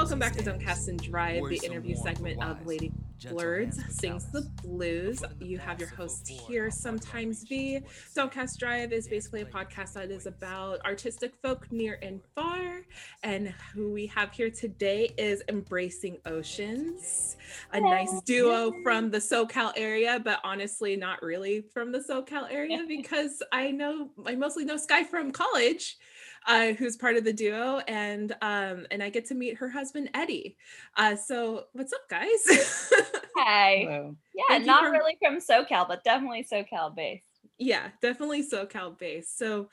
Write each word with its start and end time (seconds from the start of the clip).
welcome 0.00 0.18
back 0.18 0.34
to 0.34 0.42
and 0.88 1.02
Drive, 1.02 1.46
the 1.46 1.60
interview 1.62 1.94
segment 1.94 2.42
of 2.42 2.66
Lady 2.66 2.90
Blurds 3.28 3.78
Sings 3.90 4.24
the 4.32 4.40
Blues. 4.62 5.22
You 5.40 5.58
have 5.58 5.78
your 5.78 5.90
host 5.90 6.26
here, 6.26 6.70
sometimes 6.70 7.44
V. 7.44 7.80
Don't 8.14 8.32
Drive 8.58 8.94
is 8.94 9.06
basically 9.06 9.42
a 9.42 9.44
podcast 9.44 9.92
that 9.92 10.10
is 10.10 10.24
about 10.24 10.80
artistic 10.86 11.34
folk 11.42 11.70
near 11.70 11.98
and 12.00 12.22
far. 12.34 12.80
And 13.24 13.52
who 13.74 13.92
we 13.92 14.06
have 14.06 14.32
here 14.32 14.48
today 14.48 15.10
is 15.18 15.42
Embracing 15.50 16.16
Oceans, 16.24 17.36
a 17.74 17.80
nice 17.82 18.22
duo 18.22 18.72
from 18.82 19.10
the 19.10 19.18
SoCal 19.18 19.74
area, 19.76 20.18
but 20.24 20.40
honestly, 20.42 20.96
not 20.96 21.22
really 21.22 21.66
from 21.74 21.92
the 21.92 21.98
SoCal 21.98 22.50
area 22.50 22.84
because 22.88 23.42
I 23.52 23.70
know 23.70 24.08
I 24.24 24.34
mostly 24.34 24.64
know 24.64 24.78
Sky 24.78 25.04
from 25.04 25.30
college 25.30 25.98
uh, 26.46 26.72
who's 26.72 26.96
part 26.96 27.16
of 27.16 27.24
the 27.24 27.32
duo, 27.32 27.80
and 27.86 28.32
um, 28.42 28.86
and 28.90 29.02
I 29.02 29.10
get 29.10 29.26
to 29.26 29.34
meet 29.34 29.56
her 29.58 29.68
husband 29.68 30.10
Eddie. 30.14 30.56
Uh, 30.96 31.16
so 31.16 31.64
what's 31.72 31.92
up, 31.92 32.08
guys? 32.08 32.92
Hey, 33.36 33.86
Hello. 33.88 34.16
yeah, 34.34 34.44
Thank 34.48 34.66
not 34.66 34.84
for... 34.84 34.90
really 34.90 35.16
from 35.20 35.38
SoCal, 35.38 35.88
but 35.88 36.04
definitely 36.04 36.44
SoCal 36.44 36.94
based. 36.94 37.24
Yeah, 37.58 37.88
definitely 38.02 38.46
SoCal 38.46 38.98
based. 38.98 39.38
So, 39.38 39.68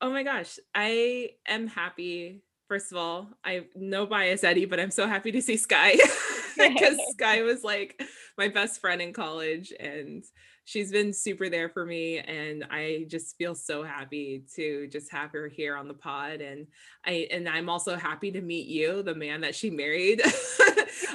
oh 0.00 0.10
my 0.10 0.22
gosh, 0.22 0.58
I 0.74 1.30
am 1.46 1.66
happy. 1.66 2.42
First 2.68 2.92
of 2.92 2.98
all, 2.98 3.28
I 3.44 3.66
no 3.74 4.06
bias 4.06 4.44
Eddie, 4.44 4.64
but 4.64 4.80
I'm 4.80 4.90
so 4.90 5.06
happy 5.06 5.32
to 5.32 5.42
see 5.42 5.56
Sky 5.56 5.96
because 6.56 6.98
Sky 7.12 7.42
was 7.42 7.62
like 7.62 8.02
my 8.38 8.48
best 8.48 8.80
friend 8.80 9.02
in 9.02 9.12
college 9.12 9.72
and 9.78 10.24
she's 10.64 10.90
been 10.90 11.12
super 11.12 11.48
there 11.48 11.68
for 11.68 11.84
me 11.84 12.18
and 12.18 12.64
i 12.70 13.04
just 13.08 13.36
feel 13.36 13.54
so 13.54 13.82
happy 13.82 14.42
to 14.54 14.86
just 14.88 15.10
have 15.10 15.30
her 15.30 15.48
here 15.48 15.76
on 15.76 15.88
the 15.88 15.94
pod 15.94 16.40
and 16.40 16.66
i 17.04 17.28
and 17.30 17.48
i'm 17.48 17.68
also 17.68 17.96
happy 17.96 18.30
to 18.30 18.40
meet 18.40 18.66
you 18.66 19.02
the 19.02 19.14
man 19.14 19.40
that 19.40 19.54
she 19.54 19.70
married. 19.70 20.22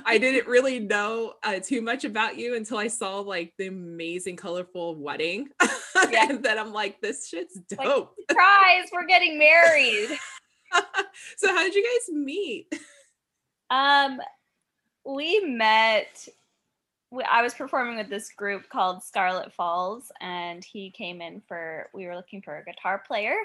I 0.05 0.17
didn't 0.17 0.47
really 0.47 0.79
know 0.79 1.33
uh, 1.43 1.59
too 1.59 1.81
much 1.81 2.03
about 2.03 2.37
you 2.37 2.55
until 2.55 2.77
i 2.77 2.87
saw 2.87 3.19
like 3.19 3.53
the 3.57 3.67
amazing 3.67 4.35
colorful 4.35 4.95
wedding 4.95 5.49
yeah. 6.09 6.29
and 6.29 6.43
then 6.43 6.57
i'm 6.57 6.73
like 6.73 7.01
this 7.01 7.27
shit's 7.27 7.59
dope. 7.69 7.79
Like, 7.79 8.07
surprise 8.29 8.89
we're 8.93 9.05
getting 9.05 9.37
married. 9.37 10.09
So 11.37 11.47
how 11.47 11.63
did 11.63 11.73
you 11.73 11.83
guys 11.83 12.15
meet? 12.15 12.73
Um 13.69 14.19
we 15.05 15.39
met 15.39 16.27
I 17.27 17.41
was 17.41 17.53
performing 17.53 17.97
with 17.97 18.09
this 18.09 18.29
group 18.29 18.69
called 18.69 19.03
Scarlet 19.03 19.51
Falls, 19.53 20.11
and 20.21 20.63
he 20.63 20.91
came 20.91 21.21
in 21.21 21.41
for, 21.47 21.89
we 21.93 22.05
were 22.05 22.15
looking 22.15 22.41
for 22.41 22.57
a 22.57 22.63
guitar 22.63 23.03
player, 23.05 23.35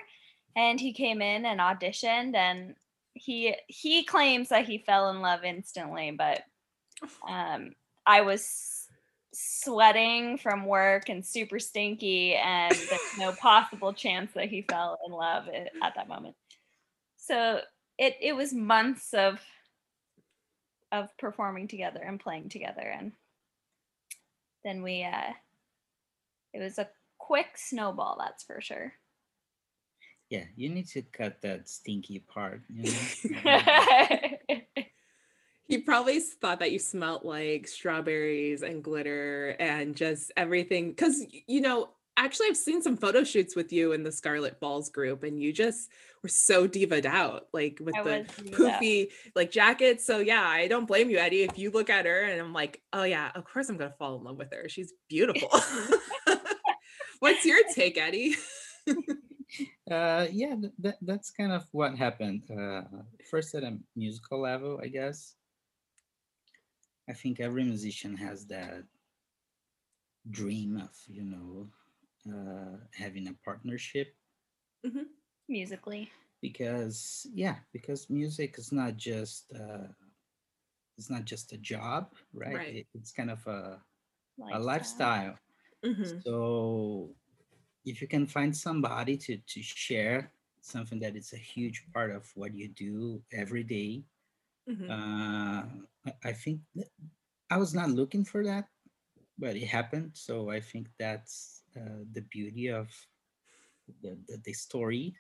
and 0.54 0.78
he 0.78 0.92
came 0.92 1.22
in 1.22 1.46
and 1.46 1.60
auditioned, 1.60 2.34
and 2.34 2.74
he 3.14 3.54
he 3.68 4.04
claims 4.04 4.48
that 4.48 4.66
he 4.66 4.78
fell 4.78 5.10
in 5.10 5.20
love 5.20 5.44
instantly, 5.44 6.10
but 6.10 6.42
um, 7.28 7.72
I 8.06 8.20
was 8.20 8.88
sweating 9.32 10.38
from 10.38 10.66
work 10.66 11.08
and 11.08 11.24
super 11.24 11.58
stinky, 11.58 12.34
and 12.34 12.74
there's 12.74 13.18
no 13.18 13.32
possible 13.40 13.92
chance 13.92 14.32
that 14.34 14.48
he 14.48 14.62
fell 14.62 14.98
in 15.06 15.12
love 15.12 15.48
at 15.82 15.94
that 15.96 16.08
moment. 16.08 16.34
So 17.16 17.60
it 17.98 18.16
it 18.20 18.34
was 18.34 18.52
months 18.52 19.14
of 19.14 19.40
of 20.92 21.16
performing 21.18 21.66
together 21.66 22.00
and 22.00 22.20
playing 22.20 22.50
together, 22.50 22.82
and 22.82 23.12
then 24.64 24.82
we 24.82 25.04
uh 25.04 25.32
it 26.52 26.60
was 26.60 26.78
a 26.78 26.88
quick 27.18 27.56
snowball 27.56 28.16
that's 28.18 28.42
for 28.44 28.60
sure 28.60 28.92
yeah 30.30 30.44
you 30.56 30.68
need 30.68 30.86
to 30.86 31.02
cut 31.02 31.40
that 31.42 31.68
stinky 31.68 32.18
part 32.18 32.62
you 32.68 32.92
know? 33.44 34.62
he 35.66 35.78
probably 35.78 36.20
thought 36.20 36.60
that 36.60 36.72
you 36.72 36.78
smelt 36.78 37.24
like 37.24 37.66
strawberries 37.66 38.62
and 38.62 38.84
glitter 38.84 39.56
and 39.58 39.96
just 39.96 40.30
everything 40.36 40.90
because 40.90 41.24
you 41.46 41.60
know 41.60 41.88
actually 42.16 42.48
I've 42.48 42.56
seen 42.56 42.82
some 42.82 42.96
photo 42.96 43.24
shoots 43.24 43.56
with 43.56 43.72
you 43.72 43.92
in 43.92 44.02
the 44.02 44.12
Scarlet 44.12 44.58
Falls 44.60 44.88
group, 44.90 45.22
and 45.22 45.40
you 45.40 45.52
just 45.52 45.90
were 46.22 46.28
so 46.28 46.66
diva'd 46.66 47.06
out, 47.06 47.48
like 47.52 47.78
with 47.80 47.96
I 47.96 48.02
the 48.02 48.24
poofy 48.50 49.08
like 49.34 49.50
jacket. 49.50 50.00
So 50.00 50.18
yeah, 50.18 50.42
I 50.42 50.68
don't 50.68 50.86
blame 50.86 51.10
you, 51.10 51.18
Eddie. 51.18 51.42
If 51.42 51.58
you 51.58 51.70
look 51.70 51.90
at 51.90 52.06
her 52.06 52.22
and 52.24 52.40
I'm 52.40 52.52
like, 52.52 52.82
oh 52.92 53.04
yeah, 53.04 53.30
of 53.34 53.44
course 53.44 53.68
I'm 53.68 53.76
gonna 53.76 53.94
fall 53.98 54.16
in 54.16 54.24
love 54.24 54.38
with 54.38 54.52
her. 54.52 54.68
She's 54.68 54.92
beautiful. 55.08 55.48
What's 57.20 57.44
your 57.44 57.60
take, 57.74 57.98
Eddie? 57.98 58.36
uh 59.90 60.26
yeah 60.32 60.54
that, 60.78 60.96
that's 61.02 61.30
kind 61.30 61.52
of 61.52 61.64
what 61.72 61.96
happened 61.96 62.42
uh 62.50 62.82
first 63.30 63.54
at 63.54 63.62
a 63.62 63.76
musical 63.94 64.40
level 64.40 64.80
i 64.82 64.88
guess 64.88 65.34
i 67.08 67.12
think 67.12 67.38
every 67.38 67.62
musician 67.62 68.16
has 68.16 68.46
that 68.46 68.82
dream 70.30 70.76
of 70.76 70.90
you 71.06 71.22
know 71.22 71.68
uh, 72.28 72.76
having 72.92 73.28
a 73.28 73.34
partnership 73.44 74.14
mm-hmm. 74.86 75.04
musically 75.48 76.10
because 76.40 77.26
yeah 77.34 77.56
because 77.72 78.10
music 78.10 78.56
is 78.58 78.72
not 78.72 78.96
just 78.96 79.52
uh, 79.54 79.88
it's 80.98 81.10
not 81.10 81.24
just 81.24 81.52
a 81.52 81.58
job 81.58 82.12
right, 82.32 82.54
right. 82.54 82.74
It, 82.74 82.86
it's 82.94 83.12
kind 83.12 83.30
of 83.30 83.44
a 83.46 83.78
lifestyle. 84.38 84.60
a 84.60 84.64
lifestyle 84.64 85.34
mm-hmm. 85.84 86.18
so 86.24 87.10
if 87.84 88.00
you 88.00 88.08
can 88.08 88.26
find 88.26 88.56
somebody 88.56 89.16
to 89.16 89.36
to 89.36 89.62
share 89.62 90.32
something 90.64 90.98
that 90.98 91.14
is 91.14 91.32
a 91.32 91.36
huge 91.36 91.84
part 91.92 92.10
of 92.10 92.24
what 92.34 92.54
you 92.54 92.68
do 92.68 93.22
every 93.32 93.62
day, 93.62 94.02
mm-hmm. 94.68 94.90
uh, 94.90 95.62
I 96.24 96.32
think 96.32 96.60
I 97.50 97.58
was 97.58 97.74
not 97.74 97.90
looking 97.90 98.24
for 98.24 98.42
that, 98.44 98.68
but 99.38 99.56
it 99.56 99.66
happened. 99.66 100.12
So 100.14 100.50
I 100.50 100.60
think 100.60 100.88
that's 100.98 101.63
uh, 101.76 102.04
the 102.12 102.22
beauty 102.22 102.68
of 102.68 102.88
the, 104.02 104.16
the, 104.28 104.38
the 104.44 104.52
story. 104.52 105.14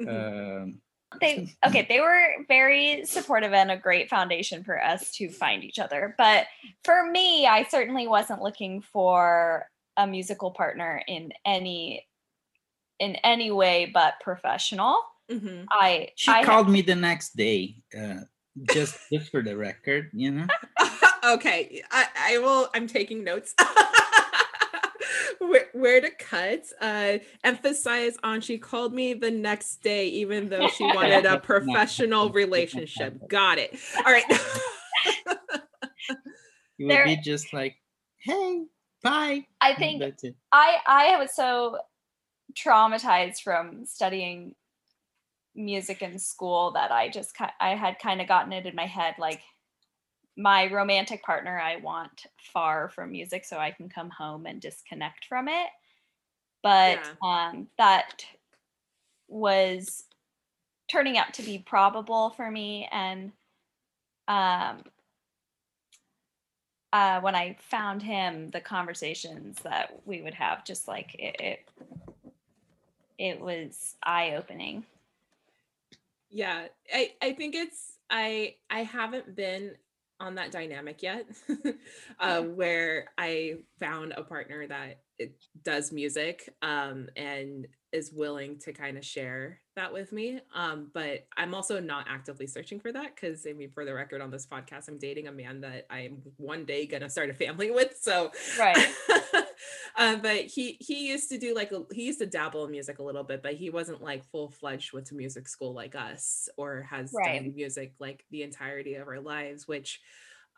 Mm-hmm. 0.00 0.64
Um, 0.64 0.80
they 1.20 1.54
okay 1.66 1.86
they 1.88 2.00
were 2.00 2.44
very 2.46 3.04
supportive 3.04 3.52
and 3.52 3.70
a 3.70 3.76
great 3.76 4.08
foundation 4.10 4.64
for 4.64 4.82
us 4.82 5.12
to 5.12 5.28
find 5.30 5.64
each 5.64 5.78
other 5.78 6.14
but 6.18 6.46
for 6.84 7.10
me 7.10 7.46
i 7.46 7.62
certainly 7.64 8.06
wasn't 8.06 8.42
looking 8.42 8.82
for 8.82 9.66
a 9.96 10.06
musical 10.06 10.50
partner 10.50 11.02
in 11.08 11.32
any 11.44 12.06
in 12.98 13.16
any 13.16 13.50
way 13.50 13.90
but 13.92 14.14
professional 14.20 15.00
mm-hmm. 15.30 15.64
i 15.70 16.08
she 16.16 16.30
I 16.30 16.44
called 16.44 16.66
had, 16.66 16.72
me 16.72 16.82
the 16.82 16.96
next 16.96 17.36
day 17.36 17.76
uh, 17.98 18.20
just 18.74 18.98
just 19.12 19.30
for 19.30 19.42
the 19.42 19.56
record 19.56 20.10
you 20.12 20.30
know 20.30 20.46
okay 21.24 21.82
I, 21.90 22.06
I 22.16 22.38
will 22.38 22.68
i'm 22.74 22.86
taking 22.86 23.24
notes 23.24 23.54
where, 25.38 25.66
where 25.72 26.00
to 26.00 26.10
cut. 26.10 26.64
Uh, 26.80 27.18
emphasize 27.44 28.16
on 28.22 28.40
she 28.40 28.58
called 28.58 28.92
me 28.92 29.14
the 29.14 29.30
next 29.30 29.82
day, 29.82 30.08
even 30.08 30.48
though 30.48 30.68
she 30.68 30.84
wanted 30.84 31.24
a 31.24 31.38
professional 31.40 32.30
relationship. 32.32 33.28
Got 33.28 33.58
it. 33.58 33.78
All 33.98 34.12
right. 34.12 34.24
you 36.76 36.86
would 36.86 36.90
there, 36.90 37.04
be 37.04 37.16
just 37.16 37.52
like, 37.52 37.76
hey, 38.18 38.64
bye. 39.02 39.46
I 39.60 39.74
think 39.74 40.02
I 40.52 40.76
I 40.86 41.16
was 41.18 41.34
so 41.34 41.78
traumatized 42.54 43.42
from 43.42 43.84
studying 43.84 44.54
music 45.54 46.02
in 46.02 46.18
school 46.18 46.72
that 46.72 46.92
I 46.92 47.08
just 47.08 47.36
I 47.60 47.70
had 47.70 47.98
kind 47.98 48.20
of 48.20 48.28
gotten 48.28 48.52
it 48.52 48.66
in 48.66 48.74
my 48.74 48.86
head 48.86 49.14
like 49.18 49.40
my 50.38 50.70
romantic 50.72 51.22
partner 51.24 51.58
I 51.58 51.76
want 51.76 52.26
far 52.38 52.88
from 52.90 53.10
music 53.10 53.44
so 53.44 53.58
I 53.58 53.72
can 53.72 53.88
come 53.88 54.08
home 54.08 54.46
and 54.46 54.60
disconnect 54.60 55.24
from 55.24 55.48
it. 55.48 55.66
But 56.62 57.00
yeah. 57.22 57.48
um, 57.50 57.66
that 57.76 58.24
was 59.26 60.04
turning 60.88 61.18
out 61.18 61.34
to 61.34 61.42
be 61.42 61.58
probable 61.58 62.30
for 62.30 62.48
me. 62.52 62.88
And 62.92 63.32
um, 64.28 64.84
uh, 66.92 67.20
when 67.20 67.34
I 67.34 67.56
found 67.60 68.00
him, 68.00 68.50
the 68.50 68.60
conversations 68.60 69.58
that 69.64 70.00
we 70.04 70.22
would 70.22 70.34
have, 70.34 70.64
just 70.64 70.86
like 70.86 71.16
it, 71.18 71.36
it, 71.40 71.68
it 73.18 73.40
was 73.40 73.96
eye 74.04 74.34
opening. 74.36 74.84
Yeah, 76.30 76.66
I, 76.94 77.12
I 77.20 77.32
think 77.32 77.56
it's 77.56 77.94
I 78.10 78.54
I 78.70 78.84
haven't 78.84 79.34
been 79.34 79.72
on 80.20 80.34
that 80.34 80.50
dynamic 80.50 81.02
yet 81.02 81.26
uh, 82.20 82.40
where 82.42 83.06
i 83.18 83.54
found 83.80 84.12
a 84.16 84.22
partner 84.22 84.66
that 84.66 85.00
does 85.64 85.90
music 85.90 86.48
um, 86.62 87.08
and 87.16 87.66
is 87.92 88.12
willing 88.12 88.56
to 88.58 88.72
kind 88.72 88.96
of 88.96 89.04
share 89.04 89.60
that 89.74 89.92
with 89.92 90.12
me 90.12 90.40
um, 90.54 90.90
but 90.92 91.26
i'm 91.36 91.54
also 91.54 91.80
not 91.80 92.06
actively 92.08 92.46
searching 92.46 92.78
for 92.78 92.92
that 92.92 93.14
because 93.14 93.46
i 93.48 93.52
mean 93.52 93.70
for 93.70 93.84
the 93.84 93.94
record 93.94 94.20
on 94.20 94.30
this 94.30 94.46
podcast 94.46 94.88
i'm 94.88 94.98
dating 94.98 95.26
a 95.26 95.32
man 95.32 95.60
that 95.60 95.86
i'm 95.90 96.20
one 96.36 96.64
day 96.64 96.86
gonna 96.86 97.08
start 97.08 97.30
a 97.30 97.34
family 97.34 97.70
with 97.70 97.96
so 98.00 98.30
right 98.58 98.88
uh, 99.96 100.16
but 100.16 100.44
he 100.44 100.76
he 100.80 101.08
used 101.08 101.28
to 101.30 101.38
do 101.38 101.54
like 101.54 101.72
a, 101.72 101.82
he 101.92 102.04
used 102.06 102.20
to 102.20 102.26
dabble 102.26 102.64
in 102.64 102.70
music 102.70 102.98
a 102.98 103.02
little 103.02 103.24
bit, 103.24 103.42
but 103.42 103.54
he 103.54 103.70
wasn't 103.70 104.02
like 104.02 104.24
full 104.30 104.50
fledged 104.50 104.92
went 104.92 105.06
to 105.06 105.14
music 105.14 105.48
school 105.48 105.72
like 105.72 105.94
us 105.94 106.48
or 106.56 106.82
has 106.82 107.12
right. 107.14 107.42
done 107.42 107.54
music 107.54 107.94
like 107.98 108.24
the 108.30 108.42
entirety 108.42 108.94
of 108.94 109.08
our 109.08 109.20
lives, 109.20 109.66
which 109.66 110.00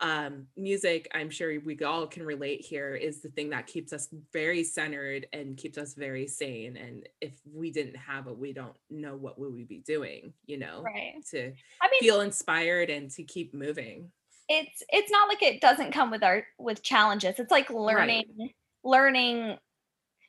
um, 0.01 0.47
music, 0.57 1.07
I'm 1.13 1.29
sure 1.29 1.59
we 1.63 1.77
all 1.79 2.07
can 2.07 2.23
relate 2.23 2.61
here, 2.61 2.95
is 2.95 3.21
the 3.21 3.29
thing 3.29 3.51
that 3.51 3.67
keeps 3.67 3.93
us 3.93 4.07
very 4.33 4.63
centered 4.63 5.27
and 5.31 5.55
keeps 5.55 5.77
us 5.77 5.93
very 5.93 6.27
sane. 6.27 6.75
And 6.75 7.07
if 7.21 7.33
we 7.53 7.71
didn't 7.71 7.97
have 7.97 8.27
it, 8.27 8.37
we 8.37 8.51
don't 8.51 8.75
know 8.89 9.15
what 9.15 9.39
we 9.39 9.47
would 9.47 9.67
be 9.67 9.83
doing, 9.85 10.33
you 10.47 10.57
know, 10.57 10.81
right. 10.81 11.13
to 11.31 11.53
I 11.81 11.89
mean, 11.89 11.99
feel 11.99 12.21
inspired 12.21 12.89
and 12.89 13.11
to 13.11 13.23
keep 13.23 13.53
moving. 13.53 14.11
It's 14.49 14.83
it's 14.89 15.11
not 15.11 15.29
like 15.29 15.43
it 15.43 15.61
doesn't 15.61 15.91
come 15.91 16.09
with 16.09 16.23
our 16.23 16.45
with 16.57 16.81
challenges. 16.81 17.35
It's 17.37 17.51
like 17.51 17.69
learning 17.69 18.25
right. 18.39 18.51
Learning 18.83 19.57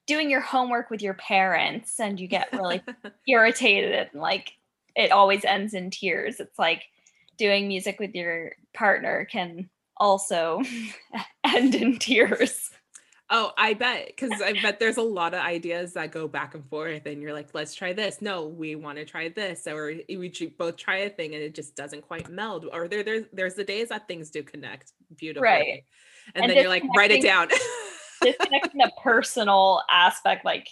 doing 0.07 0.31
your 0.31 0.41
homework 0.41 0.91
with 0.91 1.01
your 1.01 1.15
parents 1.15 2.01
and 2.01 2.19
you 2.19 2.27
get 2.27 2.53
really 2.53 2.83
irritated 3.29 4.09
and 4.13 4.21
like 4.21 4.53
it 4.95 5.11
always 5.11 5.45
ends 5.45 5.75
in 5.75 5.91
tears. 5.91 6.41
It's 6.41 6.59
like 6.59 6.85
doing 7.39 7.69
music 7.69 7.99
with 7.99 8.15
your 8.15 8.53
partner 8.75 9.27
can 9.31 9.71
also 9.97 10.63
end 11.45 11.75
in 11.75 11.99
tears. 11.99 12.71
Oh, 13.35 13.53
I 13.57 13.73
bet 13.73 14.09
because 14.09 14.43
I 14.43 14.53
bet 14.61 14.79
there's 14.79 14.99
a 14.99 15.03
lot 15.03 15.33
of 15.33 15.41
ideas 15.41 15.95
that 15.95 16.11
go 16.11 16.29
back 16.29 16.55
and 16.55 16.69
forth, 16.69 17.07
and 17.07 17.23
you're 17.23 17.33
like, 17.33 17.49
"Let's 17.55 17.75
try 17.75 17.95
this." 17.95 18.21
No, 18.21 18.47
we 18.47 18.75
want 18.75 18.99
to 18.99 19.07
try 19.07 19.31
this, 19.31 19.67
or 19.67 19.95
we 20.07 20.53
both 20.59 20.77
try 20.77 20.97
a 20.99 21.09
thing, 21.09 21.35
and 21.35 21.43
it 21.43 21.55
just 21.55 21.75
doesn't 21.75 22.03
quite 22.03 22.29
meld. 22.29 22.67
Or 22.71 22.89
there, 22.89 23.03
there's 23.03 23.25
there's 23.33 23.55
the 23.55 23.65
days 23.65 23.89
that 23.89 24.07
things 24.07 24.29
do 24.29 24.43
connect 24.43 24.93
beautifully, 25.17 25.49
right? 25.49 25.85
And, 26.35 26.45
and 26.45 26.51
then 26.51 26.59
you're 26.59 26.69
like, 26.69 26.85
write 26.95 27.11
it 27.11 27.23
down. 27.23 27.49
disconnecting 28.23 28.79
the 28.79 28.93
personal 29.03 29.83
aspect, 29.91 30.45
like 30.45 30.69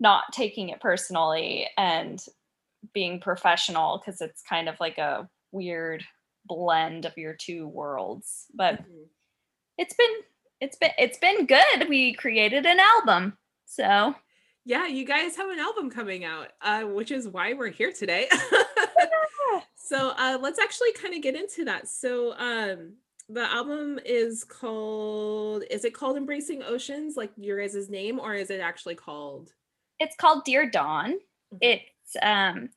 not 0.00 0.24
taking 0.32 0.68
it 0.68 0.80
personally, 0.80 1.68
and 1.76 2.22
being 2.92 3.20
professional 3.20 3.98
because 3.98 4.20
it's 4.20 4.42
kind 4.42 4.68
of 4.68 4.78
like 4.80 4.98
a 4.98 5.28
weird 5.52 6.04
blend 6.44 7.04
of 7.04 7.16
your 7.16 7.34
two 7.34 7.66
worlds. 7.68 8.46
But 8.54 8.82
mm-hmm. 8.82 9.04
it's 9.78 9.94
been 9.94 10.14
it's 10.60 10.76
been 10.76 10.92
it's 10.98 11.18
been 11.18 11.46
good. 11.46 11.88
We 11.88 12.14
created 12.14 12.66
an 12.66 12.78
album. 12.80 13.36
So 13.66 14.14
yeah, 14.64 14.86
you 14.86 15.04
guys 15.04 15.36
have 15.36 15.50
an 15.50 15.58
album 15.58 15.90
coming 15.90 16.24
out, 16.24 16.52
uh, 16.62 16.82
which 16.82 17.10
is 17.10 17.28
why 17.28 17.52
we're 17.52 17.70
here 17.70 17.92
today. 17.92 18.28
so 19.76 20.14
uh, 20.16 20.38
let's 20.40 20.58
actually 20.58 20.92
kind 20.92 21.14
of 21.14 21.22
get 21.22 21.34
into 21.34 21.66
that. 21.66 21.86
So 21.88 22.34
um, 22.38 22.94
the 23.28 23.50
album 23.50 23.98
is 24.04 24.44
called 24.44 25.64
is 25.70 25.84
it 25.84 25.94
called 25.94 26.16
Embracing 26.16 26.62
Oceans, 26.62 27.16
like 27.16 27.30
your 27.36 27.60
guys' 27.60 27.88
name, 27.88 28.20
or 28.20 28.34
is 28.34 28.50
it 28.50 28.60
actually 28.60 28.94
called? 28.94 29.52
It's 29.98 30.16
called 30.16 30.44
Dear 30.44 30.68
Dawn. 30.68 31.14
Mm-hmm. 31.14 31.56
It's 31.60 32.16
um 32.22 32.68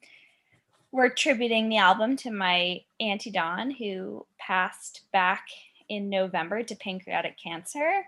we're 0.92 1.08
attributing 1.08 1.70
the 1.70 1.78
album 1.78 2.16
to 2.18 2.32
my 2.32 2.80
auntie 3.00 3.32
Dawn, 3.32 3.72
who 3.72 4.26
passed 4.40 5.02
back 5.12 5.48
in 5.90 6.10
November 6.10 6.64
to 6.64 6.76
pancreatic 6.76 7.38
cancer. 7.42 8.04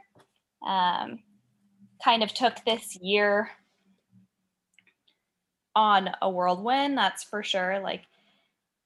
Um, 0.66 1.20
kind 2.04 2.24
of 2.24 2.34
took 2.34 2.56
this 2.66 2.98
year 3.02 3.52
on 5.76 6.10
a 6.22 6.30
whirlwind, 6.30 6.98
that's 6.98 7.24
for 7.24 7.44
sure. 7.44 7.80
Like 7.80 8.04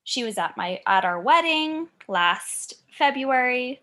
she 0.03 0.23
was 0.23 0.37
at 0.37 0.57
my 0.57 0.81
at 0.85 1.05
our 1.05 1.21
wedding 1.21 1.87
last 2.07 2.82
February 2.97 3.81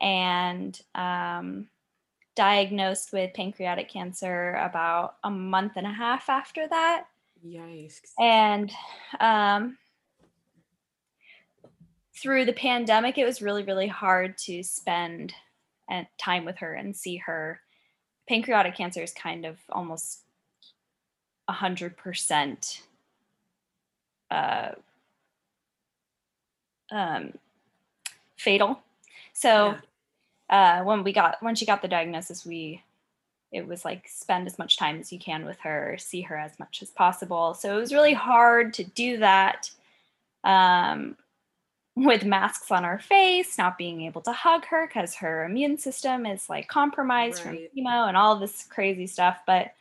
and 0.00 0.80
um, 0.94 1.68
diagnosed 2.36 3.12
with 3.12 3.34
pancreatic 3.34 3.88
cancer 3.88 4.54
about 4.54 5.16
a 5.24 5.30
month 5.30 5.72
and 5.76 5.86
a 5.86 5.92
half 5.92 6.28
after 6.28 6.66
that. 6.68 7.04
Yikes. 7.46 8.00
And 8.18 8.72
um, 9.20 9.76
through 12.16 12.44
the 12.44 12.52
pandemic, 12.52 13.18
it 13.18 13.24
was 13.24 13.42
really, 13.42 13.62
really 13.62 13.88
hard 13.88 14.38
to 14.38 14.62
spend 14.62 15.34
uh, 15.90 16.04
time 16.18 16.44
with 16.44 16.58
her 16.58 16.74
and 16.74 16.96
see 16.96 17.16
her. 17.18 17.60
Pancreatic 18.28 18.74
cancer 18.74 19.02
is 19.02 19.12
kind 19.12 19.44
of 19.44 19.58
almost 19.68 20.20
a 21.48 21.52
hundred 21.52 21.96
percent 21.96 22.82
uh, 24.30 24.70
um, 26.90 27.34
fatal. 28.44 28.78
So 29.32 29.76
yeah. 30.50 30.80
uh, 30.80 30.84
when 30.84 31.02
we 31.02 31.12
got 31.12 31.38
when 31.40 31.54
she 31.54 31.66
got 31.66 31.82
the 31.82 31.88
diagnosis, 31.88 32.46
we 32.46 32.82
it 33.50 33.66
was 33.66 33.84
like 33.84 34.08
spend 34.08 34.46
as 34.46 34.58
much 34.58 34.76
time 34.76 34.98
as 34.98 35.12
you 35.12 35.18
can 35.18 35.44
with 35.44 35.58
her, 35.60 35.96
see 35.98 36.22
her 36.22 36.36
as 36.36 36.58
much 36.58 36.82
as 36.82 36.90
possible. 36.90 37.54
So 37.54 37.76
it 37.76 37.80
was 37.80 37.92
really 37.92 38.12
hard 38.12 38.74
to 38.74 38.84
do 38.84 39.18
that 39.18 39.70
um, 40.42 41.16
with 41.94 42.24
masks 42.24 42.72
on 42.72 42.84
our 42.84 42.98
face, 42.98 43.56
not 43.56 43.78
being 43.78 44.02
able 44.02 44.20
to 44.22 44.32
hug 44.32 44.64
her 44.66 44.88
because 44.88 45.14
her 45.14 45.44
immune 45.44 45.78
system 45.78 46.26
is 46.26 46.48
like 46.50 46.66
compromised 46.66 47.44
right. 47.44 47.70
from 47.72 47.84
chemo 47.84 48.08
and 48.08 48.16
all 48.16 48.36
this 48.36 48.64
crazy 48.64 49.06
stuff. 49.06 49.38
But 49.46 49.72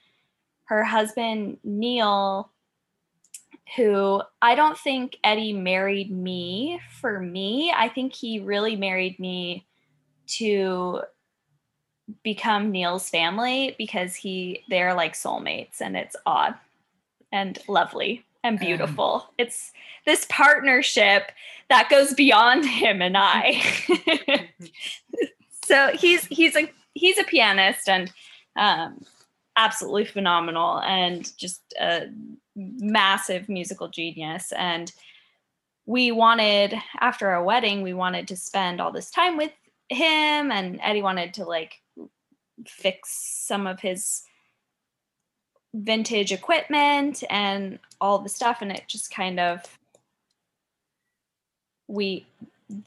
her 0.66 0.84
husband, 0.84 1.58
Neil, 1.64 2.52
who 3.76 4.22
I 4.42 4.56
don't 4.56 4.78
think 4.78 5.18
Eddie 5.24 5.54
married 5.54 6.12
me 6.12 6.80
for 7.02 7.20
me. 7.20 7.74
I 7.76 7.90
think 7.90 8.14
he 8.14 8.40
really 8.40 8.76
married 8.76 9.20
me 9.20 9.66
to 10.28 11.02
become 12.24 12.72
Neil's 12.72 13.10
family 13.10 13.76
because 13.78 14.16
he 14.16 14.64
they're 14.70 14.94
like 14.94 15.14
soulmates 15.14 15.82
and 15.82 15.96
it's 15.96 16.16
odd 16.26 16.56
and 17.32 17.58
lovely 17.68 18.26
and 18.44 18.60
um, 18.60 18.66
beautiful. 18.66 19.24
Um, 19.26 19.34
it's 19.38 19.72
this 20.06 20.26
partnership 20.30 21.32
that 21.70 21.90
goes 21.90 22.14
beyond 22.14 22.66
him 22.66 23.02
and 23.02 23.16
I. 23.18 23.62
so 25.66 25.92
he's 25.96 26.26
he's 26.26 26.56
a 26.56 26.72
he's 26.94 27.18
a 27.18 27.24
pianist 27.24 27.90
and 27.90 28.12
um, 28.56 29.04
absolutely 29.56 30.06
phenomenal 30.06 30.80
and 30.82 31.36
just 31.38 31.74
a 31.80 32.08
massive 32.56 33.50
musical 33.50 33.88
genius. 33.88 34.52
And 34.56 34.92
we 35.86 36.12
wanted 36.12 36.76
after 37.00 37.30
our 37.30 37.44
wedding 37.44 37.82
we 37.82 37.94
wanted 37.94 38.28
to 38.30 38.38
spend 38.38 38.80
all 38.80 38.92
this 38.92 39.12
time 39.12 39.38
with 39.38 39.52
him 39.90 40.52
and 40.52 40.80
Eddie 40.82 41.02
wanted 41.02 41.34
to 41.34 41.46
like 41.46 41.82
fix 42.66 43.10
some 43.46 43.68
of 43.68 43.80
his 43.80 44.24
vintage 45.74 46.32
equipment 46.32 47.24
and 47.30 47.80
all 48.00 48.20
the 48.20 48.30
stuff. 48.30 48.62
And 48.62 48.72
it 48.72 48.84
just 48.88 49.14
kind 49.14 49.40
of 49.40 49.62
we 51.88 52.26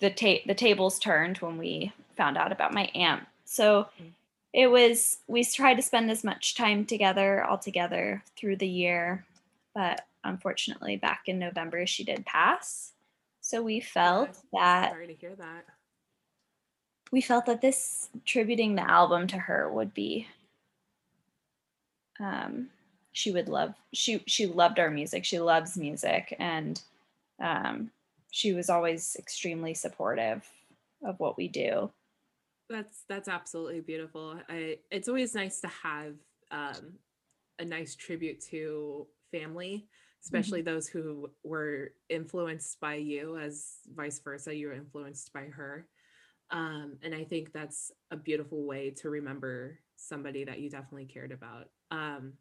the 0.00 0.10
ta- 0.10 0.44
the 0.46 0.54
tables 0.54 0.98
turned 0.98 1.38
when 1.38 1.58
we 1.58 1.92
found 2.16 2.36
out 2.36 2.52
about 2.52 2.72
my 2.72 2.84
aunt. 2.94 3.24
So 3.44 3.88
it 4.52 4.68
was 4.68 5.18
we 5.26 5.44
tried 5.44 5.74
to 5.74 5.82
spend 5.82 6.10
as 6.10 6.24
much 6.24 6.54
time 6.54 6.86
together 6.86 7.44
all 7.44 7.58
together 7.58 8.22
through 8.36 8.56
the 8.56 8.68
year 8.68 9.24
but 9.76 10.06
unfortunately 10.24 10.96
back 10.96 11.22
in 11.26 11.38
november 11.38 11.86
she 11.86 12.02
did 12.02 12.26
pass. 12.26 12.92
So 13.40 13.62
we 13.62 13.78
felt 13.78 14.30
yeah, 14.52 14.80
that 14.80 14.90
sorry 14.90 15.06
to 15.06 15.14
hear 15.14 15.36
that. 15.36 15.66
we 17.12 17.20
felt 17.20 17.46
that 17.46 17.60
this 17.60 18.08
tributing 18.24 18.74
the 18.74 18.90
album 18.90 19.28
to 19.28 19.38
her 19.38 19.72
would 19.72 19.94
be 19.94 20.26
um, 22.18 22.68
she 23.12 23.30
would 23.30 23.48
love 23.48 23.74
she 23.92 24.22
she 24.26 24.46
loved 24.46 24.78
our 24.78 24.90
music. 24.90 25.24
She 25.24 25.38
loves 25.38 25.76
music 25.76 26.36
and 26.38 26.80
um, 27.40 27.90
she 28.30 28.52
was 28.52 28.68
always 28.68 29.16
extremely 29.18 29.74
supportive 29.74 30.46
of 31.02 31.18
what 31.18 31.36
we 31.36 31.48
do. 31.48 31.90
That's 32.68 33.04
that's 33.08 33.28
absolutely 33.28 33.80
beautiful. 33.80 34.38
I, 34.48 34.78
it's 34.90 35.08
always 35.08 35.34
nice 35.34 35.60
to 35.60 35.68
have 35.68 36.14
um, 36.50 36.94
a 37.58 37.64
nice 37.64 37.94
tribute 37.94 38.40
to 38.50 39.06
family 39.30 39.88
especially 40.24 40.60
mm-hmm. 40.60 40.74
those 40.74 40.88
who 40.88 41.30
were 41.44 41.92
influenced 42.08 42.80
by 42.80 42.94
you 42.94 43.38
as 43.38 43.76
vice 43.94 44.20
versa 44.20 44.54
you 44.54 44.68
were 44.68 44.72
influenced 44.72 45.32
by 45.32 45.44
her 45.44 45.86
um, 46.50 46.98
and 47.02 47.14
I 47.14 47.24
think 47.24 47.52
that's 47.52 47.90
a 48.10 48.16
beautiful 48.16 48.64
way 48.64 48.90
to 48.98 49.10
remember 49.10 49.78
somebody 49.96 50.44
that 50.44 50.60
you 50.60 50.70
definitely 50.70 51.06
cared 51.06 51.32
about. 51.32 51.68
Um, 51.90 52.34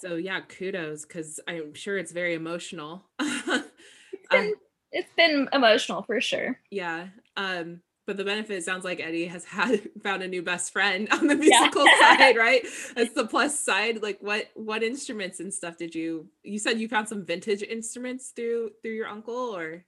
so 0.00 0.16
yeah, 0.16 0.40
kudos 0.40 1.06
because 1.06 1.40
I'm 1.48 1.74
sure 1.74 1.96
it's 1.96 2.12
very 2.12 2.34
emotional. 2.34 3.06
it's, 3.20 4.28
been, 4.30 4.54
it's 4.92 5.12
been 5.16 5.48
emotional 5.52 6.02
for 6.02 6.20
sure. 6.20 6.60
Yeah. 6.70 7.08
Um, 7.36 7.80
but 8.08 8.16
the 8.16 8.24
benefit 8.24 8.64
sounds 8.64 8.86
like 8.86 9.00
Eddie 9.00 9.26
has 9.26 9.44
had 9.58 9.82
found 10.02 10.22
a 10.22 10.28
new 10.28 10.42
best 10.42 10.72
friend 10.72 11.08
on 11.12 11.26
the 11.26 11.36
musical 11.36 11.84
yeah. 11.84 11.98
side, 12.16 12.36
right? 12.38 12.66
That's 12.96 13.12
the 13.12 13.26
plus 13.26 13.60
side. 13.60 14.02
Like 14.02 14.18
what 14.20 14.48
what 14.54 14.82
instruments 14.82 15.40
and 15.40 15.52
stuff 15.52 15.76
did 15.76 15.94
you 15.94 16.26
you 16.42 16.58
said 16.58 16.80
you 16.80 16.88
found 16.88 17.06
some 17.06 17.24
vintage 17.24 17.62
instruments 17.62 18.30
through 18.30 18.70
through 18.82 18.94
your 18.94 19.08
uncle 19.08 19.54
or 19.54 19.84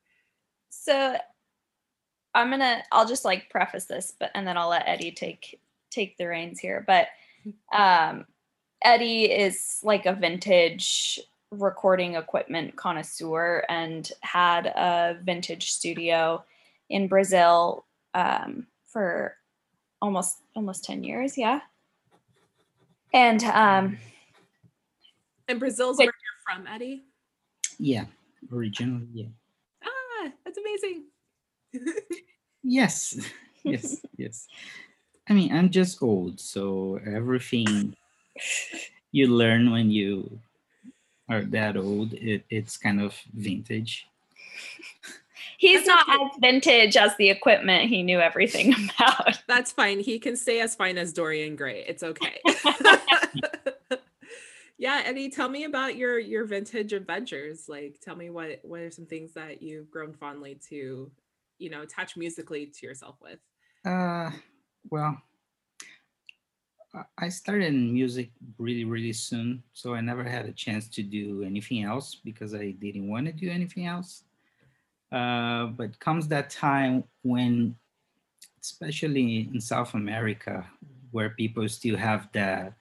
so 0.69 1.17
I'm 2.35 2.51
gonna 2.51 2.83
I'll 2.93 3.09
just 3.09 3.25
like 3.25 3.49
preface 3.49 3.87
this, 3.87 4.13
but 4.21 4.31
and 4.35 4.47
then 4.47 4.59
I'll 4.59 4.69
let 4.69 4.87
Eddie 4.87 5.13
take 5.13 5.59
take 5.91 6.19
the 6.19 6.29
reins 6.29 6.61
here, 6.61 6.85
but 6.87 7.09
um, 7.77 8.27
Eddie 8.85 9.25
is 9.25 9.81
like 9.83 10.05
a 10.05 10.15
vintage 10.15 11.19
recording 11.51 12.17
equipment 12.17 12.77
connoisseur 12.77 13.65
and 13.71 14.13
had 14.21 14.67
a 14.67 15.19
vintage 15.25 15.73
studio 15.73 16.45
in 16.91 17.09
Brazil 17.09 17.87
um, 18.15 18.67
for 18.87 19.37
almost 20.03 20.39
almost 20.57 20.85
10 20.85 21.05
years 21.05 21.37
yeah. 21.37 21.61
And 23.13 23.43
um 23.45 23.99
and 25.49 25.59
brazil's 25.61 25.99
where 25.99 26.07
you're 26.07 26.41
from 26.57 26.67
eddie? 26.67 27.05
Yeah 27.79 28.05
originally 28.53 29.07
yeah. 29.13 29.27
Ah 29.85 30.31
that's 30.45 30.59
amazing. 30.59 31.05
Yes 32.63 33.17
yes 33.65 34.03
yes. 34.17 34.47
I 35.29 35.33
mean 35.33 35.53
i'm 35.53 35.71
just 35.71 36.03
old 36.03 36.39
so 36.41 37.01
everything 37.07 37.97
you 39.13 39.29
learn 39.29 39.71
when 39.71 39.91
you 39.91 40.39
are 41.29 41.43
that 41.43 41.77
old 41.77 42.13
it, 42.15 42.45
it's 42.51 42.77
kind 42.77 43.01
of 43.01 43.15
vintage 43.35 44.07
He's 45.61 45.85
That's 45.85 46.09
not 46.09 46.09
okay. 46.09 46.25
as 46.25 46.41
vintage 46.41 46.97
as 46.97 47.15
the 47.19 47.29
equipment 47.29 47.91
he 47.91 48.03
knew 48.03 48.19
everything 48.19 48.75
about. 48.99 49.43
That's 49.47 49.71
fine. 49.71 50.01
He 50.01 50.19
can 50.19 50.35
stay 50.35 50.63
as 50.63 50.75
fine 50.75 50.97
as 50.97 51.13
Dorian 51.13 51.55
Gray. 51.55 51.85
It's 51.87 52.03
okay. 52.03 52.41
yeah, 54.79 55.03
Eddie, 55.05 55.29
tell 55.29 55.51
me 55.51 55.65
about 55.65 55.97
your 55.97 56.19
your 56.19 56.47
vintage 56.47 56.95
adventures. 56.95 57.69
Like 57.69 58.01
tell 58.01 58.17
me 58.17 58.31
what 58.31 58.61
what 58.63 58.81
are 58.81 58.91
some 58.91 59.05
things 59.05 59.35
that 59.35 59.61
you've 59.61 59.91
grown 59.91 60.15
fondly 60.15 60.59
to, 60.71 61.11
you 61.59 61.69
know, 61.69 61.83
attach 61.83 62.17
musically 62.17 62.65
to 62.65 62.87
yourself 62.87 63.17
with? 63.21 63.41
Uh 63.85 64.31
well, 64.91 65.21
I 67.19 67.29
started 67.29 67.67
in 67.67 67.93
music 67.93 68.31
really, 68.57 68.85
really 68.85 69.13
soon, 69.13 69.63
so 69.75 69.93
I 69.93 70.01
never 70.01 70.25
had 70.25 70.47
a 70.47 70.53
chance 70.53 70.89
to 70.89 71.03
do 71.03 71.43
anything 71.45 71.83
else 71.83 72.15
because 72.15 72.55
I 72.55 72.71
didn't 72.71 73.11
want 73.11 73.27
to 73.27 73.33
do 73.33 73.51
anything 73.51 73.85
else. 73.85 74.25
Uh, 75.13 75.67
but 75.67 75.99
comes 75.99 76.29
that 76.29 76.51
time 76.51 77.05
when, 77.23 77.75
especially 78.63 79.49
in 79.53 79.61
South 79.61 79.95
America, 79.95 80.65
where 81.11 81.31
people 81.31 81.69
still 81.69 81.97
have 81.97 82.29
that 82.33 82.75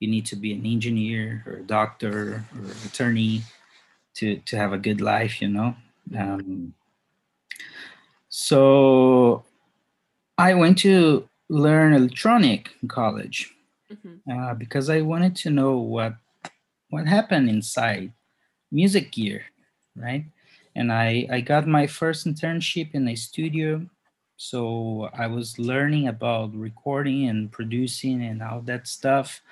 you 0.00 0.08
need 0.08 0.26
to 0.26 0.36
be 0.36 0.52
an 0.52 0.64
engineer 0.64 1.44
or 1.46 1.52
a 1.54 1.62
doctor 1.62 2.44
or 2.56 2.70
attorney 2.86 3.42
to, 4.14 4.36
to 4.46 4.56
have 4.56 4.72
a 4.72 4.78
good 4.78 5.00
life, 5.00 5.40
you 5.40 5.48
know? 5.48 5.76
Um, 6.18 6.74
so 8.28 9.44
I 10.38 10.54
went 10.54 10.78
to 10.78 11.28
learn 11.48 11.92
electronic 11.92 12.70
in 12.82 12.88
college 12.88 13.54
mm-hmm. 13.92 14.30
uh, 14.30 14.54
because 14.54 14.88
I 14.88 15.02
wanted 15.02 15.36
to 15.36 15.50
know 15.50 15.78
what 15.78 16.14
what 16.88 17.06
happened 17.06 17.48
inside 17.48 18.12
music 18.72 19.12
gear, 19.12 19.44
right? 19.94 20.24
And 20.80 20.90
I, 20.90 21.28
I 21.30 21.40
got 21.42 21.66
my 21.68 21.86
first 21.86 22.26
internship 22.26 22.94
in 22.94 23.06
a 23.06 23.14
studio. 23.14 23.84
So 24.38 25.10
I 25.12 25.26
was 25.26 25.58
learning 25.58 26.08
about 26.08 26.56
recording 26.56 27.28
and 27.28 27.52
producing 27.52 28.22
and 28.24 28.42
all 28.42 28.62
that 28.62 28.88
stuff, 28.88 29.42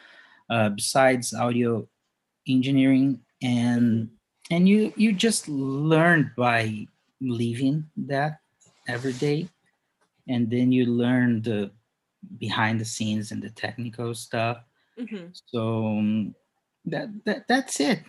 uh, 0.48 0.70
besides 0.70 1.34
audio 1.34 1.86
engineering. 2.48 3.20
And 3.42 4.08
and 4.50 4.66
you 4.66 4.94
you 4.96 5.12
just 5.12 5.46
learn 5.48 6.32
by 6.34 6.88
living 7.20 7.84
that 8.08 8.40
every 8.88 9.12
day, 9.12 9.50
and 10.28 10.48
then 10.48 10.72
you 10.72 10.86
learn 10.86 11.42
the 11.42 11.70
behind 12.38 12.80
the 12.80 12.86
scenes 12.86 13.32
and 13.32 13.42
the 13.42 13.50
technical 13.50 14.14
stuff. 14.14 14.64
Mm-hmm. 14.98 15.36
So 15.44 15.88
um, 15.88 16.34
that 16.86 17.10
that 17.26 17.46
that's 17.48 17.80
it 17.80 18.00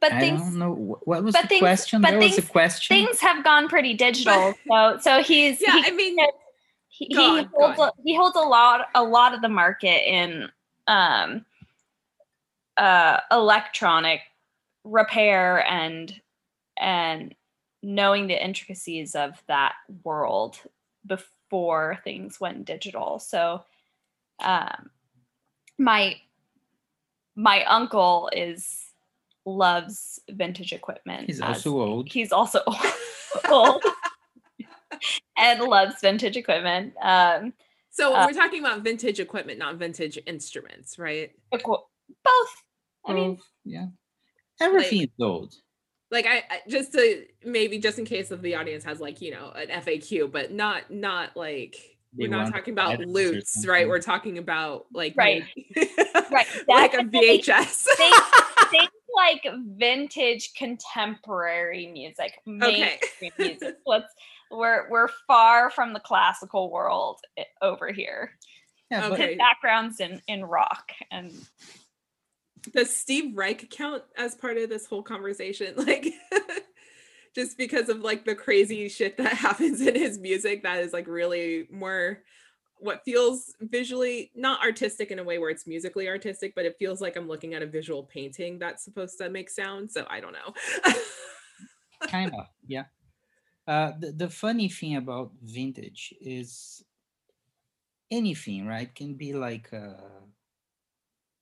but 0.00 0.12
I 0.12 0.20
things, 0.20 0.40
don't 0.40 0.58
know 0.58 0.98
what 1.04 1.24
was 1.24 1.34
the 1.34 1.46
things, 1.46 1.60
question. 1.60 2.02
But 2.02 2.18
things, 2.18 2.36
was 2.36 2.44
a 2.44 2.48
question. 2.48 2.96
Things 2.96 3.20
have 3.20 3.44
gone 3.44 3.68
pretty 3.68 3.94
digital. 3.94 4.54
so 4.68 4.98
so 5.00 5.22
he's 5.22 5.60
yeah. 5.60 5.82
He, 5.82 5.86
I 5.86 5.90
mean, 5.90 6.16
he, 6.88 7.06
he 7.06 7.16
on, 7.16 7.50
holds 7.54 7.78
a, 7.78 7.92
he 8.04 8.14
holds 8.14 8.36
a 8.36 8.40
lot 8.40 8.88
a 8.94 9.02
lot 9.02 9.34
of 9.34 9.42
the 9.42 9.48
market 9.48 10.08
in 10.08 10.48
um 10.86 11.44
uh 12.76 13.20
electronic 13.30 14.20
repair 14.84 15.64
and 15.66 16.20
and 16.78 17.34
knowing 17.82 18.26
the 18.26 18.44
intricacies 18.44 19.14
of 19.14 19.42
that 19.46 19.74
world 20.02 20.58
before 21.06 21.98
things 22.04 22.40
went 22.40 22.64
digital. 22.64 23.18
So 23.18 23.64
um 24.42 24.90
my 25.78 26.16
my 27.36 27.64
uncle 27.64 28.30
is 28.32 28.83
loves 29.46 30.20
vintage 30.30 30.72
equipment. 30.72 31.26
He's 31.26 31.40
also 31.40 31.80
old. 31.80 32.08
He's 32.10 32.32
also 32.32 32.60
old 33.50 33.82
and 35.36 35.60
loves 35.60 35.96
vintage 36.00 36.36
equipment. 36.36 36.94
Um, 37.00 37.52
so 37.90 38.14
uh, 38.14 38.26
we're 38.26 38.38
talking 38.38 38.60
about 38.60 38.82
vintage 38.82 39.20
equipment, 39.20 39.58
not 39.58 39.76
vintage 39.76 40.18
instruments, 40.26 40.98
right? 40.98 41.30
Both. 41.50 42.62
I 43.06 43.12
mean, 43.12 43.38
yeah, 43.64 43.86
everything 44.60 45.00
like, 45.00 45.08
is 45.08 45.24
old. 45.24 45.54
Like 46.10 46.26
I, 46.26 46.36
I 46.50 46.60
just 46.68 46.92
to 46.92 47.24
maybe 47.44 47.78
just 47.78 47.98
in 47.98 48.04
case 48.04 48.30
of 48.30 48.42
the 48.42 48.56
audience 48.56 48.84
has 48.84 49.00
like 49.00 49.20
you 49.20 49.30
know 49.30 49.50
an 49.50 49.68
FAQ, 49.68 50.30
but 50.32 50.52
not 50.52 50.90
not 50.90 51.36
like 51.36 51.76
we're 52.16 52.28
not 52.28 52.52
talking 52.52 52.72
about 52.72 53.00
lutes, 53.00 53.66
right? 53.66 53.88
We're 53.88 54.00
talking 54.00 54.38
about 54.38 54.86
like 54.92 55.14
right, 55.16 55.44
right, 55.76 56.46
like 56.68 56.94
a 56.94 56.98
VHS. 56.98 57.86
They, 57.98 58.10
they, 58.72 58.88
like 59.14 59.46
vintage 59.76 60.54
contemporary 60.54 61.86
music, 61.86 62.40
mainstream 62.46 63.32
okay. 63.32 63.32
music. 63.38 63.76
Let's 63.86 64.12
we're 64.50 64.88
we're 64.90 65.08
far 65.26 65.70
from 65.70 65.92
the 65.92 66.00
classical 66.00 66.70
world 66.70 67.20
eh, 67.36 67.44
over 67.62 67.92
here. 67.92 68.32
Yeah, 68.90 69.08
okay. 69.08 69.28
His 69.30 69.38
backgrounds 69.38 70.00
in 70.00 70.20
in 70.28 70.44
rock 70.44 70.92
and 71.10 71.32
does 72.72 72.94
Steve 72.94 73.36
Reich 73.36 73.68
count 73.70 74.02
as 74.16 74.34
part 74.34 74.56
of 74.56 74.68
this 74.68 74.86
whole 74.86 75.02
conversation? 75.02 75.74
Like 75.84 76.06
just 77.34 77.58
because 77.58 77.88
of 77.88 78.00
like 78.00 78.24
the 78.24 78.34
crazy 78.34 78.88
shit 78.88 79.16
that 79.16 79.32
happens 79.34 79.80
in 79.80 79.94
his 79.94 80.18
music 80.18 80.62
that 80.62 80.78
is 80.78 80.92
like 80.92 81.08
really 81.08 81.66
more 81.70 82.22
what 82.84 83.02
feels 83.02 83.54
visually 83.62 84.30
not 84.34 84.60
artistic 84.62 85.10
in 85.10 85.18
a 85.18 85.24
way 85.24 85.38
where 85.38 85.48
it's 85.48 85.66
musically 85.66 86.06
artistic, 86.06 86.54
but 86.54 86.66
it 86.66 86.76
feels 86.78 87.00
like 87.00 87.16
I'm 87.16 87.26
looking 87.26 87.54
at 87.54 87.62
a 87.62 87.66
visual 87.66 88.02
painting 88.02 88.58
that's 88.58 88.84
supposed 88.84 89.16
to 89.18 89.30
make 89.30 89.48
sound. 89.48 89.90
So 89.90 90.06
I 90.10 90.20
don't 90.20 90.34
know. 90.34 90.92
kind 92.08 92.30
of, 92.38 92.46
yeah. 92.66 92.84
Uh, 93.66 93.92
the, 93.98 94.12
the 94.12 94.28
funny 94.28 94.68
thing 94.68 94.96
about 94.96 95.32
vintage 95.42 96.12
is 96.20 96.84
anything, 98.10 98.66
right? 98.66 98.94
Can 98.94 99.14
be 99.14 99.32
like 99.32 99.72
a 99.72 99.96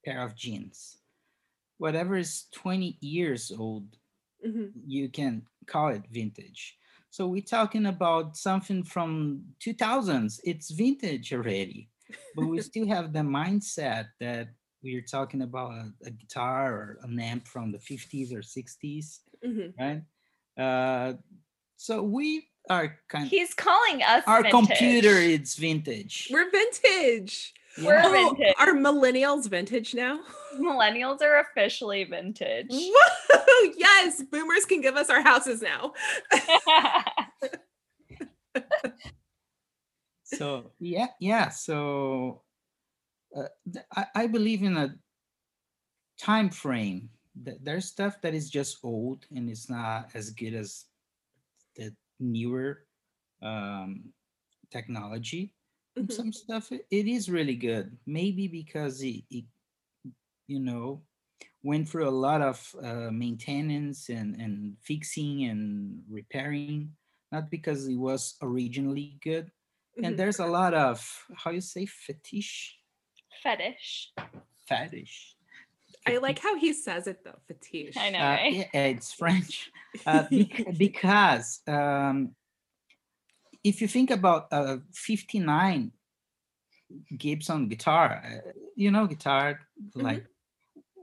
pair 0.04 0.22
of 0.22 0.36
jeans. 0.36 0.98
Whatever 1.78 2.16
is 2.16 2.44
20 2.52 2.98
years 3.00 3.50
old, 3.50 3.96
mm-hmm. 4.46 4.66
you 4.86 5.08
can 5.08 5.42
call 5.66 5.88
it 5.88 6.04
vintage 6.08 6.76
so 7.12 7.26
we're 7.26 7.42
talking 7.42 7.84
about 7.84 8.38
something 8.38 8.82
from 8.82 9.44
2000s. 9.62 10.40
It's 10.44 10.70
vintage 10.70 11.34
already, 11.34 11.90
but 12.34 12.46
we 12.46 12.58
still 12.62 12.88
have 12.88 13.12
the 13.12 13.18
mindset 13.18 14.06
that 14.18 14.48
we're 14.82 15.02
talking 15.02 15.42
about 15.42 15.72
a, 15.72 15.92
a, 16.06 16.10
guitar 16.10 16.72
or 16.72 16.98
an 17.02 17.20
amp 17.20 17.46
from 17.46 17.70
the 17.70 17.76
50s 17.76 18.32
or 18.32 18.40
60s, 18.40 19.18
mm-hmm. 19.44 19.78
right? 19.78 20.02
Uh, 20.56 21.18
so 21.76 22.02
we 22.02 22.48
are 22.68 22.98
kind. 23.08 23.28
He's 23.28 23.54
calling 23.54 24.02
us. 24.02 24.24
Our 24.26 24.42
vintage. 24.42 24.68
computer 24.68 25.16
is 25.16 25.54
vintage. 25.54 26.28
We're 26.30 26.50
vintage. 26.50 27.54
We're 27.78 28.00
oh, 28.04 28.12
vintage. 28.12 28.54
Are 28.58 28.74
millennials 28.74 29.48
vintage 29.48 29.94
now? 29.94 30.20
Millennials 30.58 31.22
are 31.22 31.40
officially 31.40 32.04
vintage. 32.04 32.66
Whoa, 32.70 33.72
yes, 33.76 34.22
boomers 34.30 34.66
can 34.66 34.80
give 34.80 34.96
us 34.96 35.08
our 35.08 35.22
houses 35.22 35.62
now. 35.62 35.92
so 40.24 40.72
yeah, 40.78 41.06
yeah. 41.18 41.48
So 41.48 42.42
uh, 43.34 43.48
I, 43.96 44.06
I 44.14 44.26
believe 44.26 44.62
in 44.62 44.76
a 44.76 44.94
time 46.20 46.50
frame. 46.50 47.08
That 47.44 47.64
there's 47.64 47.86
stuff 47.86 48.20
that 48.20 48.34
is 48.34 48.50
just 48.50 48.76
old 48.84 49.24
and 49.34 49.48
it's 49.48 49.70
not 49.70 50.10
as 50.12 50.28
good 50.32 50.52
as 50.52 50.84
the 51.76 51.94
newer 52.22 52.86
um, 53.42 54.12
technology. 54.70 55.54
Mm-hmm. 55.98 56.10
some 56.10 56.32
stuff 56.32 56.72
it 56.72 57.06
is 57.06 57.28
really 57.28 57.56
good. 57.56 57.98
Maybe 58.06 58.48
because 58.48 59.02
it, 59.02 59.24
it 59.30 59.44
you 60.48 60.58
know 60.58 61.02
went 61.62 61.88
through 61.88 62.08
a 62.08 62.10
lot 62.10 62.40
of 62.40 62.74
uh, 62.82 63.10
maintenance 63.12 64.08
and, 64.08 64.40
and 64.40 64.76
fixing 64.82 65.44
and 65.44 66.00
repairing. 66.08 66.92
Not 67.30 67.50
because 67.50 67.88
it 67.88 67.96
was 67.96 68.36
originally 68.42 69.18
good. 69.22 69.50
And 69.96 70.06
mm-hmm. 70.06 70.16
there's 70.16 70.38
a 70.38 70.46
lot 70.46 70.74
of 70.74 71.06
how 71.36 71.50
you 71.50 71.60
say 71.60 71.86
fetish? 71.86 72.78
Fetish. 73.42 74.12
Fetish 74.66 75.31
I 76.06 76.18
like 76.18 76.38
how 76.46 76.56
he 76.56 76.72
says 76.72 77.06
it 77.06 77.24
though, 77.24 77.38
fetish. 77.48 77.96
I 77.96 78.10
know, 78.10 78.18
uh, 78.18 78.22
right? 78.22 78.54
yeah, 78.54 78.84
it's 78.86 79.12
French. 79.12 79.70
Uh, 80.06 80.24
because 80.78 81.60
um, 81.66 82.34
if 83.62 83.82
you 83.82 83.86
think 83.86 84.10
about 84.10 84.46
a 84.50 84.80
59 84.90 85.92
Gibson 87.18 87.68
guitar, 87.68 88.22
uh, 88.24 88.50
you 88.74 88.90
know, 88.90 89.06
guitar, 89.06 89.60
mm-hmm. 89.78 90.00
like 90.00 90.24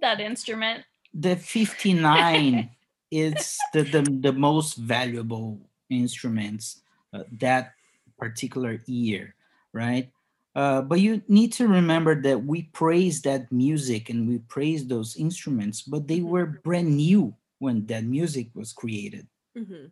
that 0.02 0.20
instrument. 0.20 0.86
The 1.14 1.36
59 1.36 2.70
is 3.12 3.58
the, 3.74 3.84
the, 3.84 4.02
the 4.02 4.34
most 4.34 4.76
valuable 4.76 5.60
instruments 5.90 6.82
uh, 7.14 7.24
that 7.40 7.74
particular 8.18 8.80
year, 8.86 9.36
right? 9.74 10.12
Uh, 10.60 10.82
but 10.82 11.00
you 11.00 11.22
need 11.30 11.54
to 11.54 11.70
remember 11.70 12.22
that 12.22 12.44
we 12.44 12.64
praise 12.74 13.22
that 13.22 13.50
music 13.50 14.10
and 14.10 14.28
we 14.28 14.40
praise 14.40 14.86
those 14.86 15.16
instruments, 15.16 15.82
but 15.82 16.06
they 16.06 16.20
were 16.20 16.48
mm-hmm. 16.48 16.60
brand 16.66 16.98
new 16.98 17.34
when 17.60 17.86
that 17.86 18.04
music 18.04 18.50
was 18.54 18.74
created, 18.74 19.26
mm-hmm. 19.58 19.86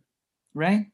right? 0.54 0.88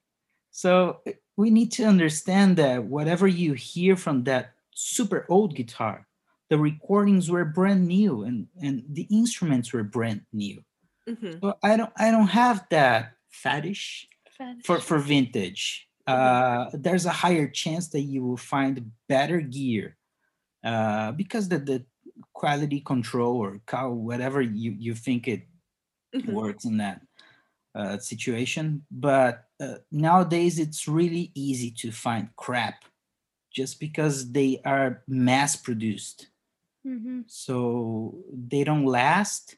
So 0.51 0.99
uh, 1.07 1.13
we 1.37 1.49
need 1.49 1.71
to 1.71 1.85
understand 1.85 2.57
that 2.57 2.83
whatever 2.83 3.25
you 3.25 3.53
hear 3.53 3.95
from 3.95 4.25
that 4.25 4.53
super 4.75 5.25
old 5.27 5.55
guitar, 5.55 6.05
the 6.51 6.59
recordings 6.59 7.31
were 7.31 7.43
brand 7.43 7.87
new 7.87 8.25
and, 8.25 8.45
and 8.61 8.83
the 8.87 9.07
instruments 9.09 9.73
were 9.73 9.81
brand 9.81 10.21
new. 10.31 10.63
Mm-hmm. 11.09 11.39
So 11.41 11.57
I 11.63 11.77
don't 11.77 11.93
I 11.97 12.11
don't 12.11 12.29
have 12.29 12.63
that 12.69 13.13
fetish, 13.31 14.07
fetish. 14.37 14.65
for 14.67 14.79
for 14.79 14.99
vintage 14.99 15.89
uh, 16.07 16.69
there's 16.73 17.05
a 17.05 17.11
higher 17.11 17.47
chance 17.47 17.89
that 17.89 18.01
you 18.01 18.23
will 18.23 18.37
find 18.37 18.91
better 19.07 19.39
gear 19.39 19.97
uh, 20.63 21.11
because 21.13 21.47
the, 21.49 21.59
the 21.59 21.85
quality 22.33 22.79
control 22.81 23.37
or 23.37 23.61
cow, 23.67 23.89
whatever 23.89 24.41
you, 24.41 24.75
you 24.77 24.95
think 24.95 25.27
it 25.27 25.43
mm-hmm. 26.15 26.31
works 26.31 26.65
in 26.65 26.77
that 26.77 27.01
uh, 27.75 27.97
situation. 27.97 28.85
But 28.91 29.45
uh, 29.59 29.75
nowadays, 29.91 30.59
it's 30.59 30.87
really 30.87 31.31
easy 31.35 31.71
to 31.79 31.91
find 31.91 32.29
crap 32.35 32.83
just 33.51 33.79
because 33.79 34.31
they 34.31 34.61
are 34.65 35.03
mass 35.07 35.55
produced. 35.55 36.27
Mm-hmm. 36.85 37.21
So 37.27 38.15
they 38.31 38.63
don't 38.63 38.85
last. 38.85 39.55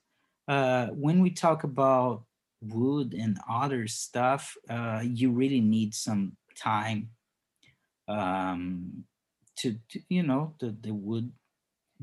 Uh, 0.48 0.88
when 0.88 1.22
we 1.22 1.32
talk 1.32 1.64
about 1.64 2.25
wood 2.68 3.14
and 3.14 3.38
other 3.50 3.88
stuff, 3.88 4.56
uh, 4.70 5.02
you 5.04 5.32
really 5.32 5.62
need 5.62 5.94
some 5.94 6.38
time 6.56 7.10
um, 8.08 9.04
to, 9.58 9.76
to 9.90 10.00
you 10.10 10.24
know 10.24 10.54
the, 10.60 10.76
the 10.82 10.94
wood 10.94 11.32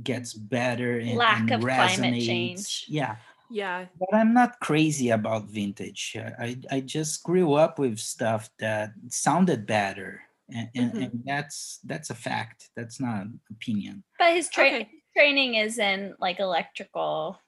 gets 0.03 0.33
better 0.33 0.99
and, 0.99 1.17
lack 1.17 1.41
and 1.41 1.53
of 1.53 1.61
resonates. 1.61 1.97
climate 1.97 2.23
change. 2.23 2.85
Yeah. 2.89 3.17
Yeah. 3.51 3.85
But 4.01 4.15
i'm 4.15 4.33
not 4.33 4.59
crazy 4.61 5.11
about 5.11 5.45
vintage. 5.45 6.17
I 6.17 6.57
i 6.71 6.81
just 6.81 7.23
grew 7.23 7.53
up 7.53 7.79
with 7.79 7.99
stuff 7.99 8.49
that 8.59 8.93
sounded 9.09 9.67
better 9.67 10.23
and, 10.55 10.69
and, 10.75 10.93
mm-hmm. 10.93 11.03
and 11.03 11.23
that's 11.25 11.81
that's 11.85 12.11
a 12.11 12.15
fact. 12.15 12.71
That's 12.77 13.01
not 13.01 13.23
an 13.23 13.41
opinion. 13.51 14.05
But 14.19 14.35
his 14.35 14.49
tra- 14.49 14.67
okay. 14.67 14.89
training 15.17 15.55
is 15.55 15.79
in 15.79 16.15
like 16.19 16.41
electrical. 16.41 17.39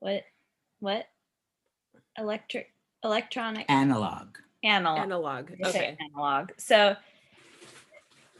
What 0.00 0.24
what? 0.82 1.06
Electric 2.18 2.74
electronic? 3.04 3.70
Analog. 3.70 4.36
Analog. 4.64 4.98
Analog 4.98 5.50
okay. 5.64 5.96
analog. 6.12 6.50
So 6.58 6.96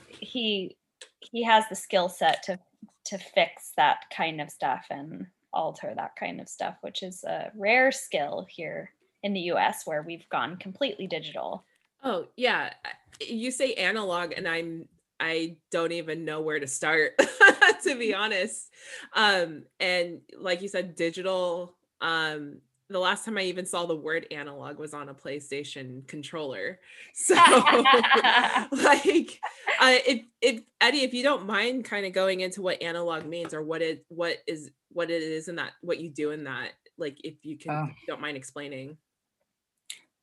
he 0.09 0.77
he 1.21 1.45
has 1.45 1.65
the 1.71 1.77
skill 1.77 2.09
set 2.09 2.43
to 2.45 2.59
to 3.05 3.19
fix 3.19 3.73
that 3.77 4.05
kind 4.15 4.41
of 4.41 4.51
stuff 4.51 4.87
and 4.91 5.27
alter 5.53 5.93
that 5.95 6.17
kind 6.17 6.41
of 6.41 6.49
stuff 6.49 6.77
which 6.81 7.03
is 7.03 7.25
a 7.25 7.51
rare 7.55 7.93
skill 7.93 8.47
here 8.49 8.91
in 9.23 9.35
the 9.35 9.41
US 9.53 9.83
where 9.85 10.03
we've 10.03 10.29
gone 10.29 10.57
completely 10.57 11.07
digital. 11.07 11.65
Oh 12.03 12.27
yeah. 12.37 12.73
You 13.21 13.53
say 13.53 13.75
analog 13.75 14.33
and 14.37 14.49
i'm 14.49 14.89
i 15.21 15.57
don't 15.71 15.93
even 15.93 16.25
know 16.25 16.41
where 16.41 16.59
to 16.59 16.67
start 16.67 17.13
to 17.85 17.97
be 17.97 18.13
honest. 18.13 18.69
Um 19.15 19.63
and 19.79 20.21
like 20.37 20.61
you 20.61 20.69
said 20.69 20.97
digital 20.97 21.77
um 22.03 22.59
the 22.93 22.99
last 22.99 23.25
time 23.25 23.39
I 23.39 23.43
even 23.43 23.67
saw 23.67 23.87
the 23.87 23.97
word 23.97 24.27
analog 24.31 24.79
was 24.79 24.95
on 24.95 25.09
a 25.09 25.15
PlayStation 25.15 26.07
controller. 26.07 26.79
So 27.15 27.35
like 28.73 29.41
uh, 29.81 29.99
if 30.07 30.23
if 30.41 30.63
Eddie, 30.81 31.03
if 31.03 31.15
you 31.15 31.23
don't 31.23 31.47
mind 31.47 31.85
kind 31.85 32.07
of 32.07 32.13
going 32.13 32.41
into 32.41 32.63
what 32.63 32.83
analog 32.83 33.27
means 33.27 33.55
or 33.55 33.63
what 33.63 33.83
it 33.83 34.05
what 34.09 34.39
is 34.47 34.71
what 34.91 35.11
it 35.11 35.23
is 35.23 35.49
in 35.49 35.57
that 35.57 35.73
what 35.81 35.99
you 35.99 36.11
do 36.11 36.31
in 36.31 36.45
that, 36.45 36.71
like 36.99 37.19
if 37.25 37.45
you 37.45 37.57
can 37.57 37.71
uh, 37.71 37.85
if 37.85 37.97
you 38.03 38.07
don't 38.07 38.21
mind 38.21 38.37
explaining. 38.37 38.97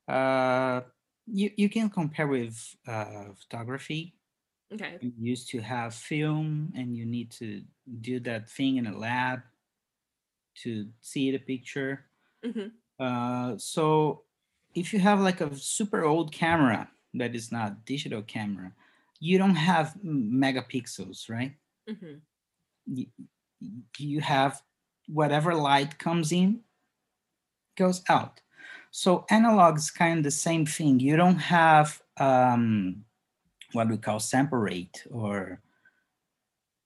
Uh 0.08 0.82
you, 1.26 1.50
you 1.56 1.68
can 1.68 1.90
compare 1.90 2.26
with 2.26 2.58
uh 2.86 3.32
photography. 3.38 4.14
Okay. 4.72 4.98
You 5.00 5.12
used 5.18 5.50
to 5.50 5.60
have 5.60 5.94
film 5.94 6.72
and 6.76 6.96
you 6.96 7.04
need 7.04 7.30
to 7.32 7.62
do 8.00 8.20
that 8.20 8.48
thing 8.48 8.76
in 8.76 8.86
a 8.86 8.96
lab 8.96 9.40
to 10.62 10.86
see 11.00 11.30
the 11.30 11.38
picture 11.38 12.10
Mm-hmm. 12.44 12.68
Uh, 12.98 13.58
so 13.58 14.22
if 14.74 14.92
you 14.92 14.98
have 14.98 15.20
like 15.20 15.40
a 15.40 15.54
super 15.54 16.04
old 16.04 16.32
camera 16.32 16.88
that 17.14 17.34
is 17.34 17.52
not 17.52 17.84
digital 17.84 18.22
camera, 18.22 18.72
you 19.18 19.38
don't 19.38 19.56
have 19.56 19.94
megapixels, 20.04 21.28
right? 21.28 21.54
Mm-hmm. 21.88 22.14
You, 22.86 23.06
you 23.98 24.20
have 24.20 24.62
whatever 25.08 25.54
light 25.54 25.98
comes 25.98 26.32
in 26.32 26.60
goes 27.76 28.02
out. 28.08 28.40
So 28.90 29.24
analog 29.30 29.78
is 29.78 29.90
kind 29.90 30.18
of 30.18 30.24
the 30.24 30.30
same 30.30 30.66
thing. 30.66 31.00
You 31.00 31.16
don't 31.16 31.38
have 31.38 32.00
um, 32.18 33.04
what 33.72 33.88
we 33.88 33.96
call 33.96 34.18
sample 34.20 34.58
rate 34.58 35.04
or 35.10 35.60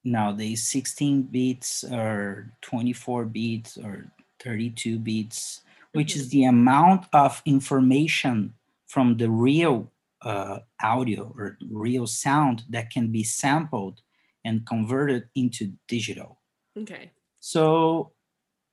nowadays 0.05 0.67
16 0.69 1.23
bits 1.23 1.85
or 1.91 2.53
24 2.61 3.25
bits 3.27 3.79
or 3.79 4.07
32 4.41 4.99
bits, 4.99 5.63
which 5.93 6.13
mm-hmm. 6.13 6.21
is 6.21 6.29
the 6.29 6.45
amount 6.45 7.07
of 7.13 7.43
information 7.47 8.55
from 8.87 9.17
the 9.17 9.31
real 9.31 9.91
uh, 10.23 10.59
audio 10.83 11.35
or 11.37 11.59
real 11.71 12.07
sound 12.07 12.63
that 12.69 12.91
can 12.91 13.11
be 13.11 13.25
sampled 13.25 14.01
and 14.45 14.67
converted 14.67 15.25
into 15.35 15.73
digital. 15.89 16.39
Okay. 16.79 17.11
So 17.41 18.13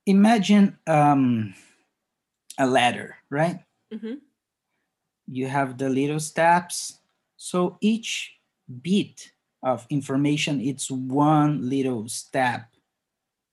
imagine 0.05 0.77
um, 0.87 1.53
a 2.57 2.67
ladder, 2.67 3.17
right? 3.29 3.59
Mm-hmm. 3.93 4.15
You 5.27 5.47
have 5.47 5.77
the 5.77 5.89
little 5.89 6.19
steps. 6.19 6.99
So 7.37 7.77
each 7.81 8.33
bit 8.81 9.31
of 9.63 9.86
information, 9.89 10.60
it's 10.62 10.89
one 10.89 11.69
little 11.69 12.08
step 12.08 12.67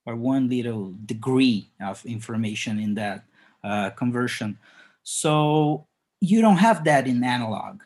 or 0.07 0.17
one 0.17 0.49
little 0.49 0.95
degree 1.05 1.71
of 1.81 2.05
information 2.07 2.79
in 2.79 2.95
that 2.95 3.25
uh, 3.63 3.91
conversion. 3.91 4.59
So 5.03 5.87
you 6.21 6.41
don't 6.41 6.57
have 6.57 6.85
that 6.85 7.07
in 7.07 7.23
analog. 7.23 7.83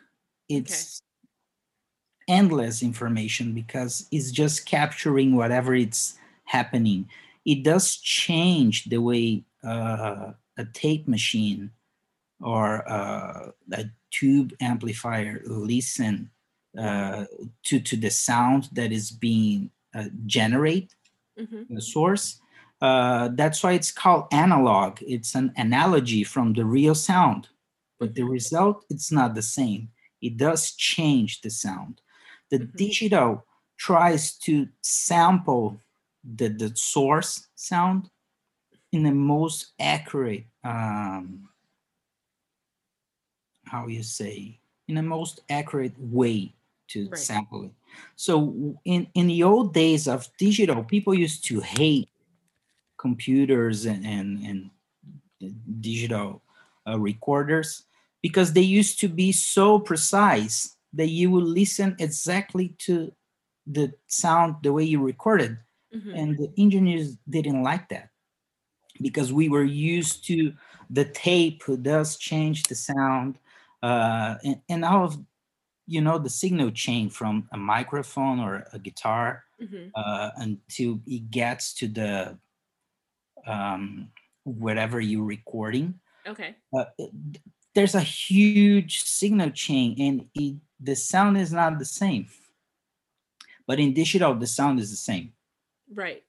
It's 0.47 1.01
okay. 2.29 2.37
endless 2.39 2.81
information 2.81 3.53
because 3.53 4.07
it's 4.11 4.31
just 4.31 4.65
capturing 4.65 5.35
whatever 5.35 5.75
it's 5.75 6.17
happening. 6.45 7.09
It 7.45 7.63
does 7.63 7.97
change 7.97 8.85
the 8.85 8.99
way 8.99 9.43
uh, 9.63 10.31
a 10.57 10.65
tape 10.73 11.07
machine 11.07 11.71
or 12.41 12.89
uh, 12.89 13.51
a 13.73 13.85
tube 14.11 14.53
amplifier 14.61 15.41
listen 15.45 16.29
uh, 16.77 17.25
to 17.63 17.79
to 17.79 17.95
the 17.95 18.09
sound 18.09 18.69
that 18.73 18.91
is 18.91 19.11
being 19.11 19.69
uh, 19.95 20.05
generate 20.25 20.95
mm-hmm. 21.39 21.73
the 21.73 21.81
source. 21.81 22.39
Uh, 22.81 23.29
that's 23.33 23.63
why 23.63 23.73
it's 23.73 23.91
called 23.91 24.25
analog. 24.31 24.97
It's 25.01 25.35
an 25.35 25.53
analogy 25.55 26.23
from 26.23 26.53
the 26.53 26.65
real 26.65 26.95
sound, 26.95 27.47
but 27.99 28.15
the 28.15 28.21
mm-hmm. 28.21 28.31
result 28.31 28.85
it's 28.89 29.11
not 29.11 29.35
the 29.35 29.41
same. 29.41 29.89
It 30.21 30.37
does 30.37 30.71
change 30.71 31.41
the 31.41 31.49
sound. 31.49 32.01
The 32.49 32.59
mm-hmm. 32.59 32.77
digital 32.77 33.45
tries 33.77 34.37
to 34.39 34.67
sample 34.81 35.79
the, 36.23 36.47
the 36.47 36.71
source 36.75 37.47
sound 37.55 38.09
in 38.91 39.03
the 39.03 39.11
most 39.11 39.73
accurate 39.79 40.45
um, 40.63 41.49
how 43.65 43.87
you 43.87 44.03
say 44.03 44.59
in 44.87 44.95
the 44.95 45.01
most 45.01 45.41
accurate 45.49 45.93
way 45.97 46.53
to 46.87 47.09
right. 47.09 47.17
sample 47.17 47.65
it 47.65 47.71
so 48.15 48.77
in, 48.85 49.07
in 49.15 49.27
the 49.27 49.43
old 49.43 49.73
days 49.73 50.07
of 50.07 50.29
digital, 50.37 50.83
people 50.83 51.13
used 51.13 51.45
to 51.45 51.59
hate 51.59 52.09
computers 52.97 53.85
and, 53.85 54.05
and, 54.05 54.45
and 54.45 54.69
digital 55.81 56.41
uh, 56.87 56.99
recorders 56.99 57.83
because 58.21 58.53
they 58.53 58.61
used 58.61 58.99
to 58.99 59.09
be 59.09 59.31
so 59.31 59.79
precise 59.79 60.77
that 60.93 61.07
you 61.07 61.31
would 61.31 61.43
listen 61.43 61.95
exactly 61.99 62.75
to 62.79 63.11
the 63.67 63.91
sound 64.07 64.55
the 64.61 64.71
way 64.71 64.83
you 64.83 65.01
recorded 65.01 65.57
mm-hmm. 65.93 66.11
and 66.11 66.37
the 66.37 66.51
engineers 66.57 67.17
didn't 67.29 67.63
like 67.63 67.87
that 67.89 68.09
because 69.01 69.33
we 69.33 69.49
were 69.49 69.63
used 69.63 70.25
to 70.25 70.53
the 70.89 71.05
tape 71.05 71.63
who 71.63 71.75
does 71.75 72.17
change 72.17 72.63
the 72.63 72.75
sound 72.75 73.37
uh, 73.81 74.35
and, 74.43 74.61
and 74.69 74.85
out 74.85 75.03
of 75.03 75.25
you 75.85 76.01
know 76.01 76.17
the 76.17 76.29
signal 76.29 76.71
chain 76.71 77.09
from 77.09 77.47
a 77.51 77.57
microphone 77.57 78.39
or 78.39 78.65
a 78.73 78.79
guitar 78.79 79.43
mm-hmm. 79.61 79.87
uh, 79.95 80.29
until 80.37 80.99
it 81.05 81.29
gets 81.29 81.73
to 81.73 81.87
the 81.87 82.37
um, 83.45 84.09
whatever 84.43 84.99
you're 84.99 85.25
recording. 85.25 85.99
Okay. 86.25 86.55
Uh, 86.75 86.85
there's 87.75 87.95
a 87.95 88.01
huge 88.01 89.03
signal 89.03 89.49
chain 89.49 89.95
and 89.99 90.25
it, 90.35 90.55
the 90.79 90.95
sound 90.95 91.37
is 91.37 91.51
not 91.51 91.79
the 91.79 91.85
same. 91.85 92.27
But 93.67 93.79
in 93.79 93.93
digital 93.93 94.35
the 94.35 94.47
sound 94.47 94.79
is 94.79 94.91
the 94.91 94.97
same. 94.97 95.33
Right. 95.93 96.23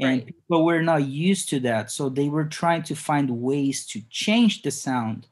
And 0.00 0.26
people 0.26 0.64
were 0.64 0.82
not 0.82 1.04
used 1.04 1.48
to 1.50 1.60
that 1.60 1.90
so 1.90 2.08
they 2.08 2.28
were 2.28 2.44
trying 2.44 2.84
to 2.84 2.94
find 2.94 3.28
ways 3.30 3.84
to 3.86 4.00
change 4.08 4.62
the 4.62 4.70
sound 4.70 5.26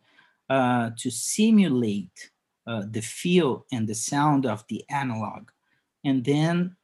uh, 0.50 0.90
to 0.98 1.10
simulate 1.10 2.30
uh, 2.66 2.82
the 2.90 3.00
feel 3.00 3.66
and 3.72 3.86
the 3.86 3.94
sound 3.94 4.46
of 4.46 4.64
the 4.68 4.84
analog. 4.90 5.50
And 6.04 6.24
then 6.24 6.76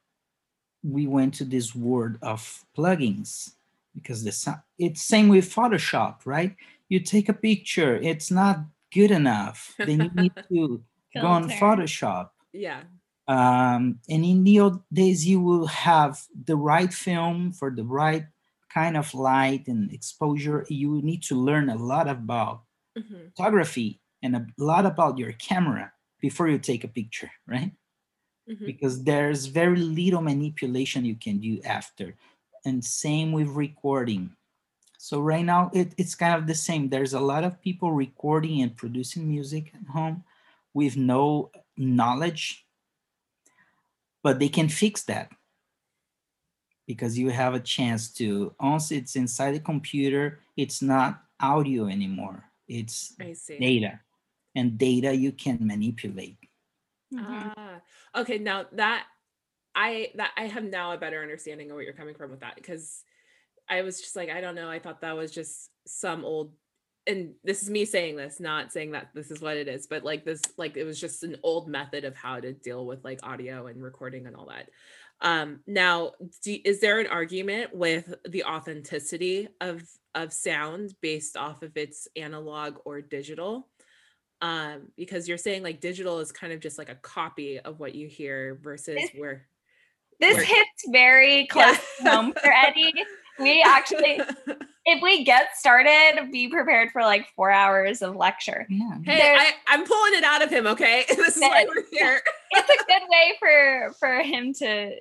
we 0.83 1.07
went 1.07 1.33
to 1.35 1.45
this 1.45 1.73
world 1.73 2.17
of 2.21 2.65
plugins 2.77 3.51
because 3.95 4.23
the 4.23 4.31
sound 4.31 4.59
it's 4.77 5.01
same 5.01 5.29
with 5.29 5.53
photoshop 5.53 6.25
right? 6.25 6.55
You 6.89 6.99
take 6.99 7.29
a 7.29 7.33
picture 7.33 7.95
it's 7.95 8.31
not 8.31 8.59
good 8.93 9.11
enough. 9.11 9.73
Then 9.77 10.01
you 10.01 10.21
need 10.21 10.33
to 10.49 10.83
go 11.15 11.27
on 11.27 11.49
photoshop. 11.49 12.29
Yeah. 12.51 12.81
Um, 13.27 13.99
and 14.09 14.25
in 14.25 14.43
the 14.43 14.59
old 14.59 14.81
days 14.91 15.25
you 15.25 15.39
will 15.39 15.67
have 15.67 16.21
the 16.45 16.57
right 16.57 16.93
film 16.93 17.53
for 17.53 17.71
the 17.71 17.83
right 17.83 18.25
kind 18.73 18.97
of 18.97 19.13
light 19.13 19.67
and 19.67 19.91
exposure. 19.93 20.65
You 20.67 21.01
need 21.01 21.23
to 21.23 21.35
learn 21.35 21.69
a 21.69 21.75
lot 21.75 22.09
about 22.09 22.63
mm-hmm. 22.97 23.29
photography 23.35 24.01
and 24.23 24.35
a 24.35 24.47
lot 24.57 24.85
about 24.85 25.19
your 25.19 25.33
camera 25.33 25.91
before 26.19 26.47
you 26.47 26.57
take 26.57 26.83
a 26.83 26.87
picture 26.87 27.29
right? 27.47 27.71
Mm-hmm. 28.49 28.65
because 28.65 29.03
there's 29.03 29.45
very 29.45 29.77
little 29.77 30.21
manipulation 30.21 31.05
you 31.05 31.15
can 31.15 31.39
do 31.39 31.61
after 31.63 32.15
and 32.65 32.83
same 32.83 33.31
with 33.31 33.47
recording. 33.47 34.35
So 34.97 35.21
right 35.21 35.45
now 35.45 35.69
it, 35.73 35.93
it's 35.97 36.15
kind 36.15 36.35
of 36.35 36.47
the 36.47 36.55
same. 36.55 36.89
There's 36.89 37.13
a 37.13 37.19
lot 37.19 37.43
of 37.43 37.61
people 37.61 37.91
recording 37.91 38.61
and 38.61 38.75
producing 38.75 39.29
music 39.29 39.71
at 39.73 39.87
home 39.87 40.23
with 40.73 40.97
no 40.97 41.51
knowledge 41.77 42.65
but 44.23 44.39
they 44.39 44.49
can 44.49 44.69
fix 44.69 45.03
that 45.03 45.31
because 46.87 47.17
you 47.17 47.29
have 47.29 47.53
a 47.53 47.59
chance 47.59 48.09
to. 48.13 48.53
Once 48.59 48.91
it's 48.91 49.15
inside 49.15 49.51
the 49.51 49.59
computer 49.59 50.39
it's 50.57 50.81
not 50.81 51.21
audio 51.39 51.87
anymore. 51.87 52.43
It's 52.67 53.15
data 53.59 53.99
and 54.55 54.77
data 54.77 55.13
you 55.13 55.31
can 55.31 55.59
manipulate. 55.61 56.37
Mm-hmm. 57.13 57.49
ah, 57.55 57.79
okay 58.17 58.39
now 58.39 58.65
that 58.71 59.05
i 59.75 60.09
that 60.15 60.31
i 60.35 60.45
have 60.45 60.63
now 60.63 60.93
a 60.93 60.97
better 60.97 61.21
understanding 61.21 61.69
of 61.69 61.75
where 61.75 61.83
you're 61.83 61.93
coming 61.93 62.15
from 62.15 62.31
with 62.31 62.39
that 62.39 62.55
because 62.55 63.03
i 63.69 63.83
was 63.83 64.01
just 64.01 64.15
like 64.15 64.31
i 64.31 64.41
don't 64.41 64.55
know 64.55 64.67
i 64.67 64.79
thought 64.79 65.01
that 65.01 65.15
was 65.15 65.31
just 65.31 65.69
some 65.85 66.25
old 66.25 66.53
and 67.07 67.33
this 67.43 67.61
is 67.61 67.69
me 67.69 67.85
saying 67.85 68.15
this 68.15 68.39
not 68.39 68.71
saying 68.71 68.91
that 68.91 69.09
this 69.13 69.31
is 69.31 69.41
what 69.41 69.57
it 69.57 69.67
is 69.67 69.87
but 69.87 70.03
like 70.03 70.23
this 70.23 70.41
like 70.57 70.77
it 70.77 70.85
was 70.85 70.99
just 70.99 71.23
an 71.23 71.35
old 71.43 71.67
method 71.67 72.05
of 72.05 72.15
how 72.15 72.39
to 72.39 72.53
deal 72.53 72.85
with 72.85 73.03
like 73.03 73.19
audio 73.23 73.67
and 73.67 73.81
recording 73.81 74.25
and 74.27 74.35
all 74.35 74.47
that. 74.47 74.69
Um 75.21 75.59
now 75.67 76.11
do, 76.43 76.57
is 76.65 76.79
there 76.79 76.99
an 76.99 77.07
argument 77.07 77.75
with 77.75 78.13
the 78.27 78.43
authenticity 78.45 79.49
of 79.61 79.83
of 80.15 80.31
sound 80.31 80.93
based 81.01 81.37
off 81.37 81.61
of 81.61 81.75
its 81.75 82.07
analog 82.15 82.77
or 82.85 83.01
digital 83.01 83.67
um 84.43 84.81
because 84.95 85.27
you're 85.27 85.37
saying 85.37 85.63
like 85.63 85.79
digital 85.79 86.19
is 86.19 86.31
kind 86.31 86.53
of 86.53 86.59
just 86.59 86.77
like 86.77 86.89
a 86.89 86.95
copy 86.95 87.59
of 87.59 87.79
what 87.79 87.95
you 87.95 88.07
hear 88.07 88.59
versus 88.61 88.95
this, 88.95 89.09
where 89.17 89.47
this 90.19 90.35
where, 90.35 90.45
hits 90.45 90.85
very 90.91 91.47
close 91.47 91.79
yeah. 92.03 92.15
home 92.15 92.33
for 92.33 92.51
eddie 92.51 92.93
we 93.39 93.63
actually 93.65 94.21
if 94.85 95.01
we 95.01 95.23
get 95.23 95.55
started, 95.55 96.29
be 96.31 96.47
prepared 96.47 96.91
for 96.91 97.01
like 97.03 97.27
four 97.35 97.49
hours 97.51 98.01
of 98.01 98.15
lecture. 98.15 98.65
Yeah. 98.69 98.97
Hey, 99.03 99.35
I, 99.67 99.73
am 99.73 99.85
pulling 99.85 100.13
it 100.15 100.23
out 100.23 100.41
of 100.41 100.49
him. 100.49 100.67
Okay, 100.67 101.05
this 101.09 101.37
is 101.37 101.41
why 101.41 101.65
we're 101.67 101.83
here. 101.91 102.21
it's 102.51 102.69
a 102.69 102.85
good 102.85 103.01
way 103.09 103.33
for 103.39 103.93
for 103.99 104.21
him 104.21 104.53
to 104.55 104.95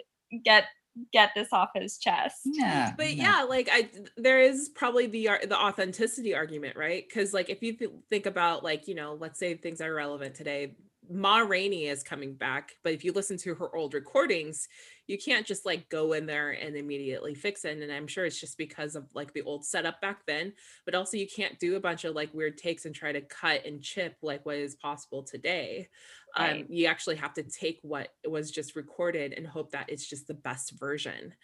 get 0.45 0.65
get 1.13 1.31
this 1.35 1.49
off 1.53 1.71
his 1.75 1.99
chest. 1.99 2.41
Yeah. 2.45 2.93
But 2.97 3.15
yeah, 3.15 3.41
yeah 3.41 3.45
like 3.45 3.69
I 3.71 3.89
there 4.17 4.41
is 4.41 4.71
probably 4.75 5.07
the 5.07 5.31
the 5.49 5.59
authenticity 5.59 6.35
argument, 6.35 6.77
right? 6.77 7.11
Cuz 7.11 7.33
like 7.33 7.51
if 7.51 7.63
you 7.63 7.77
th- 7.77 7.91
think 8.11 8.27
about 8.27 8.63
like, 8.63 8.89
you 8.89 8.95
know, 8.95 9.17
let's 9.21 9.39
say 9.39 9.55
things 9.55 9.81
are 9.81 9.93
relevant 9.93 10.35
today, 10.35 10.75
Ma 11.11 11.39
Rainey 11.39 11.87
is 11.87 12.03
coming 12.03 12.35
back, 12.35 12.77
but 12.83 12.93
if 12.93 13.05
you 13.05 13.13
listen 13.13 13.37
to 13.39 13.55
her 13.55 13.75
old 13.75 13.95
recordings, 13.95 14.69
you 15.13 15.19
can't 15.19 15.47
just 15.47 15.67
like 15.67 15.91
go 15.91 16.15
in 16.15 16.25
there 16.25 16.53
and 16.53 16.75
immediately 16.75 17.35
fix 17.35 17.67
it. 17.67 17.77
And 17.77 17.93
I'm 17.93 18.07
sure 18.07 18.25
it's 18.25 18.41
just 18.41 18.57
because 18.57 18.97
of 18.97 19.05
like 19.13 19.35
the 19.35 19.43
old 19.43 19.63
setup 19.63 20.01
back 20.01 20.25
then, 20.27 20.55
but 20.87 20.95
also 20.95 21.19
you 21.19 21.27
can't 21.27 21.59
do 21.61 21.77
a 21.77 21.81
bunch 21.81 22.05
of 22.05 22.15
like 22.15 22.33
weird 22.33 22.57
takes 22.57 22.87
and 22.87 22.95
try 22.95 23.13
to 23.13 23.21
cut 23.21 23.67
and 23.67 23.83
chip 23.83 24.17
like 24.23 24.47
what 24.47 24.57
is 24.57 24.75
possible 24.75 25.23
today. 25.23 25.91
Um, 26.35 26.45
right. 26.47 26.61
Um, 26.63 26.67
you 26.71 26.87
actually 26.87 27.17
have 27.17 27.35
to 27.35 27.43
take 27.43 27.79
what 27.83 28.09
was 28.27 28.51
just 28.51 28.75
recorded 28.75 29.35
and 29.35 29.47
hope 29.47 29.73
that 29.73 29.91
it's 29.91 30.09
just 30.09 30.27
the 30.27 30.35
best 30.35 30.73
version. 30.81 31.35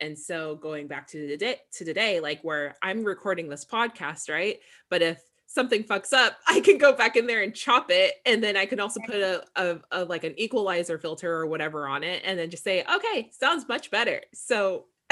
And 0.00 0.18
so 0.18 0.56
going 0.56 0.86
back 0.86 1.06
to 1.08 1.26
the 1.26 1.36
day 1.36 1.56
to 1.74 1.84
today, 1.84 2.20
like 2.20 2.40
where 2.40 2.74
I'm 2.80 3.04
recording 3.04 3.50
this 3.50 3.66
podcast, 3.66 4.30
right? 4.30 4.60
But 4.88 5.02
if 5.02 5.20
something 5.50 5.82
fucks 5.82 6.12
up, 6.12 6.38
I 6.46 6.60
can 6.60 6.78
go 6.78 6.92
back 6.92 7.16
in 7.16 7.26
there 7.26 7.42
and 7.42 7.54
chop 7.54 7.90
it. 7.90 8.14
And 8.24 8.42
then 8.42 8.56
I 8.56 8.66
can 8.66 8.80
also 8.80 9.00
put 9.04 9.16
a, 9.16 9.42
a, 9.56 9.78
a, 9.90 10.04
like 10.04 10.24
an 10.24 10.38
equalizer 10.38 10.98
filter 10.98 11.32
or 11.32 11.46
whatever 11.46 11.88
on 11.88 12.02
it 12.04 12.22
and 12.24 12.38
then 12.38 12.50
just 12.50 12.64
say, 12.64 12.84
okay, 12.94 13.30
sounds 13.32 13.68
much 13.68 13.90
better. 13.90 14.22
So 14.32 14.86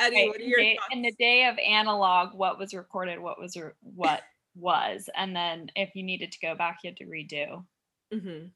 Eddie, 0.00 0.16
right. 0.16 0.28
what 0.28 0.40
are 0.40 0.44
your 0.44 0.60
in, 0.60 0.76
in 0.90 1.02
the 1.02 1.12
day 1.18 1.46
of 1.46 1.58
analog, 1.58 2.34
what 2.34 2.58
was 2.58 2.72
recorded, 2.72 3.20
what 3.20 3.38
was 3.38 3.56
re- 3.56 3.72
what 3.82 4.22
was, 4.56 5.10
and 5.14 5.36
then 5.36 5.70
if 5.76 5.94
you 5.94 6.02
needed 6.02 6.32
to 6.32 6.40
go 6.40 6.54
back, 6.54 6.78
you 6.82 6.90
had 6.90 6.96
to 6.96 7.04
redo. 7.04 7.64
Mm-hmm. 8.12 8.46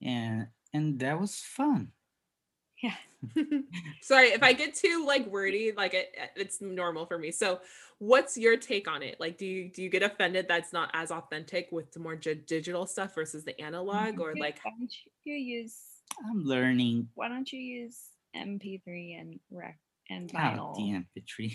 Yeah, 0.00 0.44
and 0.72 0.98
that 1.00 1.20
was 1.20 1.36
fun. 1.36 1.92
Yeah. 2.82 2.94
Sorry 4.02 4.28
if 4.28 4.42
I 4.42 4.52
get 4.52 4.74
too 4.74 5.04
like 5.06 5.26
wordy, 5.26 5.72
like 5.76 5.94
it, 5.94 6.14
it's 6.36 6.60
normal 6.60 7.06
for 7.06 7.18
me. 7.18 7.30
So 7.30 7.60
what's 7.98 8.36
your 8.36 8.56
take 8.56 8.88
on 8.88 9.02
it? 9.02 9.16
Like 9.18 9.38
do 9.38 9.46
you 9.46 9.70
do 9.70 9.82
you 9.82 9.88
get 9.88 10.02
offended 10.02 10.46
that's 10.48 10.72
not 10.72 10.90
as 10.92 11.10
authentic 11.10 11.68
with 11.72 11.92
the 11.92 12.00
more 12.00 12.16
g- 12.16 12.34
digital 12.34 12.86
stuff 12.86 13.14
versus 13.14 13.44
the 13.44 13.58
analog 13.60 14.20
or 14.20 14.34
like 14.36 14.58
why 14.62 14.72
don't 14.78 14.92
you 15.24 15.34
use 15.34 15.76
i'm 16.28 16.44
learning. 16.44 17.08
why 17.14 17.28
don't 17.28 17.50
you 17.52 17.58
use 17.60 17.98
mp3 18.36 19.20
and 19.20 19.40
rec 19.50 19.78
and 20.10 20.30
vinyl? 20.30 20.74
Oh, 20.76 20.76
the 20.76 21.20
mp3 21.40 21.54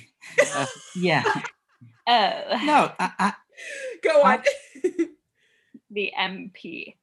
uh, 0.55 0.65
yeah. 0.95 1.23
Oh. 2.07 2.59
No 2.63 2.91
I, 2.99 3.11
I 3.19 3.33
go 4.03 4.23
on. 4.23 4.43
The 5.91 6.11
mp3 6.19 6.95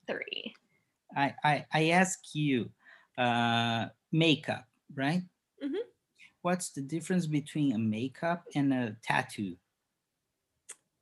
i 1.16 1.34
i 1.44 1.64
i 1.72 1.88
ask 1.90 2.18
you 2.34 2.70
uh 3.18 3.86
makeup 4.12 4.64
right 4.94 5.22
mm-hmm 5.62 5.86
what's 6.46 6.70
the 6.70 6.80
difference 6.80 7.26
between 7.26 7.74
a 7.74 7.78
makeup 7.78 8.44
and 8.54 8.72
a 8.72 8.96
tattoo? 9.02 9.56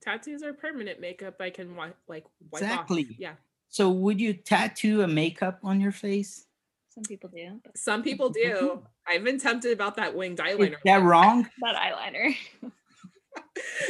Tattoos 0.02 0.42
are 0.42 0.54
permanent 0.54 1.00
makeup. 1.00 1.34
I 1.38 1.50
can 1.50 1.76
like 2.08 2.24
wipe 2.50 2.62
exactly. 2.62 3.02
Off. 3.02 3.18
Yeah. 3.18 3.32
So 3.68 3.90
would 3.90 4.18
you 4.18 4.32
tattoo 4.32 5.02
a 5.02 5.06
makeup 5.06 5.58
on 5.62 5.82
your 5.82 5.92
face? 5.92 6.46
Some 6.88 7.04
people 7.04 7.28
do. 7.28 7.60
Some 7.76 8.02
people 8.02 8.30
do. 8.30 8.82
I've 9.06 9.22
been 9.22 9.38
tempted 9.38 9.72
about 9.72 9.96
that 9.96 10.16
winged 10.16 10.38
eyeliner. 10.38 10.72
Is 10.72 10.78
that 10.86 11.02
wrong? 11.02 11.46
that 11.60 11.76
eyeliner. 11.76 12.34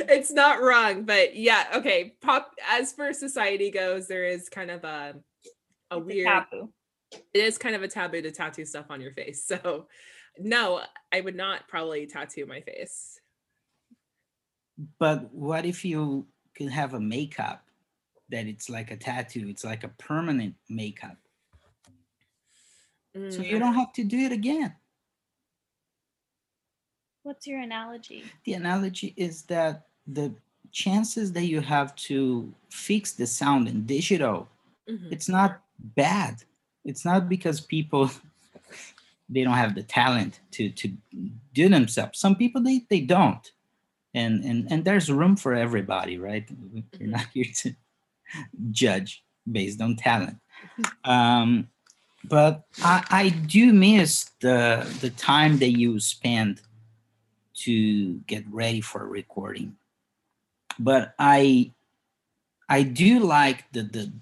it's 0.08 0.32
not 0.32 0.60
wrong, 0.60 1.04
but 1.04 1.36
yeah, 1.36 1.66
okay. 1.76 2.14
Pop 2.20 2.52
as 2.68 2.92
for 2.92 3.12
society 3.12 3.70
goes, 3.70 4.08
there 4.08 4.26
is 4.26 4.48
kind 4.48 4.72
of 4.72 4.82
a 4.82 5.14
a 5.92 5.98
it's 5.98 6.06
weird 6.06 6.26
a 6.26 6.30
taboo. 6.30 6.72
It 7.32 7.40
is 7.40 7.58
kind 7.58 7.74
of 7.74 7.82
a 7.82 7.88
taboo 7.88 8.22
to 8.22 8.30
tattoo 8.30 8.64
stuff 8.64 8.86
on 8.90 9.00
your 9.00 9.12
face. 9.12 9.50
So 9.64 9.86
no, 10.38 10.80
I 11.12 11.20
would 11.20 11.36
not 11.36 11.68
probably 11.68 12.06
tattoo 12.06 12.46
my 12.46 12.60
face. 12.60 13.20
But 14.98 15.32
what 15.32 15.64
if 15.64 15.84
you 15.84 16.26
could 16.56 16.70
have 16.70 16.94
a 16.94 17.00
makeup 17.00 17.64
that 18.30 18.46
it's 18.46 18.68
like 18.68 18.90
a 18.90 18.96
tattoo, 18.96 19.46
it's 19.48 19.64
like 19.64 19.84
a 19.84 19.88
permanent 19.88 20.54
makeup? 20.68 21.16
Mm. 23.16 23.32
So 23.32 23.42
you 23.42 23.58
don't 23.58 23.74
have 23.74 23.92
to 23.92 24.04
do 24.04 24.18
it 24.18 24.32
again. 24.32 24.74
What's 27.22 27.46
your 27.46 27.60
analogy? 27.60 28.24
The 28.44 28.54
analogy 28.54 29.14
is 29.16 29.42
that 29.42 29.86
the 30.06 30.34
chances 30.72 31.32
that 31.32 31.46
you 31.46 31.60
have 31.60 31.94
to 31.94 32.52
fix 32.70 33.12
the 33.12 33.26
sound 33.26 33.68
in 33.68 33.86
digital, 33.86 34.48
mm-hmm. 34.88 35.12
it's 35.12 35.28
not 35.28 35.60
bad 35.78 36.42
it's 36.84 37.04
not 37.04 37.28
because 37.28 37.60
people 37.60 38.10
they 39.28 39.42
don't 39.42 39.54
have 39.54 39.74
the 39.74 39.82
talent 39.82 40.40
to 40.52 40.70
to 40.70 40.92
do 41.52 41.68
themselves. 41.68 42.18
Some 42.18 42.36
people 42.36 42.62
they 42.62 42.82
they 42.90 43.00
don't. 43.00 43.50
And 44.14 44.44
and 44.44 44.70
and 44.70 44.84
there's 44.84 45.10
room 45.10 45.36
for 45.36 45.54
everybody 45.54 46.18
right? 46.18 46.48
We're 47.00 47.08
not 47.08 47.26
here 47.32 47.46
to 47.62 47.74
judge 48.70 49.24
based 49.50 49.80
on 49.80 49.96
talent. 49.96 50.38
Um 51.04 51.68
but 52.26 52.64
I, 52.82 53.04
I 53.10 53.28
do 53.28 53.72
miss 53.72 54.30
the 54.40 54.86
the 55.00 55.10
time 55.10 55.58
that 55.58 55.72
you 55.72 56.00
spend 56.00 56.62
to 57.56 58.14
get 58.26 58.44
ready 58.50 58.80
for 58.80 59.02
a 59.02 59.06
recording. 59.06 59.76
But 60.78 61.14
i 61.18 61.70
i 62.68 62.82
do 62.82 63.20
like 63.20 63.70
the 63.72 63.82
the 63.82 64.12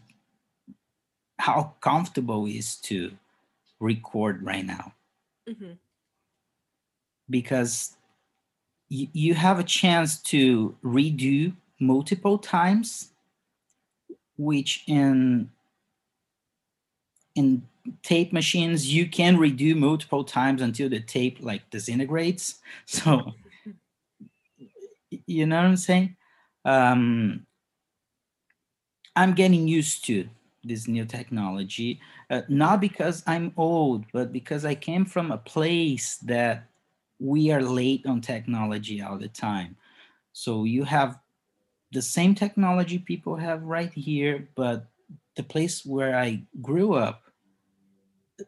how 1.42 1.74
comfortable 1.81 2.46
is 2.46 2.76
to 2.76 3.11
record 3.81 4.40
right 4.44 4.64
now. 4.64 4.94
Mm-hmm. 5.48 5.72
because 7.28 7.96
y- 8.88 9.09
you 9.12 9.35
have 9.35 9.59
a 9.59 9.64
chance 9.64 10.22
to 10.22 10.76
redo 10.85 11.52
multiple 11.81 12.38
times 12.38 13.11
which 14.38 14.85
in 14.87 15.50
in 17.35 17.66
tape 18.05 18.33
machines 18.33 18.87
you 18.87 19.09
can 19.09 19.37
redo 19.37 19.76
multiple 19.76 20.22
times 20.22 20.62
until 20.62 20.88
the 20.88 21.00
tape 21.00 21.38
like 21.40 21.68
disintegrates. 21.70 22.61
So 22.87 23.33
you 25.26 25.46
know 25.46 25.57
what 25.57 25.66
i'm 25.66 25.76
saying? 25.76 26.16
Um 26.64 27.46
i'm 29.16 29.35
getting 29.35 29.66
used 29.66 30.05
to 30.07 30.28
this 30.64 30.87
new 30.87 31.05
technology 31.05 32.01
uh, 32.31 32.42
not 32.48 32.81
because 32.81 33.22
i'm 33.27 33.53
old 33.57 34.05
but 34.12 34.33
because 34.33 34.64
i 34.64 34.75
came 34.75 35.05
from 35.05 35.31
a 35.33 35.38
place 35.38 36.16
that 36.18 36.68
we 37.18 37.51
are 37.51 37.62
late 37.62 38.05
on 38.07 38.20
technology 38.20 39.03
all 39.03 39.18
the 39.18 39.29
time 39.29 39.77
so 40.33 40.64
you 40.64 40.85
have 40.85 41.18
the 41.92 42.03
same 42.03 42.35
technology 42.35 42.98
people 42.98 43.37
have 43.37 43.62
right 43.62 43.92
here 43.92 44.48
but 44.55 44.87
the 45.37 45.42
place 45.42 45.85
where 45.85 46.16
i 46.16 46.42
grew 46.61 46.94
up 46.94 47.22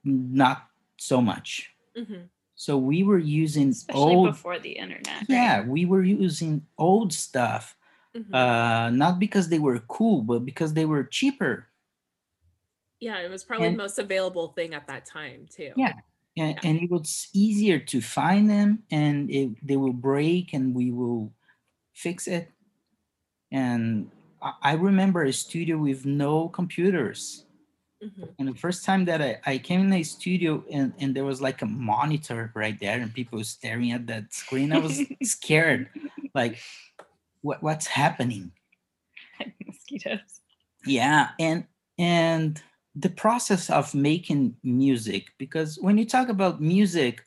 not 0.05 0.69
so 0.97 1.21
much 1.21 1.71
mm-hmm. 1.97 2.23
so 2.55 2.79
we 2.79 3.03
were 3.03 3.19
using 3.19 3.71
Especially 3.71 4.15
old 4.15 4.27
before 4.31 4.59
the 4.59 4.73
internet 4.73 5.25
yeah 5.29 5.59
right? 5.59 5.69
we 5.69 5.85
were 5.85 6.03
using 6.03 6.65
old 6.79 7.13
stuff 7.13 7.77
mm-hmm. 8.17 8.35
uh, 8.35 8.91
not 8.91 9.19
because 9.19 9.49
they 9.49 9.59
were 9.59 9.81
cool 9.81 10.23
but 10.23 10.45
because 10.45 10.75
they 10.75 10.85
were 10.85 11.05
cheaper 11.05 11.69
yeah, 13.05 13.19
it 13.19 13.31
was 13.31 13.45
probably 13.45 13.67
and, 13.67 13.79
the 13.79 13.83
most 13.83 13.99
available 13.99 14.49
thing 14.49 14.73
at 14.73 14.87
that 14.87 15.05
time 15.05 15.47
too. 15.55 15.73
Yeah. 15.77 15.93
And, 16.39 16.55
yeah. 16.55 16.71
and 16.71 16.81
it 16.81 16.91
was 16.91 17.29
easier 17.35 17.79
to 17.79 18.01
find 18.01 18.49
them 18.49 18.83
and 18.91 19.31
it, 19.31 19.51
they 19.63 19.77
will 19.77 19.93
break 19.93 20.55
and 20.55 20.75
we 20.75 20.91
will 20.91 21.31
fix 21.93 22.27
it. 22.27 22.51
And 23.53 24.11
I, 24.41 24.53
I 24.63 24.73
remember 24.73 25.23
a 25.23 25.35
studio 25.35 25.77
with 25.77 26.07
no 26.07 26.49
computers. 26.49 27.45
Mm-hmm. 28.03 28.25
And 28.39 28.49
the 28.49 28.55
first 28.55 28.87
time 28.87 29.05
that 29.05 29.21
I, 29.21 29.39
I 29.45 29.59
came 29.59 29.81
in 29.81 29.93
a 29.93 30.03
studio 30.03 30.65
and, 30.73 30.95
and 30.99 31.15
there 31.15 31.27
was 31.27 31.43
like 31.43 31.61
a 31.61 31.67
monitor 31.67 32.53
right 32.55 32.81
there 32.81 32.99
and 32.99 33.13
people 33.13 33.37
were 33.37 33.45
staring 33.45 33.93
at 33.93 34.07
that 34.07 34.33
screen, 34.33 34.73
I 34.73 34.79
was 34.79 35.03
scared. 35.23 35.91
Like, 36.35 36.59
what, 37.43 37.63
what's 37.63 37.87
happening? 37.87 38.53
Mosquitoes. 39.67 40.41
Yeah. 40.87 41.29
And, 41.39 41.67
and 41.99 42.63
the 42.97 43.11
process 43.11 43.71
of 43.71 43.95
making 43.95 44.57
music 44.63 45.33
because 45.39 45.79
when 45.81 45.99
you 45.99 46.05
talk 46.05 46.29
about 46.29 46.61
music 46.61 47.25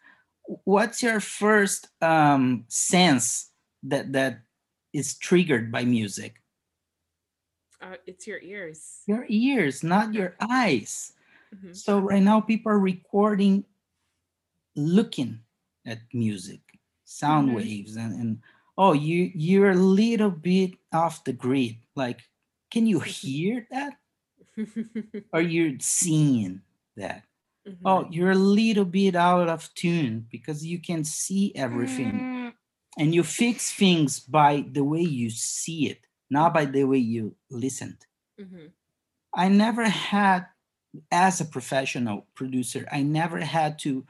what's 0.63 1.03
your 1.03 1.19
first 1.19 1.89
um, 2.01 2.63
sense 2.67 3.51
that 3.84 4.13
that 4.13 4.39
is 4.93 5.17
triggered 5.17 5.71
by 5.71 5.84
music? 5.84 6.41
Uh, 7.82 7.95
it's 8.06 8.25
your 8.25 8.39
ears. 8.39 9.01
Your 9.06 9.25
ears 9.27 9.84
not 9.84 10.13
your 10.13 10.36
eyes. 10.39 11.13
Mm-hmm. 11.56 11.71
so 11.71 11.99
right 11.99 12.21
now 12.21 12.41
people 12.41 12.73
are 12.73 12.80
recording 12.80 13.63
looking 14.75 15.39
at 15.86 15.99
music 16.12 16.60
sound 17.06 17.47
mm-hmm. 17.47 17.56
waves 17.56 17.95
and, 17.95 18.19
and 18.19 18.39
oh 18.77 18.91
you 18.91 19.32
you're 19.34 19.71
a 19.71 19.75
little 19.75 20.30
bit 20.30 20.71
off 20.91 21.23
the 21.23 21.32
grid. 21.32 21.77
Like 21.95 22.19
can 22.69 22.86
you 22.86 22.99
hear 23.21 23.65
that 23.71 23.93
are 25.34 25.41
you 25.41 25.78
seeing 25.80 26.62
that? 26.96 27.24
Oh, 27.65 27.70
mm-hmm. 27.70 27.88
Oh, 27.88 28.08
you're 28.10 28.32
a 28.32 28.36
little 28.36 28.86
bit 28.86 29.15
out 29.15 29.50
of 29.50 29.74
tune 29.74 30.26
because 30.32 30.65
you 30.65 30.80
can 30.80 31.04
see 31.04 31.54
everything. 31.56 32.13
Mm. 32.13 32.54
And 33.00 33.13
you 33.13 33.24
fix 33.24 33.72
things 33.72 34.20
by 34.20 34.65
the 34.72 34.84
way 34.84 35.02
you 35.02 35.30
see 35.30 35.88
it, 35.88 36.00
not 36.30 36.54
by 36.54 36.65
the 36.65 36.84
way 36.86 36.98
you 36.98 37.36
listened. 37.52 38.06
Mm-hmm. 38.39 38.67
I 39.34 39.50
never 39.50 39.84
had, 39.86 40.48
as 41.12 41.39
a 41.39 41.46
professional 41.46 42.26
producer, 42.34 42.88
I 42.91 43.04
never 43.04 43.39
had 43.39 43.78
to 43.80 44.06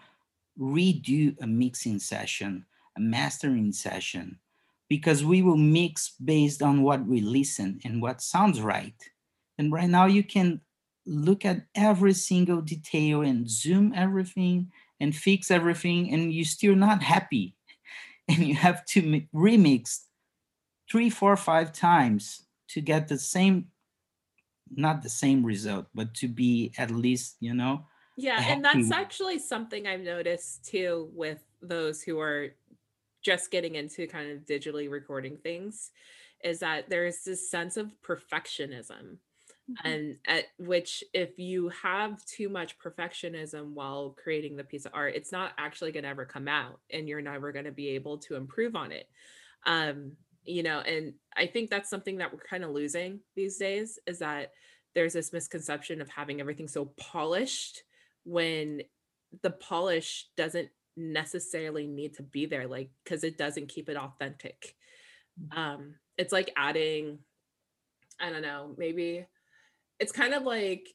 redo 0.58 1.36
a 1.42 1.48
mixing 1.48 2.00
session, 2.00 2.66
a 2.96 3.02
mastering 3.02 3.74
session, 3.74 4.40
because 4.88 5.26
we 5.26 5.42
will 5.42 5.58
mix 5.58 6.12
based 6.24 6.62
on 6.62 6.82
what 6.82 7.06
we 7.06 7.20
listen 7.20 7.82
and 7.84 8.02
what 8.02 8.22
sounds 8.22 8.62
right. 8.62 8.96
And 9.58 9.72
right 9.72 9.90
now 9.90 10.06
you 10.06 10.24
can 10.24 10.62
look 11.06 11.46
at 11.46 11.66
every 11.74 12.14
single 12.14 12.62
detail 12.62 13.22
and 13.22 13.50
zoom 13.50 13.94
everything 13.96 14.72
and 15.00 15.16
fix 15.16 15.50
everything 15.50 16.14
and 16.14 16.34
you're 16.34 16.46
still 16.46 16.76
not 16.76 17.02
happy. 17.02 17.56
And 18.30 18.46
you 18.46 18.56
have 18.56 18.84
to 18.88 19.22
remix 19.34 20.00
three, 20.92 21.10
four, 21.10 21.38
five 21.38 21.72
times 21.72 22.44
to 22.72 22.82
get 22.82 23.08
the 23.08 23.18
same, 23.18 23.68
not 24.70 25.02
the 25.02 25.08
same 25.10 25.46
result, 25.46 25.86
but 25.96 26.14
to 26.16 26.28
be 26.28 26.74
at 26.78 26.92
least, 26.92 27.38
you 27.40 27.54
know. 27.54 27.86
Yeah. 28.18 28.44
And 28.46 28.66
that's 28.66 28.92
actually 28.92 29.40
something 29.40 29.88
I've 29.88 30.02
noticed 30.02 30.66
too 30.66 31.10
with 31.14 31.42
those 31.62 32.02
who 32.02 32.20
are 32.20 32.50
just 33.24 33.50
getting 33.50 33.76
into 33.76 34.08
kind 34.08 34.30
of 34.32 34.46
digitally 34.46 34.92
recording 34.92 35.38
things 35.38 35.92
is 36.44 36.60
that 36.60 36.90
there's 36.90 37.24
this 37.24 37.50
sense 37.50 37.78
of 37.78 37.92
perfectionism 38.06 39.20
Mm-hmm. 39.70 39.88
and 39.88 40.16
at 40.26 40.46
which 40.60 41.04
if 41.14 41.38
you 41.38 41.70
have 41.84 42.24
too 42.24 42.48
much 42.48 42.80
perfectionism 42.80 43.74
while 43.74 44.16
creating 44.24 44.56
the 44.56 44.64
piece 44.64 44.86
of 44.86 44.94
art 44.96 45.14
it's 45.14 45.34
not 45.34 45.52
actually 45.58 45.92
going 45.92 46.04
to 46.04 46.10
ever 46.10 46.24
come 46.24 46.48
out 46.48 46.80
and 46.90 47.10
you're 47.10 47.20
never 47.20 47.52
going 47.52 47.66
to 47.66 47.74
be 47.74 47.90
able 47.90 48.18
to 48.20 48.36
improve 48.36 48.78
on 48.78 48.94
it 48.94 49.10
um 49.66 50.14
you 50.46 50.64
know 50.64 50.80
and 50.80 51.16
i 51.36 51.46
think 51.46 51.70
that's 51.70 51.90
something 51.90 52.16
that 52.20 52.32
we're 52.32 52.40
kind 52.50 52.64
of 52.64 52.70
losing 52.70 53.20
these 53.36 53.58
days 53.58 54.00
is 54.08 54.20
that 54.20 54.54
there's 54.96 55.12
this 55.12 55.34
misconception 55.34 56.00
of 56.00 56.10
having 56.10 56.40
everything 56.40 56.70
so 56.70 56.86
polished 56.98 57.84
when 58.24 58.82
the 59.44 59.52
polish 59.52 60.30
doesn't 60.38 60.70
necessarily 60.96 61.88
need 61.88 62.14
to 62.14 62.24
be 62.24 62.46
there 62.46 62.70
like 62.70 62.90
because 63.04 63.26
it 63.26 63.38
doesn't 63.38 63.68
keep 63.68 63.90
it 63.90 63.98
authentic 63.98 64.76
mm. 65.38 65.58
um 65.58 65.96
it's 66.18 66.32
like 66.32 66.54
adding 66.56 67.20
i 68.18 68.30
don't 68.30 68.42
know 68.42 68.74
maybe 68.78 69.26
it's 70.00 70.12
kind 70.12 70.34
of 70.34 70.44
like 70.44 70.88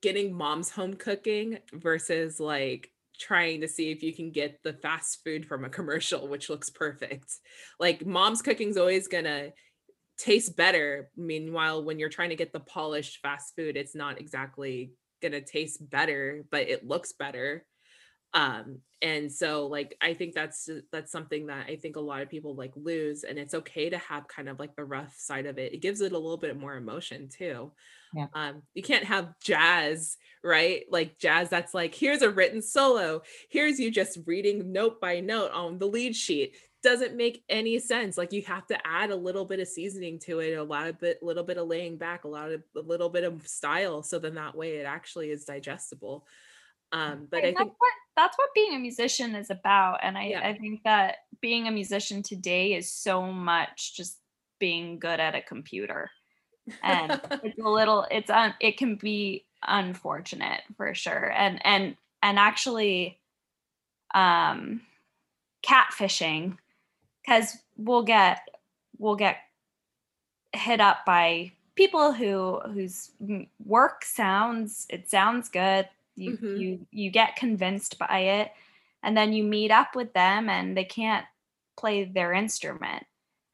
getting 0.00 0.32
mom's 0.32 0.70
home 0.70 0.94
cooking 0.94 1.58
versus 1.72 2.38
like 2.38 2.90
trying 3.18 3.60
to 3.60 3.68
see 3.68 3.90
if 3.90 4.02
you 4.02 4.14
can 4.14 4.30
get 4.30 4.58
the 4.62 4.72
fast 4.72 5.20
food 5.24 5.46
from 5.46 5.64
a 5.64 5.68
commercial 5.68 6.28
which 6.28 6.48
looks 6.48 6.70
perfect. 6.70 7.32
Like 7.78 8.04
mom's 8.06 8.42
cooking's 8.42 8.76
always 8.76 9.08
gonna 9.08 9.50
taste 10.18 10.56
better. 10.56 11.10
Meanwhile 11.16 11.84
when 11.84 11.98
you're 11.98 12.08
trying 12.08 12.30
to 12.30 12.36
get 12.36 12.52
the 12.52 12.60
polished 12.60 13.20
fast 13.22 13.54
food 13.56 13.76
it's 13.76 13.94
not 13.94 14.20
exactly 14.20 14.92
gonna 15.22 15.40
taste 15.40 15.88
better 15.90 16.44
but 16.50 16.68
it 16.68 16.86
looks 16.86 17.12
better 17.12 17.64
um 18.34 18.78
and 19.02 19.30
so 19.30 19.66
like 19.66 19.96
i 20.00 20.14
think 20.14 20.34
that's 20.34 20.68
that's 20.90 21.12
something 21.12 21.46
that 21.46 21.66
i 21.68 21.76
think 21.76 21.96
a 21.96 22.00
lot 22.00 22.22
of 22.22 22.30
people 22.30 22.54
like 22.54 22.72
lose 22.76 23.24
and 23.24 23.38
it's 23.38 23.54
okay 23.54 23.90
to 23.90 23.98
have 23.98 24.28
kind 24.28 24.48
of 24.48 24.58
like 24.58 24.74
the 24.76 24.84
rough 24.84 25.14
side 25.18 25.46
of 25.46 25.58
it. 25.58 25.74
It 25.74 25.82
gives 25.82 26.00
it 26.00 26.12
a 26.12 26.18
little 26.18 26.38
bit 26.38 26.58
more 26.58 26.76
emotion 26.76 27.28
too. 27.28 27.72
Yeah. 28.14 28.26
um 28.34 28.62
you 28.74 28.82
can't 28.82 29.04
have 29.04 29.34
jazz 29.40 30.16
right? 30.44 30.82
Like 30.90 31.18
jazz 31.18 31.48
that's 31.48 31.74
like 31.74 31.94
here's 31.94 32.22
a 32.22 32.30
written 32.30 32.62
solo. 32.62 33.22
Here's 33.48 33.78
you 33.78 33.90
just 33.90 34.18
reading 34.26 34.72
note 34.72 35.00
by 35.00 35.20
note 35.20 35.52
on 35.52 35.78
the 35.78 35.86
lead 35.86 36.16
sheet. 36.16 36.56
Doesn't 36.82 37.16
make 37.16 37.44
any 37.48 37.78
sense. 37.78 38.18
Like 38.18 38.32
you 38.32 38.42
have 38.42 38.66
to 38.66 38.86
add 38.86 39.10
a 39.10 39.16
little 39.16 39.44
bit 39.44 39.60
of 39.60 39.68
seasoning 39.68 40.18
to 40.20 40.40
it 40.40 40.54
a 40.54 40.62
lot 40.62 40.88
of 40.88 40.98
bit 40.98 41.22
little 41.22 41.44
bit 41.44 41.58
of 41.58 41.68
laying 41.68 41.96
back 41.96 42.24
a 42.24 42.28
lot 42.28 42.50
of 42.50 42.62
a 42.76 42.80
little 42.80 43.08
bit 43.08 43.24
of 43.24 43.46
style 43.46 44.02
so 44.02 44.18
then 44.18 44.34
that 44.34 44.56
way 44.56 44.76
it 44.76 44.84
actually 44.84 45.30
is 45.30 45.44
digestible. 45.44 46.26
Um, 46.90 47.26
but 47.30 47.38
I 47.38 47.54
think 47.54 47.72
what, 47.78 47.92
that's 48.16 48.36
what 48.36 48.50
being 48.54 48.74
a 48.74 48.78
musician 48.78 49.34
is 49.34 49.50
about. 49.50 50.00
And 50.02 50.18
I, 50.18 50.24
yeah. 50.26 50.48
I 50.48 50.58
think 50.58 50.82
that 50.84 51.16
being 51.40 51.66
a 51.66 51.72
musician 51.72 52.22
today 52.22 52.74
is 52.74 52.90
so 52.90 53.32
much 53.32 53.96
just 53.96 54.18
being 54.58 54.98
good 54.98 55.20
at 55.20 55.34
a 55.34 55.42
computer. 55.42 56.10
And 56.82 57.20
it's 57.42 57.58
a 57.58 57.68
little, 57.68 58.06
it's 58.10 58.30
on, 58.30 58.54
it 58.60 58.76
can 58.76 58.96
be 58.96 59.46
unfortunate 59.66 60.62
for 60.76 60.94
sure 60.94 61.32
and 61.32 61.64
and 61.64 61.96
and 62.22 62.38
actually 62.38 63.18
um 64.14 64.80
catfishing 65.64 66.56
because 67.22 67.58
we'll 67.76 68.02
get 68.02 68.40
we'll 68.98 69.16
get 69.16 69.36
hit 70.52 70.80
up 70.80 71.04
by 71.06 71.52
people 71.76 72.12
who 72.12 72.60
whose 72.72 73.10
work 73.64 74.04
sounds 74.04 74.86
it 74.90 75.08
sounds 75.08 75.48
good 75.48 75.88
you 76.16 76.32
mm-hmm. 76.32 76.56
you 76.56 76.86
you 76.90 77.10
get 77.10 77.36
convinced 77.36 77.98
by 77.98 78.18
it 78.18 78.52
and 79.02 79.16
then 79.16 79.32
you 79.32 79.42
meet 79.42 79.70
up 79.70 79.94
with 79.94 80.12
them 80.12 80.48
and 80.48 80.76
they 80.76 80.84
can't 80.84 81.26
play 81.76 82.04
their 82.04 82.32
instrument. 82.32 83.04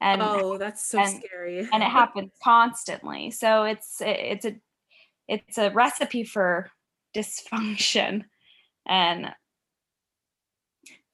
And 0.00 0.22
oh 0.22 0.58
that's 0.58 0.86
so 0.86 1.00
and, 1.00 1.22
scary. 1.24 1.68
and 1.72 1.82
it 1.82 1.86
happens 1.90 2.32
constantly. 2.42 3.30
So 3.30 3.64
it's 3.64 4.00
it's 4.00 4.44
a 4.44 4.56
it's 5.26 5.58
a 5.58 5.70
recipe 5.70 6.24
for 6.24 6.70
dysfunction. 7.16 8.24
And 8.86 9.32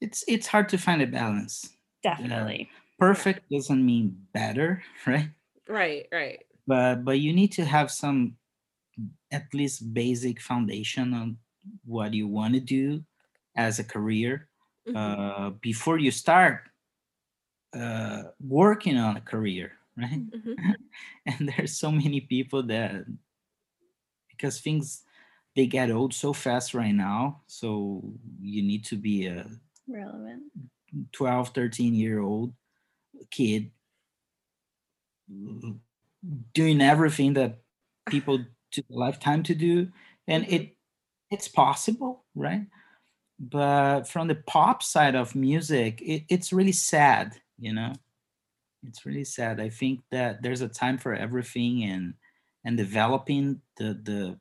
it's 0.01 0.25
it's 0.29 0.47
hard 0.47 0.69
to 0.71 0.79
find 0.79 1.01
a 1.03 1.07
balance. 1.07 1.71
Definitely. 2.03 2.69
Uh, 2.71 2.81
perfect 2.99 3.51
doesn't 3.51 3.85
mean 3.85 4.17
better 4.33 4.83
right? 5.07 5.31
Right 5.69 6.07
right. 6.13 6.43
But 6.67 7.05
but 7.05 7.21
you 7.21 7.33
need 7.33 7.53
to 7.53 7.65
have 7.65 7.91
some 7.91 8.37
at 9.31 9.53
least 9.53 9.93
basic 9.93 10.41
foundation 10.41 11.15
on 11.15 11.37
what 11.85 12.13
you 12.13 12.29
want 12.29 12.55
to 12.55 12.61
do 12.61 13.03
as 13.57 13.79
a 13.79 13.85
career 13.85 14.49
mm-hmm. 14.87 14.97
uh, 14.97 15.51
before 15.61 15.99
you 15.99 16.11
start 16.11 16.61
uh, 17.77 18.23
working 18.41 18.97
on 18.97 19.17
a 19.17 19.21
career 19.21 19.73
right 19.97 20.31
mm-hmm. 20.31 20.73
and 21.27 21.53
there's 21.57 21.77
so 21.77 21.91
many 21.91 22.21
people 22.21 22.63
that 22.63 23.05
because 24.31 24.61
things 24.61 25.03
they 25.57 25.67
get 25.67 25.91
old 25.91 26.13
so 26.13 26.33
fast 26.33 26.75
right 26.75 26.95
now 26.95 27.41
so 27.47 28.03
you 28.41 28.63
need 28.63 28.85
to 28.85 28.97
be 28.97 29.27
a 29.27 29.47
relevant 29.89 30.43
12 31.13 31.49
13 31.51 31.95
year 31.95 32.21
old 32.21 32.53
kid 33.31 33.71
doing 36.53 36.81
everything 36.81 37.35
that 37.35 37.59
people 38.09 38.39
took 38.75 38.85
a 38.91 38.99
lifetime 38.99 39.43
to 39.43 39.55
do 39.55 39.89
and 40.27 40.45
mm-hmm. 40.45 40.55
it 40.55 40.77
it's 41.31 41.49
possible 41.49 42.25
right 42.35 42.67
but 43.39 44.05
from 44.05 44.29
the 44.29 44.35
pop 44.35 44.83
side 44.83 45.15
of 45.15 45.35
music 45.35 46.01
it, 46.01 46.25
it's 46.29 46.53
really 46.53 46.73
sad 46.73 47.35
you 47.59 47.73
know 47.73 47.93
it's 48.87 49.07
really 49.07 49.25
sad 49.25 49.61
i 49.61 49.69
think 49.69 50.01
that 50.11 50.43
there's 50.43 50.61
a 50.61 50.69
time 50.69 50.99
for 50.99 51.15
everything 51.15 51.85
and 51.85 52.15
and 52.65 52.77
developing 52.77 53.61
the 53.77 54.01
the 54.05 54.39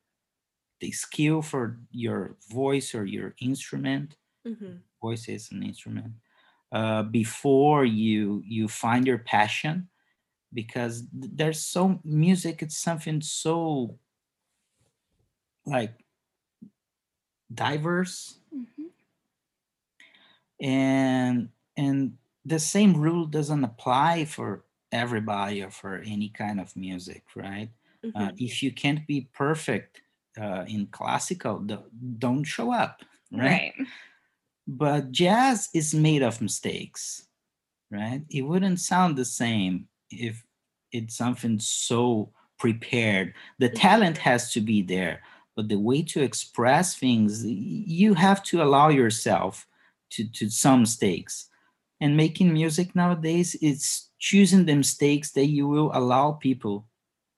the 0.79 0.91
skill 0.91 1.41
for 1.41 1.79
your 1.91 2.35
voice 2.49 2.93
or 2.93 3.05
your 3.05 3.33
instrument 3.39 4.17
mm-hmm. 4.45 4.75
voice 5.01 5.27
is 5.29 5.51
an 5.51 5.63
instrument 5.63 6.13
uh, 6.73 7.03
before 7.03 7.85
you 7.85 8.41
you 8.45 8.67
find 8.67 9.07
your 9.07 9.19
passion 9.19 9.87
because 10.53 11.03
there's 11.11 11.61
so 11.61 11.99
music 12.03 12.61
it's 12.61 12.77
something 12.77 13.21
so 13.21 13.97
like 15.65 15.93
diverse 17.53 18.37
mm-hmm. 18.53 18.87
and 20.59 21.49
and 21.77 22.13
the 22.45 22.59
same 22.59 22.95
rule 22.95 23.25
doesn't 23.25 23.63
apply 23.63 24.25
for 24.25 24.65
everybody 24.91 25.63
or 25.63 25.69
for 25.69 25.97
any 26.05 26.29
kind 26.29 26.59
of 26.59 26.75
music 26.75 27.23
right 27.35 27.69
uh, 28.03 28.07
mm-hmm. 28.07 28.23
uh, 28.23 28.31
if 28.37 28.61
you 28.61 28.71
can't 28.71 29.05
be 29.07 29.27
perfect 29.33 30.01
uh, 30.39 30.65
in 30.67 30.87
classical 30.87 31.65
don't 32.17 32.43
show 32.43 32.73
up 32.73 33.01
right? 33.31 33.41
right 33.41 33.73
but 34.67 35.11
jazz 35.11 35.69
is 35.73 35.93
made 35.93 36.23
of 36.23 36.41
mistakes 36.41 37.27
right 37.91 38.23
it 38.29 38.41
wouldn't 38.41 38.79
sound 38.79 39.15
the 39.15 39.25
same 39.25 39.87
if 40.09 40.43
it's 40.91 41.15
something 41.15 41.59
so 41.59 42.31
prepared 42.59 43.33
the 43.59 43.67
mm-hmm. 43.67 43.77
talent 43.77 44.17
has 44.17 44.51
to 44.51 44.61
be 44.61 44.81
there 44.81 45.21
but 45.55 45.69
the 45.69 45.79
way 45.79 46.01
to 46.01 46.21
express 46.21 46.95
things 46.95 47.45
you 47.45 48.13
have 48.13 48.43
to 48.43 48.61
allow 48.61 48.89
yourself 48.89 49.67
to, 50.11 50.29
to 50.31 50.49
some 50.49 50.81
mistakes 50.81 51.49
and 52.01 52.17
making 52.17 52.51
music 52.51 52.95
nowadays 52.95 53.55
is 53.55 54.09
choosing 54.19 54.65
the 54.65 54.75
mistakes 54.75 55.31
that 55.31 55.47
you 55.47 55.67
will 55.67 55.91
allow 55.93 56.31
people 56.31 56.85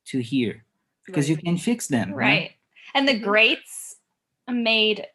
to 0.06 0.20
hear 0.20 0.64
because 1.06 1.30
right. 1.30 1.38
you 1.38 1.44
can 1.44 1.58
fix 1.58 1.88
them 1.88 2.14
right? 2.14 2.26
right 2.26 2.52
and 2.94 3.08
the 3.08 3.14
mm-hmm. 3.14 3.24
greats 3.24 3.96
made 4.50 5.08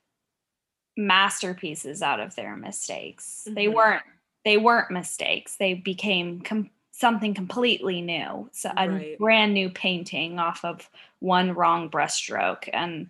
masterpieces 0.97 2.03
out 2.03 2.21
of 2.21 2.35
their 2.35 2.57
mistakes 2.57 3.43
mm-hmm. 3.45 3.55
they 3.55 3.69
weren't 3.69 4.03
they 4.45 4.57
weren't 4.57 4.91
mistakes 4.91 5.57
they 5.57 5.75
became 5.75 6.41
com- 6.41 6.71
something 6.92 7.35
completely 7.35 8.00
new. 8.00 8.48
So 8.53 8.70
a 8.76 8.88
right. 8.88 9.18
brand 9.18 9.55
new 9.55 9.70
painting 9.70 10.38
off 10.38 10.64
of 10.64 10.88
one 11.20 11.55
wrong 11.55 11.90
brushstroke. 11.90 12.68
And 12.72 13.09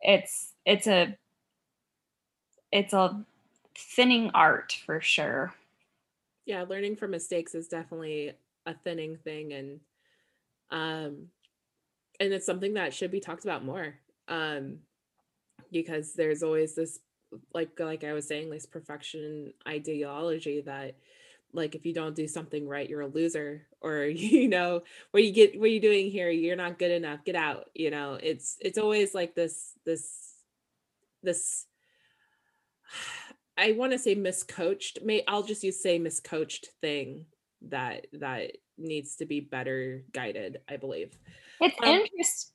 it's 0.00 0.52
it's 0.64 0.86
a 0.86 1.16
it's 2.70 2.92
a 2.92 3.24
thinning 3.76 4.30
art 4.34 4.76
for 4.84 5.00
sure. 5.00 5.54
Yeah 6.44 6.64
learning 6.68 6.96
from 6.96 7.10
mistakes 7.10 7.54
is 7.54 7.68
definitely 7.68 8.32
a 8.66 8.74
thinning 8.74 9.16
thing. 9.16 9.52
And 9.52 9.80
um 10.70 11.28
and 12.20 12.32
it's 12.32 12.46
something 12.46 12.74
that 12.74 12.94
should 12.94 13.10
be 13.10 13.20
talked 13.20 13.44
about 13.44 13.64
more 13.64 13.94
um 14.28 14.78
because 15.72 16.12
there's 16.12 16.42
always 16.42 16.74
this 16.74 17.00
like 17.54 17.70
like 17.80 18.04
i 18.04 18.12
was 18.12 18.26
saying 18.28 18.50
this 18.50 18.66
perfection 18.66 19.52
ideology 19.66 20.60
that 20.60 20.94
like 21.52 21.74
if 21.74 21.84
you 21.84 21.92
don't 21.92 22.16
do 22.16 22.26
something 22.26 22.66
right 22.66 22.88
you're 22.88 23.02
a 23.02 23.06
loser 23.06 23.66
or 23.80 24.04
you 24.04 24.48
know 24.48 24.82
what 25.10 25.22
you 25.22 25.32
get 25.32 25.58
what 25.58 25.66
are 25.66 25.68
you 25.68 25.80
doing 25.80 26.10
here 26.10 26.30
you're 26.30 26.56
not 26.56 26.78
good 26.78 26.90
enough 26.90 27.24
get 27.24 27.36
out 27.36 27.70
you 27.74 27.90
know? 27.90 28.18
It's 28.22 28.56
it's 28.60 28.78
always 28.78 29.14
like 29.14 29.34
this 29.34 29.72
this 29.84 30.34
this 31.22 31.66
i 33.58 33.72
want 33.72 33.92
to 33.92 33.98
say 33.98 34.16
miscoached 34.16 35.04
may 35.04 35.22
i'll 35.28 35.42
just 35.42 35.62
use 35.62 35.82
say 35.82 35.98
miscoached 35.98 36.66
thing 36.80 37.26
that 37.68 38.06
that 38.14 38.52
needs 38.78 39.16
to 39.16 39.26
be 39.26 39.40
better 39.40 40.04
guided 40.12 40.58
i 40.68 40.76
believe. 40.76 41.16
It's 41.60 41.76
um, 41.82 41.88
interesting 41.88 42.52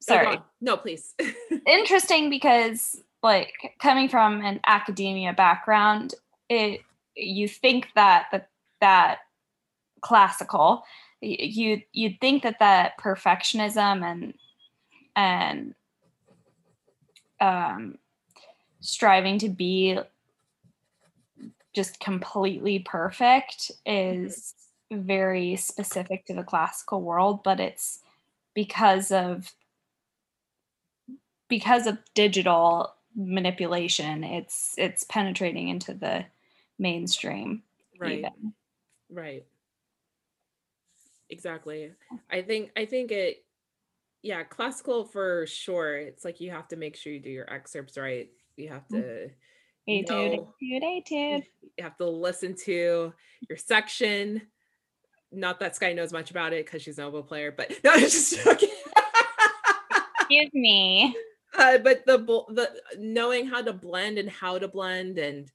sorry. 0.00 0.40
no 0.60 0.76
please. 0.76 1.14
Interesting 1.66 2.30
because 2.30 2.96
like 3.22 3.52
coming 3.80 4.08
from 4.08 4.40
an 4.40 4.60
academia 4.66 5.32
background 5.32 6.14
it 6.48 6.80
you 7.18 7.48
think 7.48 7.88
that 7.94 8.26
that 8.32 8.48
that 8.80 9.18
classical 10.00 10.84
you 11.20 11.82
you'd 11.92 12.20
think 12.20 12.42
that 12.44 12.58
that 12.60 12.98
perfectionism 12.98 14.04
and 14.04 14.34
and 15.16 15.74
um 17.40 17.98
striving 18.80 19.38
to 19.38 19.48
be 19.48 19.98
just 21.74 21.98
completely 22.00 22.78
perfect 22.78 23.72
is 23.84 24.54
very 24.92 25.56
specific 25.56 26.24
to 26.24 26.34
the 26.34 26.44
classical 26.44 27.02
world 27.02 27.42
but 27.42 27.58
it's 27.58 28.00
because 28.54 29.10
of 29.10 29.52
because 31.48 31.86
of 31.86 31.98
digital 32.14 32.94
manipulation 33.16 34.22
it's 34.22 34.74
it's 34.78 35.04
penetrating 35.04 35.68
into 35.68 35.92
the 35.92 36.24
mainstream 36.78 37.62
right. 38.00 38.18
even. 38.18 38.54
right. 39.10 39.44
Exactly. 41.30 41.92
I 42.30 42.42
think 42.42 42.70
i 42.76 42.86
think 42.86 43.10
it 43.12 43.44
yeah 44.22 44.42
classical 44.44 45.04
for 45.04 45.46
sure. 45.46 45.96
It's 45.96 46.24
like 46.24 46.40
you 46.40 46.50
have 46.50 46.68
to 46.68 46.76
make 46.76 46.96
sure 46.96 47.12
you 47.12 47.20
do 47.20 47.30
your 47.30 47.52
excerpts 47.52 47.96
right. 47.96 48.28
You 48.56 48.68
have 48.68 48.86
to 48.88 49.30
etude, 49.88 50.40
etude, 50.62 50.82
etude. 50.82 51.44
you 51.76 51.84
have 51.84 51.96
to 51.98 52.08
listen 52.08 52.54
to 52.64 53.12
your 53.48 53.58
section. 53.58 54.42
Not 55.30 55.60
that 55.60 55.76
sky 55.76 55.92
knows 55.92 56.12
much 56.12 56.30
about 56.30 56.52
it 56.52 56.64
because 56.64 56.82
she's 56.82 56.98
an 56.98 57.04
oboe 57.04 57.22
player 57.22 57.52
but 57.56 57.70
no 57.84 57.92
it's 57.94 58.14
just 58.14 58.44
joking. 58.44 58.70
Excuse 60.20 60.50
me. 60.52 61.16
Uh, 61.56 61.78
but 61.78 62.04
the 62.06 62.18
the 62.18 62.70
knowing 62.98 63.46
how 63.46 63.62
to 63.62 63.72
blend 63.72 64.18
and 64.18 64.28
how 64.28 64.58
to 64.58 64.68
blend 64.68 65.18
and 65.18 65.50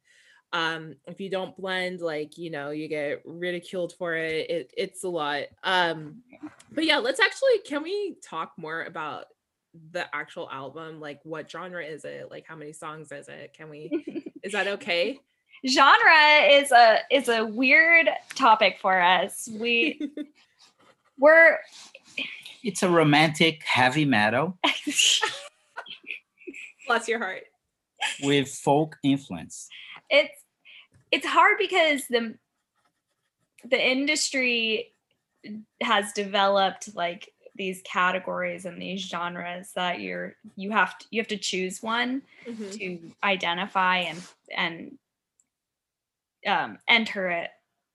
um 0.53 0.95
if 1.07 1.19
you 1.19 1.29
don't 1.29 1.55
blend 1.57 1.99
like 1.99 2.37
you 2.37 2.49
know 2.49 2.69
you 2.69 2.87
get 2.87 3.21
ridiculed 3.25 3.93
for 3.93 4.15
it, 4.15 4.49
it 4.49 4.73
it's 4.77 5.03
a 5.03 5.09
lot 5.09 5.43
um 5.63 6.21
but 6.71 6.85
yeah 6.85 6.97
let's 6.97 7.19
actually 7.19 7.59
can 7.65 7.83
we 7.83 8.15
talk 8.23 8.53
more 8.57 8.83
about 8.83 9.25
the 9.91 10.05
actual 10.15 10.47
album 10.51 10.99
like 10.99 11.19
what 11.23 11.49
genre 11.49 11.83
is 11.83 12.05
it 12.05 12.29
like 12.29 12.45
how 12.47 12.55
many 12.55 12.71
songs 12.71 13.11
is 13.11 13.27
it 13.27 13.53
can 13.57 13.69
we 13.69 14.31
is 14.43 14.51
that 14.51 14.67
okay 14.67 15.19
genre 15.67 16.47
is 16.49 16.71
a 16.71 16.99
is 17.09 17.29
a 17.29 17.45
weird 17.45 18.07
topic 18.35 18.77
for 18.79 19.01
us 19.01 19.49
we 19.59 19.99
we're 21.17 21.57
it's 22.63 22.81
a 22.81 22.89
romantic 22.89 23.61
heavy 23.65 24.05
metal. 24.05 24.57
Bless 26.87 27.09
your 27.09 27.19
heart. 27.19 27.43
With 28.21 28.49
folk 28.49 28.97
influence. 29.03 29.67
It's 30.09 30.42
it's 31.13 31.27
hard 31.27 31.57
because 31.59 32.07
the 32.07 32.33
the 33.69 33.79
industry 33.79 34.91
has 35.81 36.11
developed 36.11 36.95
like 36.95 37.31
these 37.55 37.81
categories 37.85 38.65
and 38.65 38.81
these 38.81 38.99
genres 38.99 39.71
that 39.75 40.01
you're 40.01 40.35
you 40.55 40.71
have 40.71 40.97
to 40.97 41.05
you 41.11 41.21
have 41.21 41.27
to 41.27 41.37
choose 41.37 41.83
one 41.83 42.23
mm-hmm. 42.47 42.69
to 42.71 42.99
identify 43.23 43.97
and 43.97 44.21
and 44.57 44.97
um, 46.47 46.79
enter 46.87 47.29
it 47.29 47.51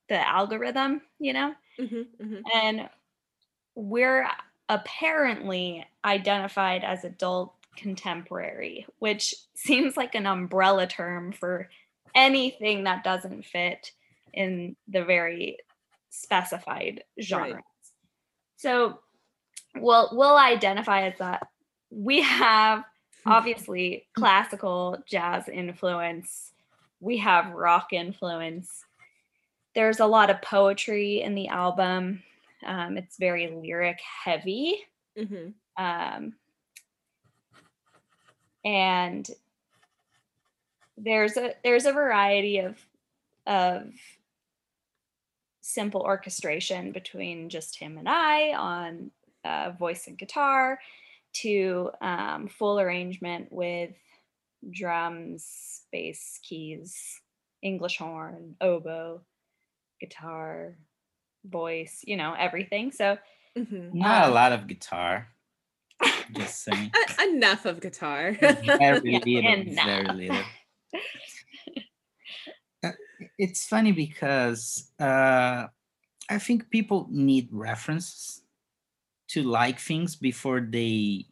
the 0.09 0.27
algorithm 0.27 1.03
you 1.19 1.33
know 1.33 1.53
mm-hmm, 1.79 2.23
mm-hmm. 2.23 2.41
and 2.55 2.89
we're 3.75 4.29
apparently 4.69 5.85
identified 6.05 6.85
as 6.85 7.05
adult 7.05 7.53
contemporary 7.77 8.87
which 9.01 9.35
seems 9.55 9.97
like 9.97 10.15
an 10.15 10.27
umbrella 10.27 10.87
term 10.87 11.33
for 11.33 11.69
anything 12.19 12.85
that 12.85 13.05
doesn't 13.05 13.45
fit 13.45 13.93
in 14.35 14.75
the 14.89 15.05
very 15.05 15.57
specified 16.11 17.05
genre 17.23 17.55
right. 17.55 17.65
so 18.57 18.99
we'll 19.77 20.11
we'll 20.13 20.37
identify 20.37 21.03
as 21.03 21.17
that 21.19 21.47
we 21.91 22.21
have 22.21 22.83
hmm. 23.25 23.31
obviously 23.31 24.07
classical 24.17 24.99
jazz 25.07 25.49
influence 25.49 26.53
we 27.01 27.17
have 27.17 27.53
rock 27.53 27.93
influence 27.93 28.85
there's 29.77 30.01
a 30.01 30.07
lot 30.07 30.29
of 30.29 30.43
poetry 30.43 31.23
in 31.23 31.37
the 31.37 31.47
album 31.49 32.21
um, 32.67 32.99
it's 32.99 33.17
very 33.17 33.49
lyric 33.49 34.01
heavy 34.25 34.81
mm-hmm. 35.17 35.51
um, 35.83 36.33
and 38.65 39.31
there's 41.03 41.37
a 41.37 41.55
there's 41.63 41.87
a 41.87 41.93
variety 41.93 42.59
of 42.59 42.77
of 43.47 43.93
simple 45.61 46.01
orchestration 46.01 46.93
between 46.93 47.49
just 47.49 47.79
him 47.79 47.99
and 47.99 48.09
I 48.09 48.55
on 48.55 49.11
uh, 49.45 49.71
voice 49.79 50.07
and 50.07 50.19
guitar 50.19 50.79
to 51.35 51.91
um, 52.01 52.49
full 52.49 52.81
arrangement 52.81 53.49
with 53.51 53.95
drums, 54.71 55.83
bass, 55.93 56.41
keys, 56.43 57.21
English 57.63 57.99
horn, 57.99 58.57
oboe, 58.61 59.21
guitar, 60.01 60.77
voice, 61.45 62.03
you 62.05 62.17
know, 62.17 62.35
everything. 62.39 62.91
So, 62.91 63.19
mm-hmm. 63.57 63.99
not 63.99 64.25
um, 64.25 64.31
a 64.31 64.35
lot 64.35 64.53
of 64.53 64.67
guitar. 64.67 65.29
Just 66.33 66.65
saying. 66.65 66.91
Enough 67.23 67.67
of 67.67 67.81
guitar. 67.81 68.33
very 68.33 69.01
little. 69.01 69.75
Very 69.75 70.07
little. 70.07 70.43
Uh, 72.85 72.93
it's 73.39 73.67
funny 73.67 73.91
because 73.91 74.93
uh, 75.01 75.67
I 76.31 76.39
think 76.39 76.71
people 76.71 77.09
need 77.11 77.49
references 77.51 78.43
to 79.29 79.43
like 79.43 79.79
things 79.79 80.17
before 80.17 80.61
they 80.61 81.27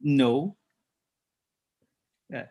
know. 0.00 0.56
Uh, 2.32 2.42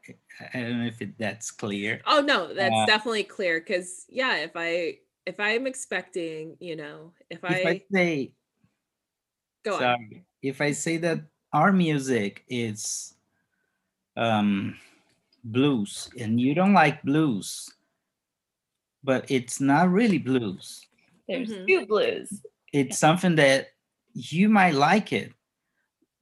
I 0.53 0.61
don't 0.61 0.79
know 0.79 0.87
if 0.87 1.01
it, 1.01 1.17
that's 1.17 1.51
clear. 1.51 2.01
Oh 2.07 2.21
no, 2.21 2.53
that's 2.53 2.75
uh, 2.75 2.85
definitely 2.85 3.25
clear. 3.25 3.59
Because 3.59 4.05
yeah, 4.09 4.37
if 4.37 4.51
I 4.55 4.99
if 5.25 5.39
I'm 5.39 5.67
expecting, 5.67 6.57
you 6.59 6.75
know, 6.75 7.13
if, 7.29 7.39
if 7.39 7.43
I, 7.45 7.69
I 7.69 7.81
say, 7.91 8.33
go 9.63 9.77
sorry, 9.77 9.85
on. 9.93 10.25
If 10.41 10.61
I 10.61 10.71
say 10.71 10.97
that 10.97 11.19
our 11.53 11.71
music 11.73 12.43
is 12.47 13.13
um 14.17 14.77
blues 15.45 16.09
and 16.19 16.41
you 16.41 16.53
don't 16.53 16.73
like 16.73 17.01
blues, 17.03 17.69
but 19.03 19.29
it's 19.29 19.61
not 19.61 19.91
really 19.91 20.17
blues. 20.17 20.85
There's 21.27 21.49
mm-hmm. 21.49 21.65
two 21.65 21.85
blues. 21.85 22.41
It's 22.73 22.97
something 22.97 23.35
that 23.35 23.67
you 24.13 24.49
might 24.49 24.75
like 24.75 25.13
it. 25.13 25.31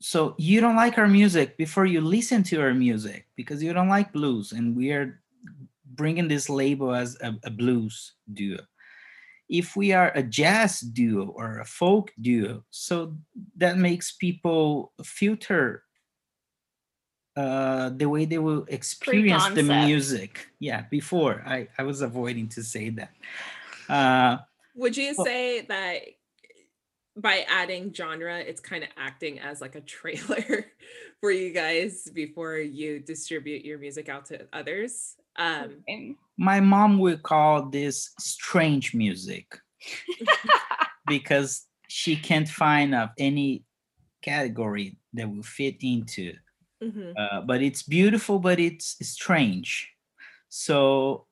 So 0.01 0.36
you 0.38 0.59
don't 0.59 0.76
like 0.76 0.97
our 0.97 1.07
music 1.07 1.57
before 1.57 1.86
you 1.86 2.01
listen 2.01 2.43
to 2.43 2.61
our 2.61 2.74
music 2.74 3.26
because 3.38 3.63
you 3.63 3.71
don't 3.71 3.88
like 3.88 4.11
blues, 4.11 4.51
and 4.51 4.76
we 4.76 4.91
are 4.91 5.21
bringing 5.95 6.28
this 6.28 6.49
label 6.49 6.93
as 6.93 7.17
a, 7.21 7.34
a 7.45 7.49
blues 7.49 8.13
duo. 8.34 8.59
If 9.47 9.78
we 9.78 9.93
are 9.93 10.11
a 10.15 10.24
jazz 10.24 10.82
duo 10.82 11.28
or 11.28 11.59
a 11.59 11.65
folk 11.65 12.11
duo, 12.19 12.65
so 12.69 13.15
that 13.55 13.78
makes 13.78 14.11
people 14.11 14.91
filter 15.05 15.83
uh, 17.36 17.90
the 17.90 18.08
way 18.08 18.26
they 18.26 18.38
will 18.38 18.66
experience 18.68 19.48
the 19.50 19.64
music. 19.64 20.48
Yeah, 20.60 20.84
before 20.90 21.44
I, 21.46 21.68
I 21.78 21.84
was 21.84 22.02
avoiding 22.02 22.48
to 22.50 22.64
say 22.64 22.90
that. 22.90 23.12
Uh, 23.90 24.38
Would 24.76 24.96
you 24.96 25.14
say 25.14 25.62
that 25.62 26.02
by 27.16 27.46
adding 27.48 27.94
genre, 27.94 28.40
it's 28.40 28.62
kind 28.62 28.84
of 28.84 28.90
acting 28.98 29.40
as 29.40 29.62
like 29.62 29.76
a 29.76 29.82
trailer 29.82 30.66
for 31.22 31.32
you 31.32 31.52
guys 31.54 32.10
before 32.14 32.58
you 32.58 33.00
distribute 33.00 33.64
your 33.64 33.78
music 33.78 34.10
out 34.10 34.26
to 34.28 34.42
others. 34.52 35.16
Um, 35.36 36.16
My 36.38 36.60
mom 36.60 37.00
would 37.00 37.24
call 37.24 37.70
this 37.70 38.12
strange 38.20 38.94
music 38.94 39.60
because 41.08 41.66
she 41.88 42.16
can't 42.16 42.50
find 42.50 42.96
of 42.96 43.10
any 43.18 43.64
category 44.22 44.98
that 45.14 45.30
will 45.30 45.44
fit 45.44 45.78
into. 45.82 46.34
Mm-hmm. 46.84 47.12
Uh, 47.18 47.42
but 47.42 47.62
it's 47.62 47.84
beautiful, 47.84 48.40
but 48.40 48.60
it's 48.60 48.98
strange. 49.08 49.90
So 50.50 51.26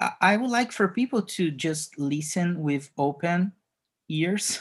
I, 0.00 0.12
I 0.20 0.36
would 0.36 0.50
like 0.50 0.72
for 0.72 0.88
people 0.88 1.22
to 1.22 1.50
just 1.50 1.98
listen 1.98 2.60
with 2.62 2.90
open 2.96 3.52
ears 4.08 4.60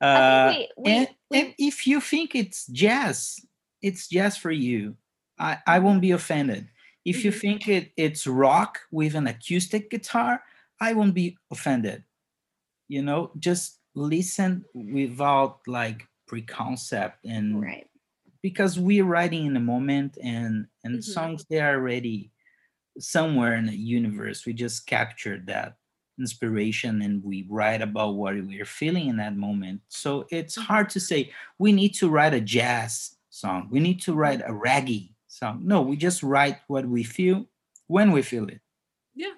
uh, 0.00 0.54
we, 0.56 0.68
we, 0.76 0.90
and, 0.92 1.08
we, 1.30 1.40
and 1.40 1.54
if 1.58 1.86
you 1.86 2.00
think 2.00 2.34
it's 2.34 2.66
jazz, 2.68 3.38
it's 3.82 4.08
jazz 4.08 4.36
for 4.36 4.50
you. 4.50 4.96
I, 5.38 5.58
I 5.66 5.78
won't 5.78 6.00
be 6.00 6.12
offended. 6.12 6.68
If 7.04 7.18
mm-hmm. 7.18 7.26
you 7.26 7.32
think 7.32 7.68
it, 7.68 7.92
it's 7.96 8.26
rock 8.26 8.78
with 8.90 9.14
an 9.14 9.26
acoustic 9.26 9.90
guitar, 9.90 10.42
I 10.80 10.94
won't 10.94 11.14
be 11.14 11.36
offended. 11.50 12.04
You 12.88 13.02
know, 13.02 13.30
just 13.38 13.78
listen 13.94 14.64
without 14.74 15.60
like 15.66 16.06
preconcept 16.30 17.14
and 17.24 17.60
right. 17.60 17.86
Because 18.42 18.78
we're 18.78 19.04
writing 19.04 19.46
in 19.46 19.54
the 19.54 19.60
moment 19.60 20.16
and 20.22 20.66
and 20.84 20.94
mm-hmm. 20.94 21.12
songs 21.12 21.44
they 21.48 21.60
are 21.60 21.74
already 21.74 22.30
somewhere 22.98 23.54
in 23.54 23.66
the 23.66 23.76
universe. 23.76 24.44
We 24.44 24.52
just 24.52 24.86
captured 24.86 25.46
that 25.46 25.76
inspiration 26.18 27.02
and 27.02 27.24
we 27.24 27.46
write 27.48 27.80
about 27.80 28.14
what 28.14 28.34
we're 28.34 28.64
feeling 28.64 29.08
in 29.08 29.16
that 29.16 29.36
moment. 29.36 29.80
So 29.88 30.26
it's 30.30 30.56
mm-hmm. 30.56 30.66
hard 30.66 30.90
to 30.90 31.00
say 31.00 31.32
we 31.58 31.72
need 31.72 31.94
to 31.94 32.10
write 32.10 32.34
a 32.34 32.40
jazz 32.40 33.16
song, 33.30 33.68
we 33.70 33.80
need 33.80 34.00
to 34.02 34.14
write 34.14 34.42
a 34.44 34.52
raggy 34.52 35.14
song. 35.28 35.62
No, 35.64 35.80
we 35.82 35.96
just 35.96 36.22
write 36.22 36.58
what 36.68 36.86
we 36.86 37.02
feel 37.02 37.46
when 37.86 38.12
we 38.12 38.22
feel 38.22 38.46
it. 38.48 38.60
Yeah. 39.14 39.34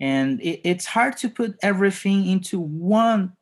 And 0.00 0.40
it, 0.40 0.60
it's 0.64 0.86
hard 0.86 1.16
to 1.18 1.28
put 1.28 1.56
everything 1.62 2.26
into 2.26 2.58
one 2.58 3.34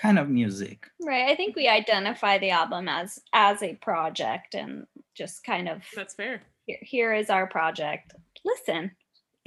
kind 0.00 0.18
of 0.18 0.28
music. 0.28 0.86
Right. 1.00 1.28
I 1.28 1.34
think 1.34 1.56
we 1.56 1.68
identify 1.68 2.38
the 2.38 2.50
album 2.50 2.88
as 2.88 3.18
as 3.32 3.62
a 3.62 3.74
project 3.74 4.54
and 4.54 4.86
just 5.14 5.44
kind 5.44 5.68
of 5.68 5.82
That's 5.94 6.14
fair. 6.14 6.42
Here, 6.66 6.78
here 6.82 7.14
is 7.14 7.30
our 7.30 7.46
project. 7.46 8.14
Listen, 8.44 8.92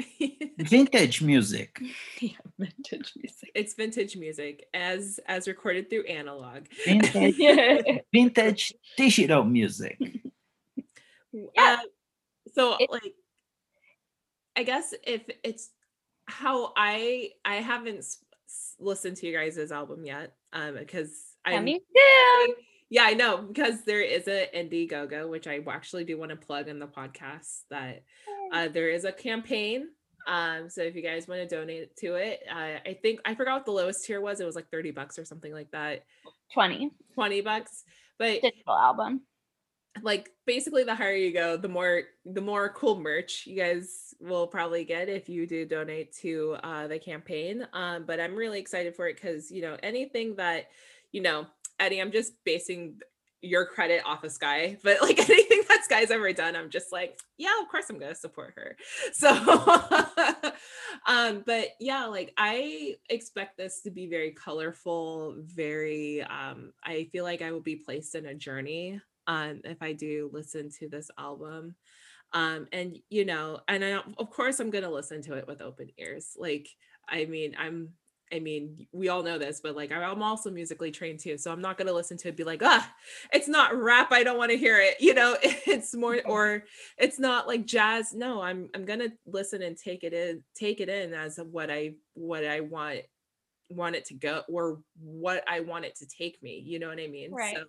vintage 0.60 1.22
music. 1.22 1.82
Yeah, 2.22 2.38
vintage 2.60 3.14
music. 3.16 3.52
It's 3.56 3.74
vintage 3.74 4.16
music 4.16 4.68
as 4.74 5.20
as 5.28 5.48
recorded 5.48 5.90
through 5.90 6.06
analog. 6.06 6.66
Vintage, 6.86 7.38
vintage 8.14 8.74
digital 8.96 9.44
music. 9.44 9.98
Yeah. 11.34 11.48
Uh, 11.58 11.78
so 12.54 12.76
it, 12.80 12.92
like 12.92 13.14
I 14.56 14.64
guess 14.64 14.94
if 15.04 15.24
it's 15.44 15.72
how 16.26 16.74
I 16.78 17.32
I 17.44 17.56
haven't 17.56 18.06
listened 18.80 19.18
to 19.18 19.28
you 19.28 19.38
guys' 19.38 19.72
album 19.72 20.06
yet 20.06 20.34
um 20.54 20.76
because 20.78 21.36
I 21.46 21.60
me 21.60 21.80
too. 21.80 22.56
Yeah, 22.90 23.04
I 23.04 23.14
know 23.14 23.38
because 23.38 23.84
there 23.86 24.02
is 24.02 24.28
a 24.28 24.50
Indiegogo, 24.54 25.30
which 25.30 25.48
I 25.48 25.62
actually 25.70 26.04
do 26.04 26.18
want 26.18 26.32
to 26.32 26.36
plug 26.36 26.68
in 26.68 26.78
the 26.78 26.88
podcast. 26.88 27.62
That 27.70 28.04
uh, 28.52 28.68
there 28.68 28.90
is 28.90 29.06
a 29.06 29.14
campaign. 29.14 29.88
Um, 30.28 30.70
so 30.70 30.82
if 30.82 30.94
you 30.94 31.02
guys 31.02 31.28
want 31.28 31.42
to 31.42 31.56
donate 31.56 31.96
to 31.98 32.16
it, 32.16 32.42
uh, 32.50 32.80
I 32.86 33.00
think 33.02 33.22
I 33.26 33.34
forgot 33.34 33.54
what 33.54 33.66
the 33.66 33.72
lowest 33.72 34.06
tier 34.06 34.20
was. 34.20 34.42
It 34.42 34.46
was 34.46 34.56
like 34.56 34.70
30 34.70 34.92
bucks 34.92 35.18
or 35.18 35.24
something 35.24 35.54
like 35.54 35.72
that. 35.72 36.04
20. 36.54 36.92
20 37.16 37.42
bucks. 37.42 37.86
But 38.20 38.42
digital 38.42 38.78
album. 38.78 39.22
Like 40.02 40.30
basically 40.46 40.84
the 40.84 40.96
higher 40.96 41.16
you 41.16 41.34
go, 41.34 41.58
the 41.58 41.68
more 41.68 42.04
the 42.26 42.42
more 42.42 42.70
cool 42.70 43.00
merch 43.00 43.46
you 43.46 43.58
guys 43.58 44.14
will 44.22 44.48
probably 44.48 44.86
get 44.86 45.10
if 45.10 45.28
you 45.28 45.46
do 45.46 45.66
donate 45.66 46.16
to 46.18 46.58
uh, 46.64 46.88
the 46.88 46.98
campaign. 46.98 47.68
Um, 47.74 48.06
but 48.06 48.20
I'm 48.20 48.36
really 48.36 48.60
excited 48.60 48.96
for 48.96 49.08
it 49.08 49.16
because 49.16 49.52
you 49.52 49.62
know 49.62 49.78
anything 49.84 50.36
that 50.38 50.68
you 51.12 51.22
know, 51.22 51.46
Eddie, 51.80 52.00
I'm 52.00 52.12
just 52.12 52.34
basing 52.46 53.00
your 53.42 53.66
credit 53.66 54.04
off 54.06 54.24
of 54.24 54.32
Sky, 54.32 54.78
but 54.84 55.02
like 55.02 55.18
anything 55.30 55.64
that 55.68 55.84
Sky's 55.84 56.12
ever 56.12 56.32
done, 56.32 56.56
I'm 56.56 56.70
just 56.70 56.92
like, 56.92 57.20
yeah, 57.38 57.60
of 57.62 57.68
course 57.70 57.90
I'm 57.90 58.00
gonna 58.00 58.16
support 58.16 58.54
her. 58.56 58.78
So 59.14 59.30
um, 61.08 61.44
but 61.46 61.70
yeah, 61.80 62.06
like 62.06 62.34
I 62.38 62.96
expect 63.10 63.58
this 63.58 63.82
to 63.82 63.92
be 63.92 64.08
very 64.08 64.32
colorful, 64.32 65.36
very 65.40 66.22
um, 66.22 66.72
I 66.84 67.10
feel 67.12 67.24
like 67.24 67.42
I 67.42 67.52
will 67.52 67.62
be 67.62 67.76
placed 67.76 68.16
in 68.16 68.26
a 68.26 68.36
journey 68.36 69.02
um 69.28 69.62
if 69.64 69.82
I 69.82 69.94
do 69.94 70.30
listen 70.34 70.70
to 70.80 70.90
this 70.90 71.10
album. 71.18 71.76
Um, 72.34 72.68
and 72.72 72.98
you 73.10 73.26
know, 73.26 73.60
and 73.68 73.84
I, 73.84 74.02
of 74.18 74.30
course 74.30 74.60
I'm 74.60 74.70
gonna 74.70 74.90
listen 74.90 75.22
to 75.24 75.34
it 75.34 75.48
with 75.48 75.62
open 75.62 75.90
ears. 75.98 76.36
Like, 76.38 76.70
I 77.10 77.26
mean, 77.26 77.56
I'm 77.60 77.90
I 78.34 78.40
mean, 78.40 78.88
we 78.92 79.10
all 79.10 79.24
know 79.24 79.38
this, 79.38 79.60
but 79.62 79.76
like 79.76 79.92
I'm 79.92 80.24
also 80.24 80.50
musically 80.50 80.92
trained 80.92 81.20
too. 81.20 81.38
So 81.38 81.52
I'm 81.52 81.62
not 81.62 81.78
going 81.78 81.88
to 81.88 81.94
listen 81.94 82.18
to 82.18 82.30
it 82.30 82.38
be 82.38 82.44
like, 82.44 82.62
ah, 82.64 82.90
it's 83.34 83.48
not 83.48 83.76
rap. 83.76 84.12
I 84.12 84.24
don't 84.24 84.38
want 84.38 84.52
to 84.52 84.58
hear 84.58 84.80
it. 84.80 84.96
You 85.12 85.16
know, 85.16 85.36
it's 85.44 85.94
more, 85.96 86.22
or 86.26 86.64
it's 86.98 87.20
not 87.20 87.48
like 87.48 87.66
jazz. 87.66 88.14
No, 88.14 88.42
I'm, 88.42 88.70
I'm 88.74 88.86
going 88.86 89.00
to 89.00 89.12
listen 89.26 89.62
and 89.62 89.76
take 89.76 90.04
it 90.04 90.14
in, 90.14 90.44
take 90.56 90.80
it 90.80 90.90
in 90.90 91.14
as 91.14 91.38
what 91.38 91.70
I, 91.70 91.96
what 92.14 92.46
I 92.46 92.62
want, 92.62 93.00
want 93.70 93.96
it 93.96 94.06
to 94.06 94.14
go 94.14 94.44
or 94.48 94.80
what 95.02 95.44
I 95.48 95.62
want 95.62 95.86
it 95.86 95.96
to 95.98 96.06
take 96.06 96.42
me. 96.42 96.62
You 96.66 96.80
know 96.80 96.88
what 96.88 97.00
I 97.00 97.08
mean? 97.08 97.32
Right. 97.32 97.56
So, 97.56 97.64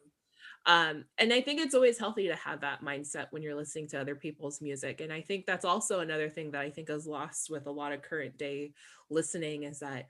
um, 0.67 1.05
and 1.19 1.33
I 1.33 1.41
think 1.41 1.61
it's 1.61 1.75
always 1.75 1.99
healthy 1.99 2.29
to 2.29 2.37
have 2.37 2.61
that 2.61 2.85
mindset 2.85 3.27
when 3.31 3.43
you're 3.43 3.55
listening 3.55 3.89
to 3.89 4.01
other 4.01 4.15
people's 4.15 4.61
music. 4.61 5.01
And 5.01 5.13
I 5.13 5.21
think 5.21 5.45
that's 5.45 5.65
also 5.65 6.01
another 6.01 6.29
thing 6.29 6.53
that 6.53 6.61
I 6.61 6.71
think 6.71 6.89
is 6.89 7.07
lost 7.07 7.51
with 7.51 7.67
a 7.67 7.71
lot 7.71 7.93
of 7.93 8.03
current 8.03 8.39
day 8.39 8.73
listening 9.11 9.65
is 9.65 9.81
that 9.81 10.09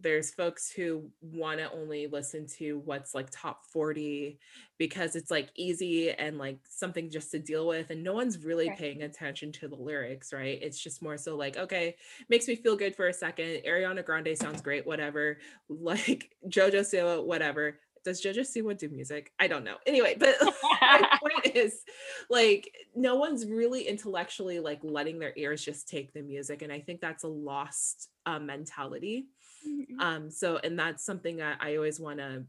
there's 0.00 0.32
folks 0.32 0.70
who 0.70 1.10
want 1.20 1.58
to 1.58 1.70
only 1.72 2.06
listen 2.06 2.46
to 2.46 2.80
what's 2.84 3.14
like 3.14 3.28
top 3.30 3.64
40 3.64 4.38
because 4.78 5.16
it's 5.16 5.30
like 5.30 5.50
easy 5.56 6.12
and 6.12 6.38
like 6.38 6.58
something 6.68 7.10
just 7.10 7.32
to 7.32 7.38
deal 7.38 7.66
with 7.66 7.90
and 7.90 8.02
no 8.04 8.12
one's 8.12 8.44
really 8.44 8.68
right. 8.68 8.78
paying 8.78 9.02
attention 9.02 9.50
to 9.50 9.66
the 9.66 9.74
lyrics 9.74 10.32
right 10.32 10.60
it's 10.62 10.78
just 10.78 11.02
more 11.02 11.16
so 11.16 11.36
like 11.36 11.56
okay 11.56 11.96
makes 12.28 12.46
me 12.46 12.54
feel 12.54 12.76
good 12.76 12.94
for 12.94 13.08
a 13.08 13.12
second 13.12 13.60
ariana 13.66 14.04
grande 14.04 14.38
sounds 14.38 14.62
great 14.62 14.86
whatever 14.86 15.38
like 15.68 16.30
jojo 16.46 16.80
siwa 16.80 17.24
whatever 17.24 17.78
does 18.04 18.22
jojo 18.22 18.40
siwa 18.40 18.76
do 18.76 18.88
music 18.88 19.32
i 19.38 19.46
don't 19.46 19.64
know 19.64 19.76
anyway 19.86 20.16
but 20.18 20.36
my 20.80 21.18
point 21.20 21.56
is 21.56 21.84
like 22.30 22.72
no 22.94 23.16
one's 23.16 23.46
really 23.46 23.82
intellectually 23.82 24.58
like 24.60 24.80
letting 24.82 25.18
their 25.18 25.32
ears 25.36 25.64
just 25.64 25.88
take 25.88 26.12
the 26.12 26.22
music 26.22 26.62
and 26.62 26.72
i 26.72 26.80
think 26.80 27.00
that's 27.00 27.24
a 27.24 27.28
lost 27.28 28.08
uh, 28.26 28.38
mentality 28.38 29.26
Mm-hmm. 29.66 30.00
Um, 30.00 30.30
so, 30.30 30.58
and 30.62 30.78
that's 30.78 31.04
something 31.04 31.42
I, 31.42 31.54
I 31.60 31.76
always 31.76 32.00
want 32.00 32.18
to 32.18 32.44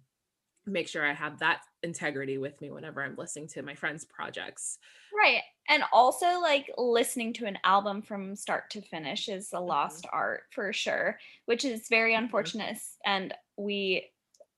make 0.66 0.88
sure 0.88 1.06
I 1.06 1.14
have 1.14 1.40
that 1.40 1.62
integrity 1.82 2.38
with 2.38 2.60
me 2.62 2.70
whenever 2.70 3.04
I'm 3.04 3.16
listening 3.18 3.48
to 3.50 3.64
my 3.64 3.74
friends' 3.74 4.06
projects. 4.06 4.78
Right. 5.16 5.42
And 5.68 5.84
also, 5.92 6.40
like 6.42 6.72
listening 6.78 7.34
to 7.34 7.46
an 7.46 7.58
album 7.64 8.02
from 8.02 8.36
start 8.36 8.70
to 8.72 8.82
finish 8.82 9.30
is 9.30 9.52
a 9.52 9.56
mm-hmm. 9.56 9.68
lost 9.68 10.04
mm-hmm. 10.04 10.16
art 10.16 10.42
for 10.52 10.72
sure, 10.74 11.20
which 11.46 11.66
is 11.66 11.88
very 11.90 12.14
mm-hmm. 12.14 12.26
unfortunate. 12.26 12.76
Mm-hmm. 12.76 13.12
And 13.12 13.34
we 13.58 14.10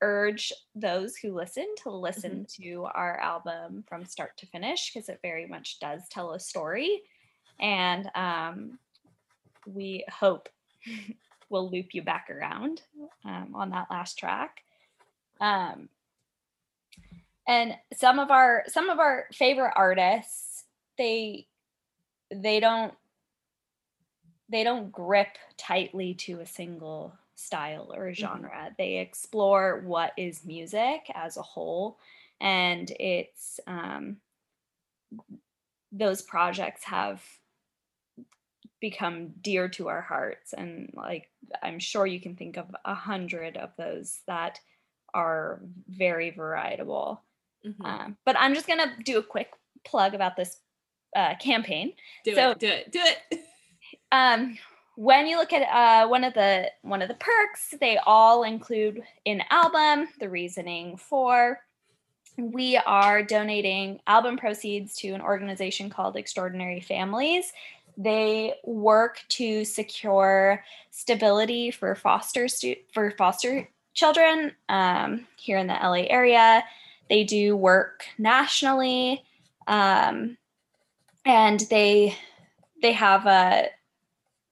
urge 0.01 0.51
those 0.75 1.15
who 1.15 1.33
listen 1.33 1.67
to 1.83 1.89
listen 1.89 2.45
mm-hmm. 2.47 2.63
to 2.63 2.87
our 2.93 3.19
album 3.19 3.83
from 3.87 4.05
start 4.05 4.37
to 4.37 4.45
finish 4.47 4.91
because 4.93 5.09
it 5.09 5.19
very 5.21 5.45
much 5.45 5.79
does 5.79 6.01
tell 6.09 6.33
a 6.33 6.39
story. 6.39 7.01
And 7.59 8.09
um, 8.15 8.79
we 9.65 10.05
hope 10.09 10.49
we'll 11.49 11.69
loop 11.69 11.93
you 11.93 12.01
back 12.01 12.29
around 12.29 12.81
um, 13.25 13.51
on 13.53 13.69
that 13.69 13.87
last 13.91 14.17
track. 14.17 14.61
Um, 15.39 15.89
and 17.47 17.75
some 17.93 18.19
of 18.19 18.31
our 18.31 18.63
some 18.67 18.89
of 18.89 18.99
our 18.99 19.25
favorite 19.33 19.73
artists, 19.75 20.63
they 20.97 21.47
they 22.33 22.59
don't 22.59 22.93
they 24.49 24.63
don't 24.63 24.91
grip 24.91 25.37
tightly 25.57 26.13
to 26.13 26.39
a 26.39 26.45
single 26.45 27.13
style 27.41 27.91
or 27.93 28.05
mm-hmm. 28.05 28.13
genre. 28.13 28.49
Mm-hmm. 28.49 28.73
They 28.77 28.97
explore 28.97 29.81
what 29.85 30.13
is 30.17 30.45
music 30.45 31.01
as 31.13 31.37
a 31.37 31.41
whole, 31.41 31.97
and 32.39 32.91
it's 32.99 33.59
um, 33.67 34.17
those 35.91 36.21
projects 36.21 36.83
have 36.85 37.21
become 38.79 39.29
dear 39.41 39.69
to 39.69 39.87
our 39.87 40.01
hearts 40.01 40.53
and 40.53 40.91
like 40.95 41.29
i'm 41.61 41.77
sure 41.77 42.07
you 42.07 42.19
can 42.19 42.35
think 42.35 42.57
of 42.57 42.65
a 42.83 42.95
hundred 42.95 43.55
of 43.55 43.69
those 43.77 44.21
that 44.25 44.59
are 45.13 45.61
very 45.87 46.31
varietable 46.31 47.19
mm-hmm. 47.65 47.85
um, 47.85 48.17
but 48.25 48.35
i'm 48.39 48.55
just 48.55 48.67
gonna 48.67 48.91
do 49.05 49.19
a 49.19 49.23
quick 49.23 49.51
plug 49.85 50.15
about 50.15 50.35
this 50.35 50.57
uh, 51.15 51.35
campaign 51.35 51.93
do 52.25 52.33
so, 52.33 52.51
it 52.51 52.59
do 52.59 52.67
it 52.67 52.91
do 52.91 52.99
it 53.01 53.39
um 54.11 54.57
when 54.95 55.25
you 55.25 55.37
look 55.37 55.53
at 55.53 55.61
uh, 55.61 56.07
one 56.07 56.23
of 56.23 56.33
the 56.33 56.69
one 56.81 57.01
of 57.01 57.07
the 57.07 57.15
perks 57.15 57.73
they 57.79 57.97
all 58.05 58.43
include 58.43 59.01
an 59.25 59.41
album 59.49 60.07
the 60.19 60.29
reasoning 60.29 60.97
for 60.97 61.59
we 62.37 62.77
are 62.77 63.23
donating 63.23 63.99
album 64.07 64.37
proceeds 64.37 64.95
to 64.95 65.09
an 65.09 65.21
organization 65.21 65.89
called 65.89 66.15
extraordinary 66.15 66.79
families 66.79 67.51
they 67.97 68.53
work 68.63 69.19
to 69.29 69.65
secure 69.65 70.63
stability 70.91 71.71
for 71.71 71.95
foster 71.95 72.47
stu- 72.47 72.77
for 72.93 73.11
foster 73.11 73.67
children 73.93 74.51
um, 74.69 75.27
here 75.37 75.57
in 75.57 75.67
the 75.67 75.73
LA 75.73 76.05
area. 76.09 76.63
They 77.09 77.23
do 77.23 77.57
work 77.57 78.05
nationally, 78.17 79.23
um, 79.67 80.37
and 81.25 81.59
they 81.69 82.15
they 82.81 82.93
have 82.93 83.25
a 83.25 83.67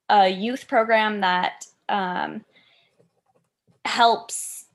a 0.10 0.28
youth 0.28 0.68
program 0.68 1.22
that 1.22 1.66
um, 1.88 2.44
helps 3.86 4.66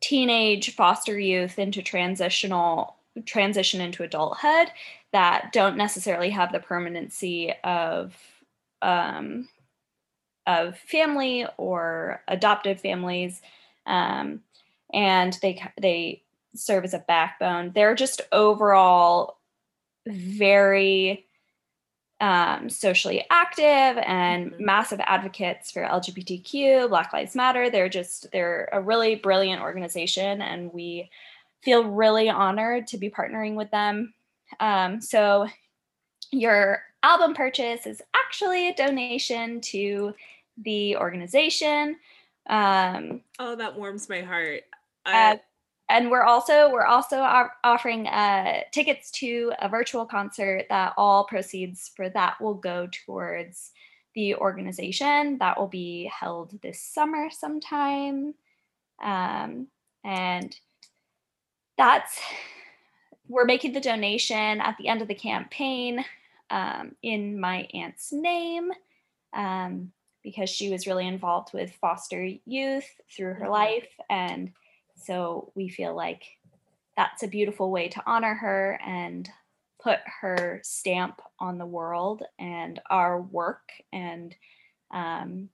teenage 0.00 0.74
foster 0.74 1.18
youth 1.18 1.58
into 1.58 1.82
transitional 1.82 2.96
transition 3.26 3.80
into 3.80 4.04
adulthood 4.04 4.70
that 5.12 5.50
don't 5.52 5.76
necessarily 5.76 6.30
have 6.30 6.52
the 6.52 6.60
permanency 6.60 7.52
of 7.64 8.14
um, 8.82 9.48
of 10.46 10.78
family 10.78 11.46
or 11.56 12.22
adoptive 12.28 12.80
families, 12.80 13.42
um, 13.86 14.40
and 14.92 15.38
they 15.42 15.62
they 15.80 16.22
serve 16.54 16.84
as 16.84 16.94
a 16.94 17.04
backbone. 17.06 17.72
They're 17.74 17.94
just 17.94 18.20
overall 18.32 19.38
very 20.06 21.26
um, 22.20 22.68
socially 22.68 23.24
active 23.30 23.64
and 23.64 24.52
mm-hmm. 24.52 24.64
massive 24.64 25.00
advocates 25.04 25.70
for 25.70 25.82
LGBTQ, 25.82 26.88
Black 26.88 27.12
Lives 27.12 27.34
Matter. 27.34 27.70
They're 27.70 27.88
just 27.88 28.30
they're 28.32 28.68
a 28.72 28.80
really 28.80 29.14
brilliant 29.14 29.62
organization, 29.62 30.42
and 30.42 30.72
we 30.72 31.10
feel 31.62 31.84
really 31.84 32.28
honored 32.28 32.86
to 32.88 32.98
be 32.98 33.10
partnering 33.10 33.54
with 33.54 33.70
them 33.70 34.14
um, 34.60 35.00
so 35.00 35.46
your 36.30 36.82
album 37.02 37.34
purchase 37.34 37.86
is 37.86 38.02
actually 38.14 38.68
a 38.68 38.74
donation 38.74 39.60
to 39.60 40.14
the 40.58 40.96
organization. 40.96 41.96
Um, 42.48 43.22
oh, 43.38 43.56
that 43.56 43.78
warms 43.78 44.08
my 44.08 44.20
heart. 44.20 44.62
I- 45.06 45.32
uh, 45.32 45.36
and 45.88 46.10
we're 46.10 46.22
also 46.22 46.70
we're 46.70 46.86
also 46.86 47.18
offering 47.64 48.06
uh, 48.06 48.60
tickets 48.72 49.10
to 49.12 49.52
a 49.60 49.68
virtual 49.68 50.04
concert 50.04 50.66
that 50.68 50.92
all 50.96 51.24
proceeds 51.24 51.90
for 51.96 52.08
that 52.10 52.40
will 52.40 52.54
go 52.54 52.88
towards 53.06 53.72
the 54.14 54.34
organization 54.34 55.38
that 55.38 55.58
will 55.58 55.68
be 55.68 56.10
held 56.18 56.60
this 56.62 56.80
summer 56.80 57.28
sometime 57.30 58.34
um, 59.02 59.68
and 60.04 60.56
that's 61.76 62.18
we're 63.28 63.44
making 63.44 63.72
the 63.72 63.80
donation 63.80 64.60
at 64.60 64.76
the 64.78 64.88
end 64.88 65.02
of 65.02 65.08
the 65.08 65.14
campaign 65.14 66.04
um, 66.50 66.94
in 67.02 67.38
my 67.38 67.68
aunt's 67.74 68.12
name 68.12 68.70
um, 69.34 69.92
because 70.22 70.50
she 70.50 70.70
was 70.70 70.86
really 70.86 71.06
involved 71.06 71.52
with 71.52 71.72
foster 71.80 72.28
youth 72.44 72.88
through 73.14 73.34
her 73.34 73.44
mm-hmm. 73.44 73.52
life. 73.52 73.88
And 74.10 74.52
so 74.98 75.52
we 75.54 75.68
feel 75.68 75.94
like 75.94 76.24
that's 76.96 77.22
a 77.22 77.28
beautiful 77.28 77.70
way 77.70 77.88
to 77.88 78.02
honor 78.06 78.34
her 78.34 78.80
and 78.84 79.28
put 79.80 80.00
her 80.20 80.60
stamp 80.64 81.20
on 81.38 81.58
the 81.58 81.66
world 81.66 82.22
and 82.38 82.80
our 82.90 83.20
work 83.20 83.70
and 83.92 84.34
um, 84.90 85.48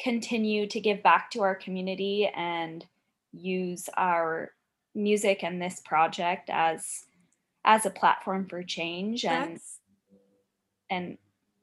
continue 0.00 0.66
to 0.68 0.80
give 0.80 1.02
back 1.02 1.30
to 1.30 1.42
our 1.42 1.54
community 1.54 2.30
and 2.34 2.84
use 3.32 3.88
our 3.96 4.52
music 4.94 5.42
and 5.42 5.60
this 5.60 5.80
project 5.84 6.48
as 6.50 7.04
as 7.64 7.84
a 7.84 7.90
platform 7.90 8.46
for 8.46 8.62
change 8.62 9.24
and 9.24 9.54
That's... 9.54 9.80
and 10.88 11.18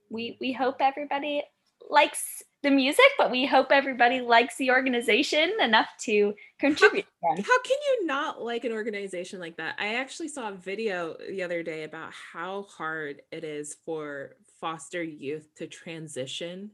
we 0.09 0.37
we 0.39 0.51
hope 0.51 0.77
everybody 0.79 1.43
likes 1.89 2.43
the 2.63 2.71
music, 2.71 3.05
but 3.17 3.29
we 3.29 3.45
hope 3.45 3.67
everybody 3.71 4.21
likes 4.21 4.55
the 4.55 4.71
organization 4.71 5.51
enough 5.61 5.89
to 5.99 6.33
contribute. 6.59 7.05
How, 7.21 7.35
how, 7.35 7.61
can 7.61 7.77
you 7.87 8.05
not 8.05 8.41
like 8.41 8.63
an 8.63 8.71
organization 8.71 9.39
like 9.39 9.57
that? 9.57 9.75
I 9.77 9.95
actually 9.95 10.29
saw 10.29 10.49
a 10.49 10.53
video 10.53 11.17
the 11.29 11.43
other 11.43 11.61
day 11.61 11.83
about 11.83 12.11
how 12.13 12.63
hard 12.63 13.21
it 13.31 13.43
is 13.43 13.75
for 13.85 14.37
foster 14.61 15.03
youth 15.03 15.45
to 15.55 15.67
transition 15.67 16.71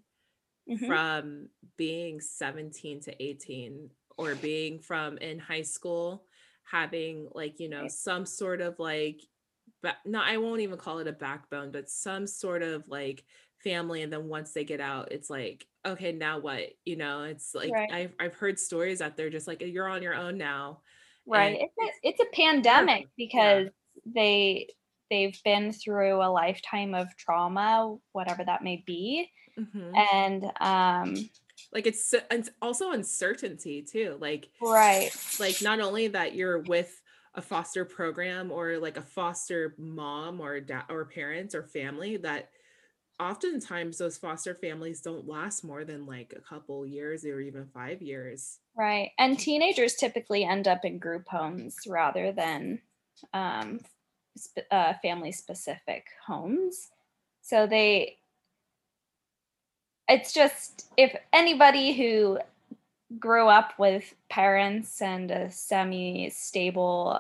mm-hmm. 0.69 0.85
from 0.85 1.49
being 1.75 2.21
17 2.21 3.01
to 3.01 3.23
18 3.23 3.89
or 4.17 4.35
being 4.35 4.79
from 4.79 5.17
in 5.17 5.39
high 5.39 5.63
school 5.63 6.23
having 6.69 7.27
like 7.33 7.59
you 7.59 7.67
know 7.67 7.87
some 7.87 8.25
sort 8.25 8.61
of 8.61 8.77
like 8.77 9.21
but 9.81 9.95
no 10.05 10.21
i 10.21 10.37
won't 10.37 10.61
even 10.61 10.77
call 10.77 10.99
it 10.99 11.07
a 11.07 11.11
backbone 11.11 11.71
but 11.71 11.89
some 11.89 12.27
sort 12.27 12.61
of 12.61 12.83
like 12.87 13.23
family 13.63 14.03
and 14.03 14.13
then 14.13 14.27
once 14.27 14.51
they 14.51 14.63
get 14.63 14.79
out 14.79 15.11
it's 15.11 15.29
like 15.29 15.65
okay 15.86 16.11
now 16.11 16.39
what 16.39 16.61
you 16.86 16.95
know 16.95 17.23
it's 17.23 17.55
like 17.55 17.71
right. 17.71 17.91
I've, 17.91 18.13
I've 18.19 18.36
heard 18.36 18.59
stories 18.59 18.99
that 18.99 19.15
they're 19.15 19.30
just 19.30 19.47
like 19.47 19.61
you're 19.61 19.88
on 19.88 20.03
your 20.03 20.15
own 20.15 20.38
now 20.38 20.82
right 21.25 21.57
it's 21.59 21.73
a, 21.80 22.07
it's 22.07 22.19
a 22.19 22.36
pandemic 22.36 23.07
because 23.17 23.65
yeah. 23.65 24.11
they 24.13 24.67
they've 25.09 25.38
been 25.43 25.71
through 25.71 26.21
a 26.21 26.30
lifetime 26.30 26.93
of 26.93 27.07
trauma 27.17 27.95
whatever 28.11 28.43
that 28.43 28.63
may 28.63 28.84
be 28.86 29.30
mm-hmm. 29.57 29.95
and 30.13 30.45
um 30.59 31.30
like 31.73 31.88
it's 31.88 32.13
it's 32.32 32.49
also 32.61 32.91
uncertainty 32.91 33.82
too 33.82 34.17
like 34.19 34.49
right 34.61 35.11
like 35.39 35.61
not 35.61 35.80
only 35.80 36.07
that 36.07 36.36
you're 36.36 36.59
with 36.59 37.01
a 37.36 37.41
foster 37.41 37.86
program 37.86 38.51
or 38.51 38.77
like 38.77 38.97
a 38.97 39.01
foster 39.01 39.75
mom 39.77 40.41
or 40.41 40.59
dad 40.59 40.84
or 40.89 41.05
parents 41.05 41.53
or 41.53 41.63
family 41.63 42.17
that 42.17 42.49
oftentimes 43.20 43.97
those 43.97 44.17
foster 44.17 44.55
families 44.55 45.01
don't 45.01 45.28
last 45.28 45.63
more 45.63 45.84
than 45.84 46.05
like 46.05 46.34
a 46.36 46.41
couple 46.41 46.86
years 46.86 47.26
or 47.26 47.39
even 47.39 47.67
five 47.74 48.01
years. 48.01 48.59
Right. 48.78 49.11
And 49.20 49.38
teenagers 49.38 49.95
typically 49.95 50.45
end 50.45 50.67
up 50.67 50.86
in 50.86 50.99
group 50.99 51.28
homes 51.28 51.76
rather 51.88 52.32
than 52.32 52.80
um, 53.34 53.80
sp- 54.39 54.70
uh, 54.72 54.93
family 55.01 55.32
specific 55.32 56.07
homes. 56.26 56.89
So 57.41 57.67
they, 57.67 58.17
it's 60.07 60.34
just 60.34 60.89
if 60.97 61.15
anybody 61.34 61.93
who 61.93 62.39
grew 63.17 63.47
up 63.47 63.74
with 63.78 64.13
parents 64.30 65.01
and 65.01 65.32
a 65.32 65.51
semi 65.51 66.30
stable 66.30 67.20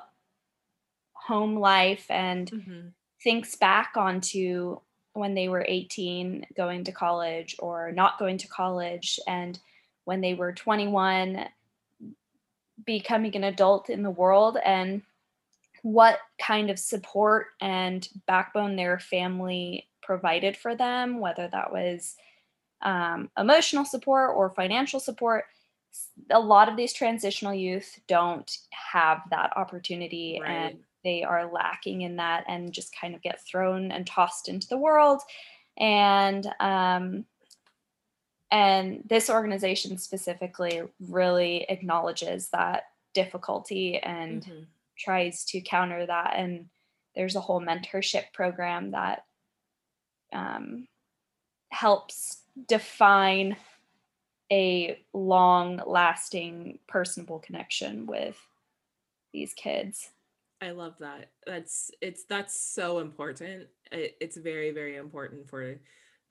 home 1.13 1.59
life 1.59 2.05
and 2.09 2.49
mm-hmm. 2.49 2.87
thinks 3.21 3.55
back 3.55 3.93
onto 3.95 4.79
when 5.19 5.35
they 5.35 5.49
were 5.49 5.65
18 5.67 6.45
going 6.55 6.83
to 6.85 6.91
college 6.91 7.55
or 7.59 7.91
not 7.91 8.17
going 8.17 8.37
to 8.37 8.47
college 8.47 9.19
and 9.27 9.59
when 10.05 10.21
they 10.21 10.33
were 10.33 10.51
21 10.51 11.45
becoming 12.85 13.35
an 13.35 13.43
adult 13.43 13.89
in 13.89 14.01
the 14.01 14.09
world 14.09 14.57
and 14.63 15.01
what 15.83 16.19
kind 16.41 16.69
of 16.69 16.79
support 16.79 17.47
and 17.61 18.09
backbone 18.25 18.75
their 18.75 18.99
family 18.99 19.87
provided 20.01 20.57
for 20.57 20.75
them 20.75 21.19
whether 21.19 21.47
that 21.47 21.71
was 21.71 22.15
um, 22.81 23.29
emotional 23.37 23.85
support 23.85 24.35
or 24.35 24.49
financial 24.49 24.99
support 24.99 25.45
a 26.31 26.39
lot 26.39 26.69
of 26.69 26.77
these 26.77 26.93
transitional 26.93 27.53
youth 27.53 27.99
don't 28.07 28.57
have 28.71 29.21
that 29.29 29.55
opportunity 29.57 30.39
right. 30.41 30.49
and 30.49 30.79
they 31.03 31.23
are 31.23 31.51
lacking 31.51 32.01
in 32.01 32.17
that 32.17 32.43
and 32.47 32.73
just 32.73 32.95
kind 32.99 33.15
of 33.15 33.21
get 33.21 33.45
thrown 33.45 33.91
and 33.91 34.05
tossed 34.05 34.49
into 34.49 34.67
the 34.67 34.77
world. 34.77 35.21
And 35.77 36.45
um, 36.59 37.25
and 38.51 39.03
this 39.05 39.29
organization 39.29 39.97
specifically 39.97 40.81
really 40.99 41.65
acknowledges 41.69 42.49
that 42.49 42.85
difficulty 43.13 43.99
and 43.99 44.43
mm-hmm. 44.43 44.63
tries 44.97 45.45
to 45.45 45.61
counter 45.61 46.05
that. 46.05 46.33
And 46.35 46.67
there's 47.15 47.35
a 47.35 47.41
whole 47.41 47.61
mentorship 47.61 48.33
program 48.33 48.91
that 48.91 49.25
um, 50.33 50.87
helps 51.69 52.39
define 52.67 53.55
a 54.51 54.99
long 55.13 55.79
lasting 55.85 56.79
personable 56.87 57.39
connection 57.39 58.07
with 58.07 58.35
these 59.31 59.53
kids 59.53 60.09
I 60.61 60.71
love 60.71 60.95
that. 60.99 61.31
That's 61.45 61.91
it's 62.01 62.25
that's 62.25 62.59
so 62.59 62.99
important. 62.99 63.67
It, 63.91 64.15
it's 64.19 64.37
very 64.37 64.71
very 64.71 64.97
important 64.97 65.49
for 65.49 65.79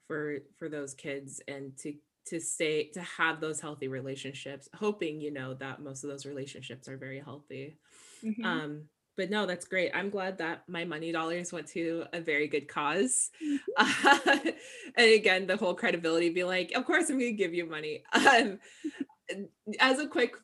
for 0.07 0.39
for 0.59 0.69
those 0.69 0.95
kids 0.95 1.41
and 1.49 1.77
to 1.79 1.95
to 2.27 2.41
stay 2.41 2.91
to 2.91 3.01
have 3.01 3.41
those 3.41 3.61
healthy 3.61 3.89
relationships 3.89 4.69
hoping 4.75 5.21
you 5.21 5.31
know 5.31 5.55
that 5.55 5.81
most 5.81 6.05
of 6.05 6.11
those 6.11 6.27
relationships 6.27 6.89
are 6.89 6.97
very 6.97 7.21
healthy 7.21 7.79
mm-hmm. 8.23 8.45
um 8.45 8.83
but 9.17 9.31
no 9.31 9.47
that's 9.47 9.67
great 9.67 9.91
i'm 9.95 10.11
glad 10.11 10.37
that 10.37 10.63
my 10.69 10.85
money 10.85 11.11
dollars 11.11 11.53
went 11.53 11.67
to 11.67 12.05
a 12.13 12.21
very 12.21 12.47
good 12.47 12.69
cause 12.69 13.31
uh, 13.79 14.19
and 14.97 15.11
again 15.11 15.47
the 15.47 15.57
whole 15.57 15.75
credibility 15.75 16.29
be 16.29 16.45
like 16.45 16.73
of 16.75 16.85
course 16.85 17.09
i'm 17.09 17.19
going 17.19 17.33
to 17.33 17.37
give 17.37 17.55
you 17.55 17.67
money 17.67 18.03
um 18.13 18.59
as 19.81 19.99
a 19.99 20.07
quick 20.07 20.35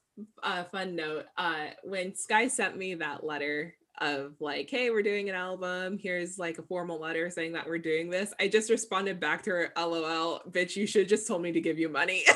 uh, 0.43 0.65
fun 0.65 0.97
note 0.97 1.27
uh, 1.37 1.67
when 1.83 2.15
sky 2.15 2.49
sent 2.49 2.77
me 2.77 2.95
that 2.95 3.25
letter 3.25 3.75
of 4.01 4.35
like 4.41 4.69
hey 4.71 4.91
we're 4.91 5.03
doing 5.03 5.29
an 5.29 5.37
album. 5.37 5.99
Here's 5.99 6.39
like 6.39 6.59
a 6.59 6.63
formal 6.63 7.01
letter 7.01 7.31
saying 7.31 7.53
that 7.53 7.67
we're 7.67 7.79
doing 7.79 8.11
this 8.11 8.33
i 8.41 8.49
just 8.49 8.69
responded 8.69 9.21
back 9.21 9.43
to 9.45 9.51
her 9.51 9.73
lol 9.77 10.41
bitch 10.51 10.75
you 10.75 10.87
should 10.87 11.09
just 11.09 11.29
told 11.29 11.43
me 11.43 11.53
to 11.53 11.61
give 11.61 11.79
you 11.79 11.89
money 11.89 12.25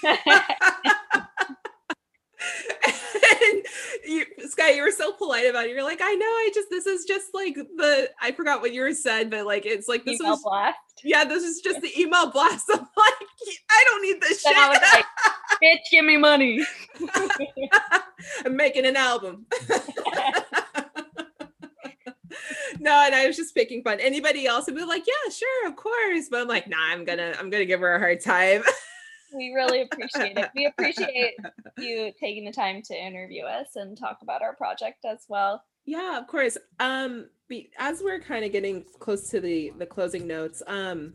and 0.04 0.18
you, 4.06 4.24
Sky, 4.58 4.70
you 4.70 4.82
were 4.82 4.90
so 4.90 5.12
polite 5.12 5.46
about 5.46 5.66
it. 5.66 5.70
You're 5.70 5.84
like, 5.84 6.00
I 6.02 6.14
know, 6.14 6.26
I 6.26 6.50
just 6.52 6.68
this 6.70 6.86
is 6.86 7.04
just 7.04 7.28
like 7.32 7.54
the 7.54 8.10
I 8.20 8.32
forgot 8.32 8.60
what 8.60 8.72
yours 8.72 9.02
said, 9.02 9.30
but 9.30 9.46
like 9.46 9.66
it's 9.66 9.86
like 9.86 10.04
this 10.04 10.20
email 10.20 10.32
was 10.32 10.42
blast. 10.42 10.78
Yeah, 11.04 11.24
this 11.24 11.44
is 11.44 11.60
just 11.60 11.80
the 11.80 11.92
email 11.98 12.30
blast. 12.30 12.68
I'm 12.72 12.80
like, 12.80 13.14
I 13.70 13.84
don't 13.86 14.02
need 14.02 14.20
this 14.20 14.42
shit. 14.42 14.56
Like, 14.56 15.04
Bitch, 15.62 15.90
give 15.90 16.04
me 16.04 16.16
money. 16.16 16.66
I'm 18.44 18.56
making 18.56 18.84
an 18.84 18.96
album. 18.96 19.46
no, 22.80 23.02
and 23.04 23.14
I 23.14 23.26
was 23.26 23.36
just 23.36 23.54
picking 23.54 23.82
fun. 23.82 24.00
Anybody 24.00 24.46
else 24.46 24.66
would 24.66 24.74
be 24.76 24.84
like, 24.84 25.04
yeah, 25.06 25.32
sure, 25.32 25.68
of 25.68 25.76
course. 25.76 26.28
But 26.30 26.40
I'm 26.40 26.48
like, 26.48 26.68
nah, 26.68 26.84
I'm 26.90 27.04
gonna 27.04 27.34
I'm 27.38 27.50
gonna 27.50 27.64
give 27.64 27.80
her 27.80 27.94
a 27.94 27.98
hard 27.98 28.20
time. 28.20 28.62
We 29.34 29.52
really 29.54 29.82
appreciate 29.82 30.36
it. 30.36 30.50
We 30.54 30.66
appreciate 30.66 31.34
you 31.78 32.12
taking 32.18 32.44
the 32.44 32.52
time 32.52 32.82
to 32.82 32.94
interview 32.94 33.44
us 33.44 33.76
and 33.76 33.96
talk 33.96 34.18
about 34.22 34.42
our 34.42 34.54
project 34.54 35.04
as 35.04 35.24
well. 35.28 35.62
Yeah, 35.84 36.18
of 36.18 36.26
course. 36.26 36.58
Um, 36.80 37.30
as 37.78 38.02
we're 38.02 38.20
kind 38.20 38.44
of 38.44 38.52
getting 38.52 38.84
close 38.98 39.30
to 39.30 39.40
the 39.40 39.72
the 39.78 39.86
closing 39.86 40.26
notes, 40.26 40.62
um, 40.66 41.14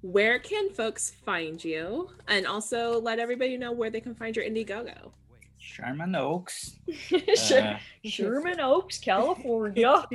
where 0.00 0.38
can 0.38 0.70
folks 0.70 1.10
find 1.24 1.62
you, 1.62 2.08
and 2.28 2.46
also 2.46 3.00
let 3.00 3.18
everybody 3.18 3.56
know 3.56 3.72
where 3.72 3.90
they 3.90 4.00
can 4.00 4.14
find 4.14 4.34
your 4.34 4.44
Indiegogo? 4.44 5.12
Sherman 5.58 6.14
Oaks. 6.14 6.76
uh, 7.52 7.76
Sherman 8.04 8.60
Oaks, 8.60 8.98
California. 8.98 10.06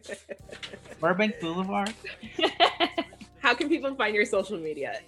Burbank 1.00 1.38
Boulevard. 1.40 1.92
How 3.40 3.54
can 3.54 3.68
people 3.68 3.94
find 3.94 4.14
your 4.14 4.24
social 4.24 4.58
media? 4.58 5.00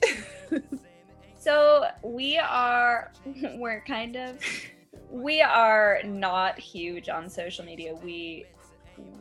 So 1.46 1.84
we 2.02 2.38
are, 2.38 3.12
we're 3.54 3.80
kind 3.82 4.16
of, 4.16 4.38
we 5.10 5.40
are 5.40 6.00
not 6.04 6.58
huge 6.58 7.08
on 7.08 7.30
social 7.30 7.64
media. 7.64 7.94
We, 7.94 8.46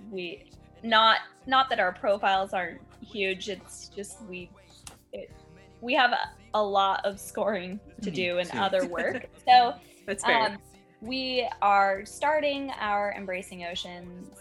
we, 0.09 0.49
not, 0.81 1.19
not 1.45 1.69
that 1.69 1.79
our 1.79 1.91
profiles 1.91 2.51
aren't 2.51 2.81
huge. 2.99 3.47
It's 3.47 3.89
just 3.89 4.23
we, 4.23 4.49
it, 5.13 5.29
we 5.81 5.93
have 5.93 6.13
a, 6.13 6.29
a 6.55 6.63
lot 6.63 7.05
of 7.05 7.19
scoring 7.19 7.79
to 8.01 8.09
do 8.09 8.39
and 8.39 8.49
other 8.53 8.87
work. 8.87 9.27
So 9.47 9.75
that's 10.07 10.25
fair. 10.25 10.47
Um, 10.47 10.57
we 11.01 11.47
are 11.61 12.05
starting 12.05 12.71
our 12.79 13.13
Embracing 13.15 13.65
Oceans 13.65 14.35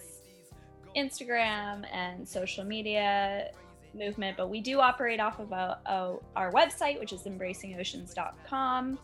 Instagram 0.97 1.85
and 1.93 2.27
social 2.27 2.65
media 2.65 3.51
movement, 3.95 4.37
but 4.37 4.49
we 4.49 4.61
do 4.61 4.81
operate 4.81 5.21
off 5.21 5.39
of 5.39 5.53
a, 5.53 5.79
a, 5.87 6.17
our 6.37 6.53
website, 6.53 6.99
which 6.99 7.13
is 7.13 7.23
embracingoceans.com. 7.23 8.99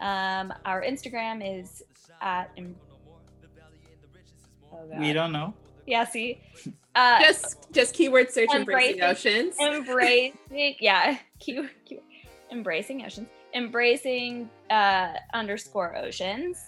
Um, 0.00 0.54
our 0.64 0.82
Instagram 0.82 1.60
is 1.60 1.82
at. 2.20 2.50
Em- 2.56 2.76
oh 4.72 4.78
we 4.98 5.12
don't 5.12 5.32
know. 5.32 5.54
Yeah, 5.86 6.04
see. 6.04 6.40
Uh, 6.96 7.20
just 7.20 7.70
just 7.72 7.92
keyword 7.92 8.30
search 8.30 8.48
embracing, 8.54 9.02
embracing 9.02 9.02
oceans. 9.02 9.56
Embracing, 9.60 10.32
yeah, 10.80 11.18
keyword, 11.38 11.68
keyword, 11.84 12.06
embracing 12.50 13.04
oceans 13.04 13.28
embracing 13.56 14.50
uh, 14.70 15.14
underscore 15.32 15.96
oceans. 15.96 16.58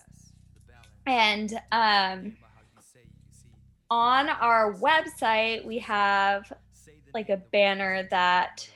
And 1.06 1.58
um, 1.70 2.36
on 3.90 4.28
our 4.28 4.74
website, 4.74 5.64
we 5.64 5.78
have 5.78 6.50
like 7.14 7.28
a 7.28 7.36
banner 7.36 8.06
that 8.10 8.68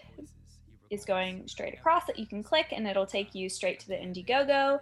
is 0.90 1.04
going 1.04 1.48
straight 1.48 1.74
across 1.74 2.04
that 2.06 2.18
you 2.18 2.26
can 2.26 2.42
click 2.42 2.66
and 2.72 2.86
it'll 2.86 3.06
take 3.06 3.34
you 3.34 3.48
straight 3.48 3.80
to 3.80 3.88
the 3.88 3.94
Indiegogo 3.94 4.78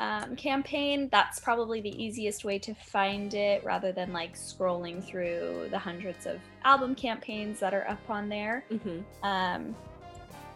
um, 0.00 0.36
campaign. 0.36 1.08
That's 1.10 1.40
probably 1.40 1.80
the 1.80 2.02
easiest 2.02 2.44
way 2.44 2.58
to 2.60 2.74
find 2.74 3.34
it 3.34 3.64
rather 3.64 3.92
than 3.92 4.12
like 4.12 4.34
scrolling 4.34 5.04
through 5.04 5.68
the 5.70 5.78
hundreds 5.78 6.26
of 6.26 6.38
album 6.64 6.94
campaigns 6.94 7.60
that 7.60 7.74
are 7.74 7.88
up 7.88 8.08
on 8.08 8.28
there. 8.28 8.64
Mm-hmm. 8.70 9.26
Um, 9.26 9.76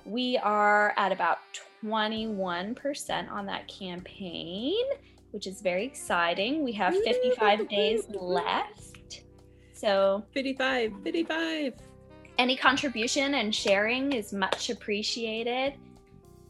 we 0.04 0.38
are 0.38 0.94
at 0.96 1.12
about 1.12 1.38
21% 1.84 3.30
on 3.30 3.46
that 3.46 3.68
campaign, 3.68 4.84
which 5.32 5.46
is 5.46 5.60
very 5.60 5.84
exciting. 5.84 6.64
We 6.64 6.72
have 6.72 6.94
55 6.94 7.68
days 7.68 8.04
left. 8.08 9.22
So 9.74 10.24
55, 10.32 10.92
55. 11.04 11.74
Any 12.38 12.56
contribution 12.56 13.34
and 13.34 13.54
sharing 13.54 14.12
is 14.12 14.32
much 14.32 14.70
appreciated. 14.70 15.74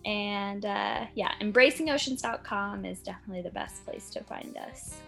And 0.05 0.65
uh, 0.65 1.07
yeah, 1.15 1.33
embracingoceans.com 1.41 2.85
is 2.85 3.01
definitely 3.01 3.43
the 3.43 3.51
best 3.51 3.85
place 3.85 4.09
to 4.11 4.23
find 4.23 4.57
us. 4.57 4.99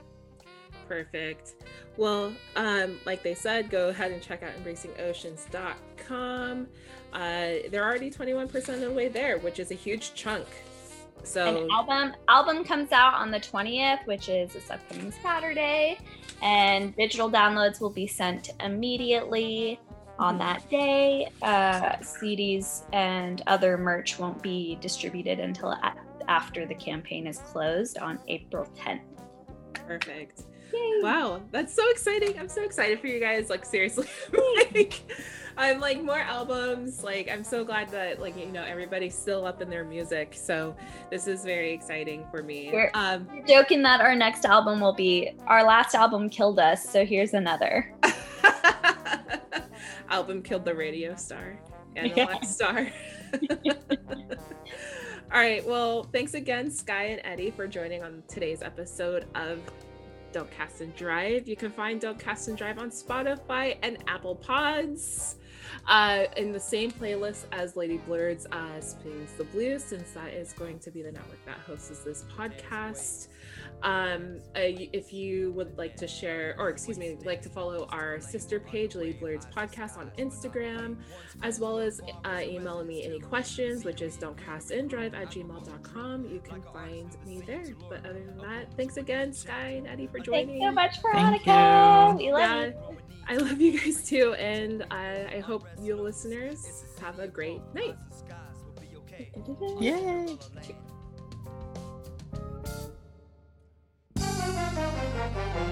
Perfect. 0.88 1.54
Well, 1.96 2.32
um, 2.56 2.98
like 3.06 3.22
they 3.22 3.34
said, 3.34 3.70
go 3.70 3.90
ahead 3.90 4.10
and 4.10 4.20
check 4.20 4.42
out 4.42 4.50
embracingoceans.com. 4.64 6.66
Uh, 7.12 7.52
they're 7.70 7.84
already 7.84 8.10
21% 8.10 8.74
of 8.74 8.80
the 8.80 8.90
way 8.90 9.06
there, 9.08 9.38
which 9.38 9.60
is 9.60 9.70
a 9.70 9.74
huge 9.74 10.14
chunk. 10.14 10.48
So 11.22 11.64
An 11.64 11.70
album 11.70 12.14
album 12.28 12.64
comes 12.64 12.92
out 12.92 13.14
on 13.14 13.30
the 13.30 13.38
20th, 13.38 14.06
which 14.06 14.28
is 14.28 14.54
this 14.54 14.70
upcoming 14.70 15.12
Saturday, 15.22 15.98
and 16.42 16.96
digital 16.96 17.30
downloads 17.30 17.80
will 17.80 17.90
be 17.90 18.06
sent 18.06 18.50
immediately 18.60 19.78
on 20.20 20.38
that 20.38 20.68
day. 20.70 21.28
Uh, 21.42 21.96
CDs 21.96 22.84
and 22.92 23.42
other 23.46 23.76
merch 23.76 24.18
won't 24.18 24.40
be 24.42 24.76
distributed 24.80 25.40
until 25.40 25.70
a- 25.70 25.94
after 26.28 26.66
the 26.66 26.74
campaign 26.74 27.26
is 27.26 27.38
closed 27.38 27.98
on 27.98 28.20
April 28.28 28.68
10th. 28.76 29.00
Perfect. 29.72 30.42
Yay. 30.72 31.00
Wow, 31.02 31.42
that's 31.50 31.74
so 31.74 31.88
exciting. 31.90 32.38
I'm 32.38 32.48
so 32.48 32.62
excited 32.62 33.00
for 33.00 33.08
you 33.08 33.18
guys. 33.18 33.50
Like 33.50 33.64
seriously. 33.64 34.06
like 34.72 35.02
I'm 35.56 35.80
like 35.80 36.00
more 36.00 36.20
albums. 36.20 37.02
Like 37.02 37.28
I'm 37.28 37.42
so 37.42 37.64
glad 37.64 37.88
that 37.90 38.20
like 38.20 38.36
you 38.38 38.46
know 38.46 38.62
everybody's 38.62 39.16
still 39.16 39.46
up 39.46 39.60
in 39.60 39.68
their 39.68 39.84
music. 39.84 40.32
So 40.34 40.76
this 41.10 41.26
is 41.26 41.44
very 41.44 41.72
exciting 41.72 42.24
for 42.30 42.44
me. 42.44 42.70
We're, 42.72 42.92
um, 42.94 43.28
joking 43.48 43.82
that 43.82 44.00
our 44.00 44.14
next 44.14 44.44
album 44.44 44.80
will 44.80 44.94
be 44.94 45.32
our 45.48 45.64
last 45.64 45.96
album 45.96 46.30
killed 46.30 46.60
us, 46.60 46.88
so 46.88 47.04
here's 47.04 47.34
another. 47.34 47.92
album 50.10 50.42
killed 50.42 50.64
the 50.64 50.74
radio 50.74 51.14
star 51.14 51.58
and 51.96 52.12
the 52.12 52.16
yeah. 52.16 52.40
star. 52.40 52.86
All 55.32 55.40
right. 55.40 55.64
Well, 55.64 56.04
thanks 56.12 56.34
again, 56.34 56.70
Sky 56.70 57.04
and 57.04 57.20
Eddie, 57.24 57.52
for 57.52 57.68
joining 57.68 58.02
on 58.02 58.22
today's 58.28 58.62
episode 58.62 59.26
of 59.34 59.60
don't 60.32 60.50
Cast 60.50 60.80
and 60.80 60.94
Drive. 60.94 61.48
You 61.48 61.56
can 61.56 61.70
find 61.70 62.00
Don't 62.00 62.18
Cast 62.18 62.48
and 62.48 62.56
Drive 62.56 62.78
on 62.78 62.90
Spotify 62.90 63.76
and 63.82 63.98
Apple 64.06 64.36
Pods 64.36 65.36
uh, 65.86 66.24
in 66.36 66.52
the 66.52 66.60
same 66.60 66.90
playlist 66.90 67.44
as 67.52 67.76
Lady 67.76 67.98
Blurd's 67.98 68.46
uh, 68.52 68.80
Spins 68.80 69.32
the 69.36 69.44
Blues, 69.44 69.84
since 69.84 70.10
that 70.12 70.32
is 70.32 70.52
going 70.52 70.78
to 70.80 70.90
be 70.90 71.02
the 71.02 71.12
network 71.12 71.44
that 71.46 71.58
hosts 71.58 72.00
this 72.00 72.24
podcast. 72.36 73.28
Um, 73.82 74.38
uh, 74.56 74.60
if 74.92 75.12
you 75.12 75.52
would 75.52 75.76
like 75.78 75.96
to 75.96 76.06
share, 76.06 76.54
or 76.58 76.68
excuse 76.68 76.98
me, 76.98 77.16
like 77.24 77.42
to 77.42 77.48
follow 77.48 77.86
our 77.90 78.20
sister 78.20 78.60
page, 78.60 78.94
Lady 78.94 79.12
Blurds 79.12 79.46
Podcast 79.46 79.96
on 79.96 80.10
Instagram, 80.18 80.96
as 81.42 81.60
well 81.60 81.78
as 81.78 82.00
uh, 82.24 82.40
email 82.42 82.84
me 82.84 83.04
any 83.04 83.20
questions, 83.20 83.84
which 83.84 84.02
is 84.02 84.16
don'tcastindrive 84.16 85.14
at 85.14 85.30
gmail.com. 85.30 86.26
You 86.26 86.40
can 86.40 86.62
find 86.72 87.16
me 87.26 87.42
there. 87.46 87.64
But 87.88 88.00
other 88.06 88.22
than 88.24 88.38
that, 88.38 88.74
thanks 88.76 88.96
again, 88.96 89.32
Sky 89.32 89.74
and 89.78 89.86
Eddie, 89.86 90.06
for 90.06 90.18
joining. 90.18 90.60
Thanks 90.60 90.64
so 90.66 90.72
much, 90.72 91.02
Veronica. 91.02 92.16
We 92.18 92.32
love 92.32 92.40
yeah, 92.40 92.66
you. 92.66 92.98
I 93.28 93.36
love 93.36 93.60
you 93.60 93.78
guys 93.78 94.08
too. 94.08 94.34
And 94.34 94.84
I, 94.90 95.36
I 95.36 95.40
hope 95.40 95.66
you 95.80 95.96
listeners 95.96 96.84
have 97.00 97.18
a 97.18 97.28
great 97.28 97.60
night. 97.74 97.96
Yay! 99.80 100.38
Thank 105.32 105.54
you. 105.54 105.69